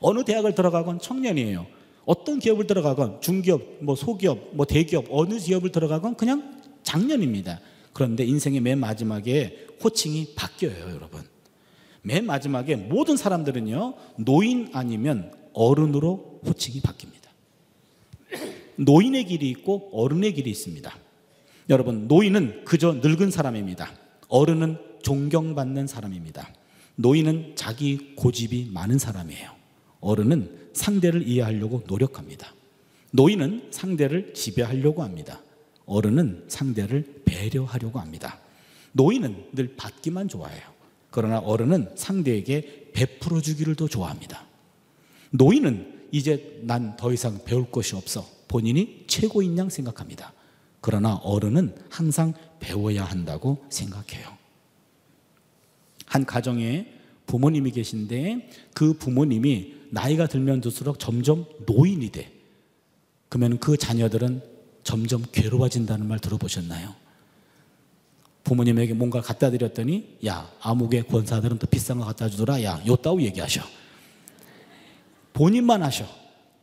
어느 0.00 0.24
대학을 0.24 0.54
들어가건 0.54 0.98
청년이에요. 1.00 1.66
어떤 2.04 2.38
기업을 2.40 2.66
들어가건 2.66 3.20
중기업, 3.20 3.62
뭐 3.80 3.94
소기업, 3.94 4.50
뭐 4.52 4.66
대기업, 4.66 5.06
어느 5.10 5.38
기업을 5.38 5.70
들어가건 5.70 6.16
그냥 6.16 6.60
장년입니다. 6.82 7.60
그런데 7.92 8.24
인생의 8.24 8.60
맨 8.60 8.78
마지막에 8.78 9.66
호칭이 9.82 10.34
바뀌어요, 10.34 10.94
여러분. 10.94 11.31
맨 12.02 12.26
마지막에 12.26 12.76
모든 12.76 13.16
사람들은요, 13.16 13.94
노인 14.18 14.70
아니면 14.72 15.32
어른으로 15.52 16.40
호칭이 16.44 16.80
바뀝니다. 16.80 17.22
노인의 18.76 19.26
길이 19.26 19.48
있고 19.50 19.90
어른의 19.92 20.34
길이 20.34 20.50
있습니다. 20.50 20.92
여러분, 21.70 22.08
노인은 22.08 22.64
그저 22.64 22.94
늙은 22.94 23.30
사람입니다. 23.30 23.90
어른은 24.28 24.78
존경받는 25.02 25.86
사람입니다. 25.86 26.48
노인은 26.96 27.52
자기 27.54 28.14
고집이 28.16 28.70
많은 28.72 28.98
사람이에요. 28.98 29.50
어른은 30.00 30.70
상대를 30.72 31.28
이해하려고 31.28 31.84
노력합니다. 31.86 32.52
노인은 33.12 33.68
상대를 33.70 34.34
지배하려고 34.34 35.02
합니다. 35.02 35.40
어른은 35.86 36.44
상대를 36.48 37.22
배려하려고 37.24 38.00
합니다. 38.00 38.40
노인은 38.92 39.50
늘 39.52 39.76
받기만 39.76 40.28
좋아해요. 40.28 40.71
그러나 41.12 41.38
어른은 41.38 41.90
상대에게 41.94 42.90
베풀어 42.92 43.40
주기를 43.40 43.76
더 43.76 43.86
좋아합니다. 43.86 44.44
노인은 45.30 46.08
이제 46.10 46.60
난 46.62 46.96
더 46.96 47.12
이상 47.12 47.38
배울 47.44 47.70
것이 47.70 47.94
없어. 47.94 48.26
본인이 48.48 49.04
최고인 49.06 49.56
양 49.56 49.68
생각합니다. 49.70 50.32
그러나 50.80 51.14
어른은 51.16 51.76
항상 51.88 52.34
배워야 52.58 53.04
한다고 53.04 53.64
생각해요. 53.70 54.26
한 56.06 56.26
가정에 56.26 56.88
부모님이 57.26 57.70
계신데 57.70 58.50
그 58.74 58.94
부모님이 58.94 59.74
나이가 59.90 60.26
들면 60.26 60.60
들수록 60.60 60.98
점점 60.98 61.46
노인이 61.66 62.10
돼. 62.10 62.32
그러면 63.28 63.58
그 63.58 63.76
자녀들은 63.76 64.42
점점 64.82 65.24
괴로워진다는 65.32 66.06
말 66.06 66.18
들어보셨나요? 66.18 66.94
부모님에게 68.44 68.94
뭔가 68.94 69.20
갖다 69.20 69.50
드렸더니 69.50 70.16
야 70.26 70.50
아무개 70.60 71.02
권사들은 71.02 71.58
더 71.58 71.66
비싼 71.66 71.98
거 71.98 72.04
갖다 72.04 72.28
주더라. 72.28 72.62
야 72.64 72.80
요따우 72.86 73.20
얘기하셔. 73.22 73.62
본인만 75.32 75.82
하셔. 75.82 76.04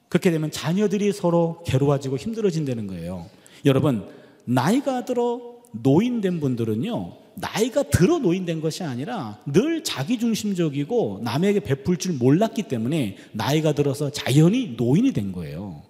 그렇게 0.10 0.32
되면 0.32 0.52
자녀들이 0.52 1.12
서로 1.14 1.64
괴로워지고 1.66 2.18
힘들어진다는 2.18 2.88
거예요. 2.88 3.28
여러분 3.66 4.08
나이가 4.46 5.06
들어 5.06 5.42
노인된 5.72 6.40
분들은요 6.40 7.14
나이가 7.36 7.84
들어 7.84 8.18
노인된 8.18 8.60
것이 8.60 8.84
아니라 8.84 9.40
늘 9.46 9.84
자기중심적이고 9.84 11.22
남에게 11.24 11.60
베풀 11.62 11.98
줄 11.98 12.14
몰랐기 12.14 12.64
때문에 12.64 13.18
나이가 13.32 13.72
들어서 13.74 14.10
자연히 14.10 14.74
노인이 14.76 15.14
된 15.14 15.32
거예요. 15.32 15.84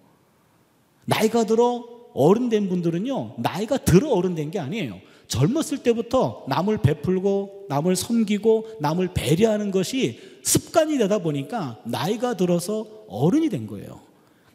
나이가 1.05 1.45
들어 1.45 1.85
어른 2.13 2.49
된 2.49 2.67
분들은요 2.69 3.35
나이가 3.37 3.77
들어 3.77 4.09
어른 4.09 4.35
된 4.35 4.51
게 4.51 4.59
아니에요 4.59 4.99
젊었을 5.29 5.77
때부터 5.83 6.43
남을 6.49 6.79
베풀고 6.79 7.67
남을 7.69 7.95
섬기고 7.95 8.79
남을 8.81 9.13
배려하는 9.13 9.71
것이 9.71 10.19
습관이 10.43 10.97
되다 10.97 11.19
보니까 11.19 11.79
나이가 11.85 12.35
들어서 12.35 12.85
어른이 13.07 13.49
된 13.49 13.67
거예요. 13.67 14.01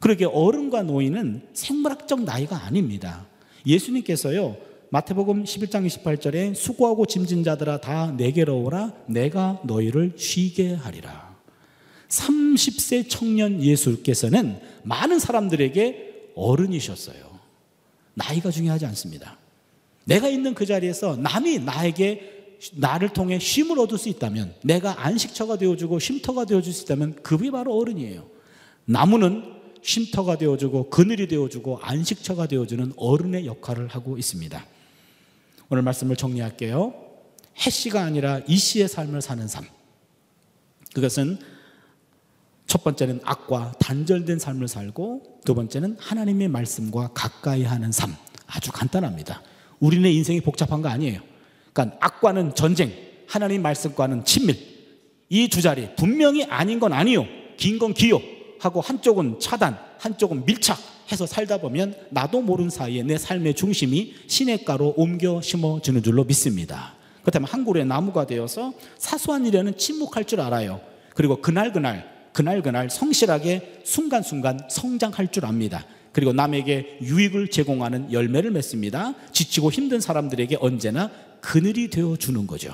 그렇게 0.01 0.27
어른과 0.27 0.83
노인은 0.83 1.49
생물학적 1.55 2.25
나이가 2.25 2.65
아닙니다. 2.65 3.27
예수님께서요. 3.65 4.57
마태복음 4.91 5.45
11장 5.45 5.87
28절에 5.87 6.55
수고하고 6.55 7.07
짐진 7.07 7.43
자들아 7.43 7.81
다 7.81 8.13
내게로 8.13 8.63
오라 8.63 8.93
내가 9.07 9.61
너희를 9.65 10.15
쉬게 10.17 10.75
하리라. 10.75 11.35
30세 12.09 13.09
청년 13.09 13.63
예수께서는 13.63 14.61
많은 14.83 15.19
사람들에게 15.19 16.33
어른이셨어요. 16.35 17.17
나이가 18.15 18.51
중요하지 18.51 18.87
않습니다. 18.87 19.39
내가 20.05 20.29
있는 20.29 20.55
그 20.55 20.67
자리에서 20.67 21.17
남이 21.17 21.61
나에게 21.61 22.59
나를 22.75 23.11
통해 23.11 23.39
쉼을 23.39 23.79
얻을 23.79 23.99
수 23.99 24.09
있다면 24.09 24.55
내가 24.63 25.05
안식처가 25.05 25.59
되어주고 25.59 25.99
쉼터가 25.99 26.45
되어줄 26.45 26.73
수 26.73 26.85
있다면 26.85 27.23
그게 27.23 27.51
바로 27.51 27.77
어른이에요. 27.77 28.27
나무는 28.87 29.43
쉼터가 29.83 30.39
되어주고 30.39 30.91
그늘이 30.91 31.29
되어주고 31.29 31.81
안식처가 31.83 32.47
되어주는 32.47 32.95
어른의 32.97 33.47
역할을 33.47 33.89
하고 33.89 34.17
있습니다. 34.17 34.65
오늘 35.69 35.83
말씀을 35.83 36.17
정리할게요. 36.17 36.95
해씨가 37.59 38.03
아니라 38.03 38.41
이씨의 38.47 38.89
삶을 38.89 39.21
사는 39.21 39.47
삶. 39.47 39.65
그것은 40.95 41.39
첫 42.67 42.83
번째는 42.83 43.21
악과 43.25 43.73
단절된 43.79 44.39
삶을 44.39 44.69
살고 44.69 45.41
두 45.45 45.55
번째는 45.55 45.97
하나님의 45.99 46.49
말씀과 46.49 47.11
가까이 47.13 47.63
하는 47.65 47.93
삶. 47.93 48.15
아주 48.47 48.73
간단합니다. 48.73 49.43
우리네 49.85 50.11
인생이 50.13 50.41
복잡한 50.41 50.81
거 50.81 50.89
아니에요. 50.89 51.21
그러니까 51.73 51.99
악과는 52.01 52.55
전쟁, 52.55 52.91
하나님 53.29 53.61
말씀과는 53.63 54.25
친밀. 54.25 54.57
이 55.29 55.49
두 55.49 55.61
자리 55.63 55.89
분명히 55.97 56.45
아닌 56.45 56.81
건 56.81 56.93
아니요. 56.93 57.27
긴 57.59 57.79
건 57.79 57.93
기요. 57.93 58.21
하고 58.61 58.81
한쪽은 58.81 59.41
차단, 59.41 59.77
한쪽은 59.99 60.47
밀착 60.47 60.79
해서 61.13 61.27
살다 61.27 61.59
보면 61.59 61.95
나도 62.11 62.41
모르는 62.41 62.71
사이에 62.71 63.03
내 63.03 63.19
삶의 63.19 63.55
중심이 63.55 64.15
시냇가로 64.27 64.95
옮겨 64.97 65.41
심어지는 65.43 66.03
줄로 66.03 66.25
믿습니다. 66.25 66.95
그렇다면 67.21 67.49
한 67.49 67.65
그루의 67.65 67.85
나무가 67.85 68.27
되어서 68.27 68.73
사소한 68.97 69.45
일에는 69.45 69.77
침묵할 69.77 70.25
줄 70.25 70.41
알아요. 70.41 70.81
그리고 71.15 71.43
그날 71.43 71.73
그날 71.73 72.11
그날 72.33 72.63
그날 72.63 72.89
성실하게 72.89 73.83
순간순간 73.85 74.61
성장할 74.71 75.31
줄 75.31 75.45
압니다. 75.45 75.85
그리고 76.15 76.33
남에게 76.33 76.99
유익을 77.03 77.49
제공하는 77.49 78.13
열매를 78.13 78.53
맺습니다. 78.53 79.15
지치고 79.33 79.73
힘든 79.73 80.01
사람들에게 80.01 80.57
언제나 80.61 81.11
그늘이 81.41 81.91
되어 81.91 82.17
주는 82.17 82.47
거죠. 82.47 82.73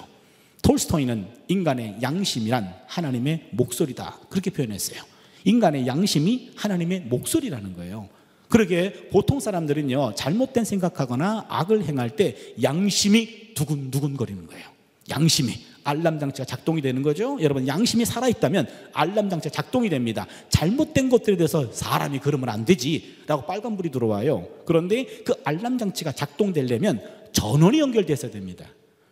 톨스토이는 0.63 1.27
인간의 1.49 1.97
양심이란 2.03 2.73
하나님의 2.87 3.49
목소리다. 3.53 4.19
그렇게 4.29 4.51
표현했어요. 4.51 5.03
인간의 5.45 5.87
양심이 5.87 6.53
하나님의 6.55 7.01
목소리라는 7.09 7.75
거예요. 7.75 8.11
그러게 8.51 9.09
보통 9.11 9.41
사람들은요, 9.41 10.17
잘못된 10.17 10.65
생각하거나 10.65 11.47
악을 11.49 11.85
행할 11.87 12.17
때 12.17 12.37
양심이 12.63 13.55
두근두근거리는 13.55 14.47
거예요. 14.49 14.69
양심이. 15.09 15.55
알람 15.91 16.19
장치가 16.19 16.45
작동이 16.45 16.81
되는 16.81 17.03
거죠. 17.03 17.37
여러분, 17.41 17.67
양심이 17.67 18.05
살아 18.05 18.29
있다면 18.29 18.67
알람 18.93 19.29
장치가 19.29 19.53
작동이 19.53 19.89
됩니다. 19.89 20.27
잘못된 20.49 21.11
것들에 21.11 21.37
대해서 21.37 21.71
사람이 21.73 22.21
그러면 22.21 22.49
안 22.49 22.65
되지. 22.65 23.19
라고 23.27 23.45
빨간 23.47 23.77
불이 23.77 23.91
들어와요. 23.91 24.47
그런데 24.65 25.05
그 25.25 25.35
알람 25.45 25.79
장치가 25.79 26.13
작동되려면 26.13 27.01
전원이 27.33 27.79
연결돼야 27.81 28.17
됩니다. 28.17 28.67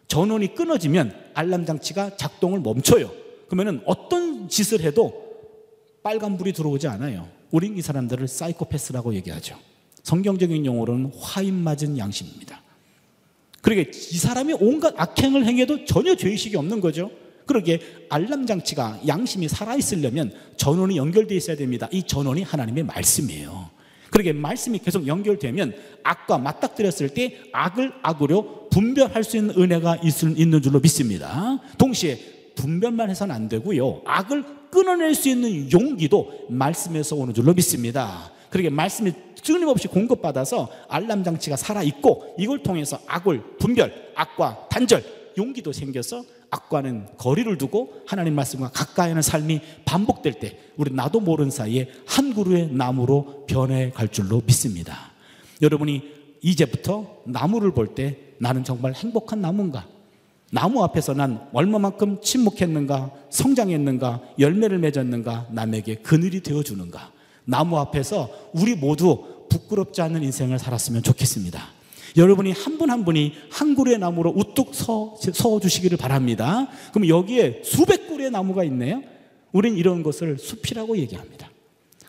전원이 0.07 0.55
끊어지면 0.55 1.15
알람 1.35 1.67
장치가 1.67 2.17
작동을 2.17 2.61
멈춰요. 2.61 3.11
그러면 3.49 3.83
어떤 3.85 4.49
짓을 4.49 4.81
해도 4.81 5.29
빨간 6.03 6.37
불이 6.37 6.53
들어오지 6.53 6.89
않아요. 6.89 7.29
우린 7.51 7.77
이 7.77 7.83
사람들을 7.83 8.27
사이코패스라고 8.29 9.15
얘기하죠. 9.15 9.57
성경적인 10.03 10.65
용어로는 10.65 11.13
화인 11.21 11.55
맞은 11.55 11.99
양심입니다. 11.99 12.63
그러게 13.61 13.91
이 13.91 14.17
사람이 14.17 14.55
온갖 14.61 14.95
악행을 14.97 15.45
행해도 15.45 15.85
전혀 15.85 16.15
죄의식이 16.15 16.57
없는 16.57 16.81
거죠. 16.81 17.11
그러게 17.47 17.81
알람 18.11 18.47
장치가 18.47 19.01
양심이 19.07 19.49
살아 19.49 19.75
있으려면 19.75 20.33
전원이 20.57 20.97
연결되어 20.97 21.37
있어야 21.37 21.57
됩니다. 21.57 21.89
이 21.91 22.03
전원이 22.03 22.43
하나님의 22.43 22.85
말씀이에요. 22.85 23.71
그러게 24.11 24.33
말씀이 24.33 24.79
계속 24.79 25.07
연결되면 25.07 25.75
악과 26.03 26.39
맞닥뜨렸을 26.39 27.11
때 27.11 27.39
악을 27.53 27.93
악으로 28.03 28.69
분별할 28.71 29.25
수 29.25 29.37
있는 29.37 29.55
은혜가 29.59 29.99
있는 30.03 30.63
줄로 30.63 30.81
믿습니다. 30.81 31.61
동시에 31.79 32.19
분별만 32.55 33.11
해서는 33.11 33.35
안 33.35 33.49
되고요. 33.49 34.03
악을 34.05 34.45
끊어낼 34.71 35.15
수 35.15 35.29
있는 35.29 35.71
용기도 35.73 36.47
말씀에서 36.49 37.17
오는 37.17 37.33
줄로 37.33 37.55
믿습니다. 37.55 38.31
그러게 38.51 38.71
말씀이 38.71 39.13
끊임없이 39.45 39.89
공급받아서 39.89 40.69
알람 40.89 41.25
장치가 41.25 41.57
살아 41.57 41.83
있고 41.83 42.35
이걸 42.39 42.63
통해서 42.63 42.99
악을 43.07 43.57
분별, 43.59 44.13
악과 44.15 44.69
단절, 44.69 45.05
용기도 45.39 45.73
생겨서 45.73 46.25
악과는 46.51 47.07
거리를 47.19 47.57
두고 47.59 48.03
하나님 48.07 48.35
말씀과 48.35 48.71
가까이 48.71 49.11
하는 49.11 49.23
삶이 49.23 49.61
반복될 49.85 50.35
때 50.35 50.59
우리 50.77 50.93
나도 50.93 51.21
모르는 51.21 51.51
사이에 51.51 51.89
한 52.07 52.35
그루의 52.35 52.71
나무로 52.73 53.45
변해 53.47 53.91
갈 53.91 54.09
줄로 54.09 54.43
믿습니다. 54.45 55.13
여러분이 55.61 56.03
이제부터 56.43 57.23
나무를 57.27 57.73
볼 57.73 57.95
때 57.95 58.19
나는 58.39 58.65
정말 58.65 58.95
행복한 58.95 59.41
나무인가? 59.41 59.87
나무 60.51 60.83
앞에서 60.83 61.13
난 61.13 61.47
얼마만큼 61.53 62.23
침묵했는가, 62.23 63.11
성장했는가, 63.31 64.23
열매를 64.39 64.79
맺었는가, 64.79 65.49
남에게 65.51 65.97
그늘이 65.97 66.41
되어주는가. 66.43 67.13
나무 67.49 67.79
앞에서 67.79 68.29
우리 68.53 68.75
모두 68.75 69.25
부끄럽지 69.49 70.03
않은 70.03 70.23
인생을 70.23 70.59
살았으면 70.59 71.03
좋겠습니다. 71.03 71.67
여러분이 72.19 72.53
한 72.53 72.77
분한 72.77 72.99
한 72.99 73.05
분이 73.07 73.33
한 73.51 73.75
그루의 73.75 73.99
나무로 73.99 74.35
우뚝 74.37 74.75
서, 74.75 75.17
서 75.19 75.59
주시기를 75.59 75.97
바랍니다. 75.97 76.69
그럼 76.93 77.09
여기에 77.09 77.63
수백 77.65 78.07
그루의 78.09 78.31
나무가 78.31 78.65
있네요. 78.65 79.03
우린 79.53 79.79
이런 79.79 80.03
것을 80.03 80.37
숲이라고 80.39 80.99
얘기합니다. 80.99 81.49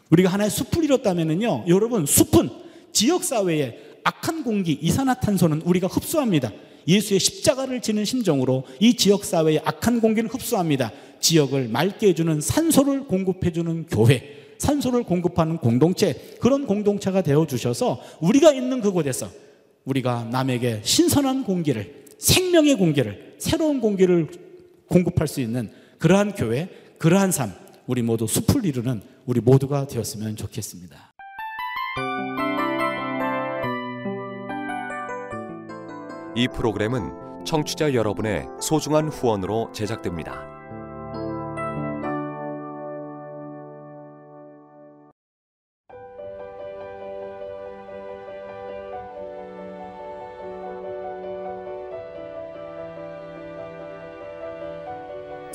우리가 0.09 0.29
하나의 0.29 0.49
숲을 0.49 0.83
이뤘다면요. 0.83 1.65
여러분, 1.69 2.05
숲은 2.05 2.49
지역사회에 2.91 3.79
악한 4.03 4.43
공기, 4.43 4.77
이산화탄소는 4.81 5.61
우리가 5.61 5.87
흡수합니다. 5.87 6.51
예수의 6.85 7.19
십자가를 7.19 7.81
지는 7.81 8.03
심정으로 8.03 8.63
이 8.79 8.95
지역 8.95 9.23
사회의 9.23 9.61
악한 9.63 10.01
공기를 10.01 10.29
흡수합니다. 10.29 10.91
지역을 11.21 11.69
맑게 11.69 12.07
해주는 12.09 12.41
산소를 12.41 13.05
공급해주는 13.05 13.85
교회, 13.87 14.38
산소를 14.59 15.03
공급하는 15.03 15.57
공동체, 15.57 16.35
그런 16.39 16.67
공동체가 16.67 17.21
되어 17.21 17.47
주셔서 17.47 17.99
우리가 18.21 18.53
있는 18.53 18.81
그곳에서 18.81 19.27
우리가 19.85 20.25
남에게 20.25 20.81
신선한 20.83 21.45
공기를, 21.45 22.05
생명의 22.19 22.75
공기를, 22.75 23.37
새로운 23.39 23.79
공기를 23.81 24.27
공급할 24.87 25.27
수 25.27 25.41
있는 25.41 25.71
그러한 25.97 26.33
교회, 26.33 26.69
그러한 26.97 27.31
삶, 27.31 27.53
우리 27.87 28.01
모두 28.01 28.27
숲을 28.27 28.65
이루는 28.65 29.01
우리 29.25 29.39
모두가 29.41 29.87
되었으면 29.87 30.35
좋겠습니다. 30.35 31.13
이 36.35 36.47
프로그램은 36.47 37.45
청취자 37.45 37.93
여러분의 37.93 38.45
소중한 38.61 39.09
후원으로 39.09 39.71
제작됩니다. 39.73 40.58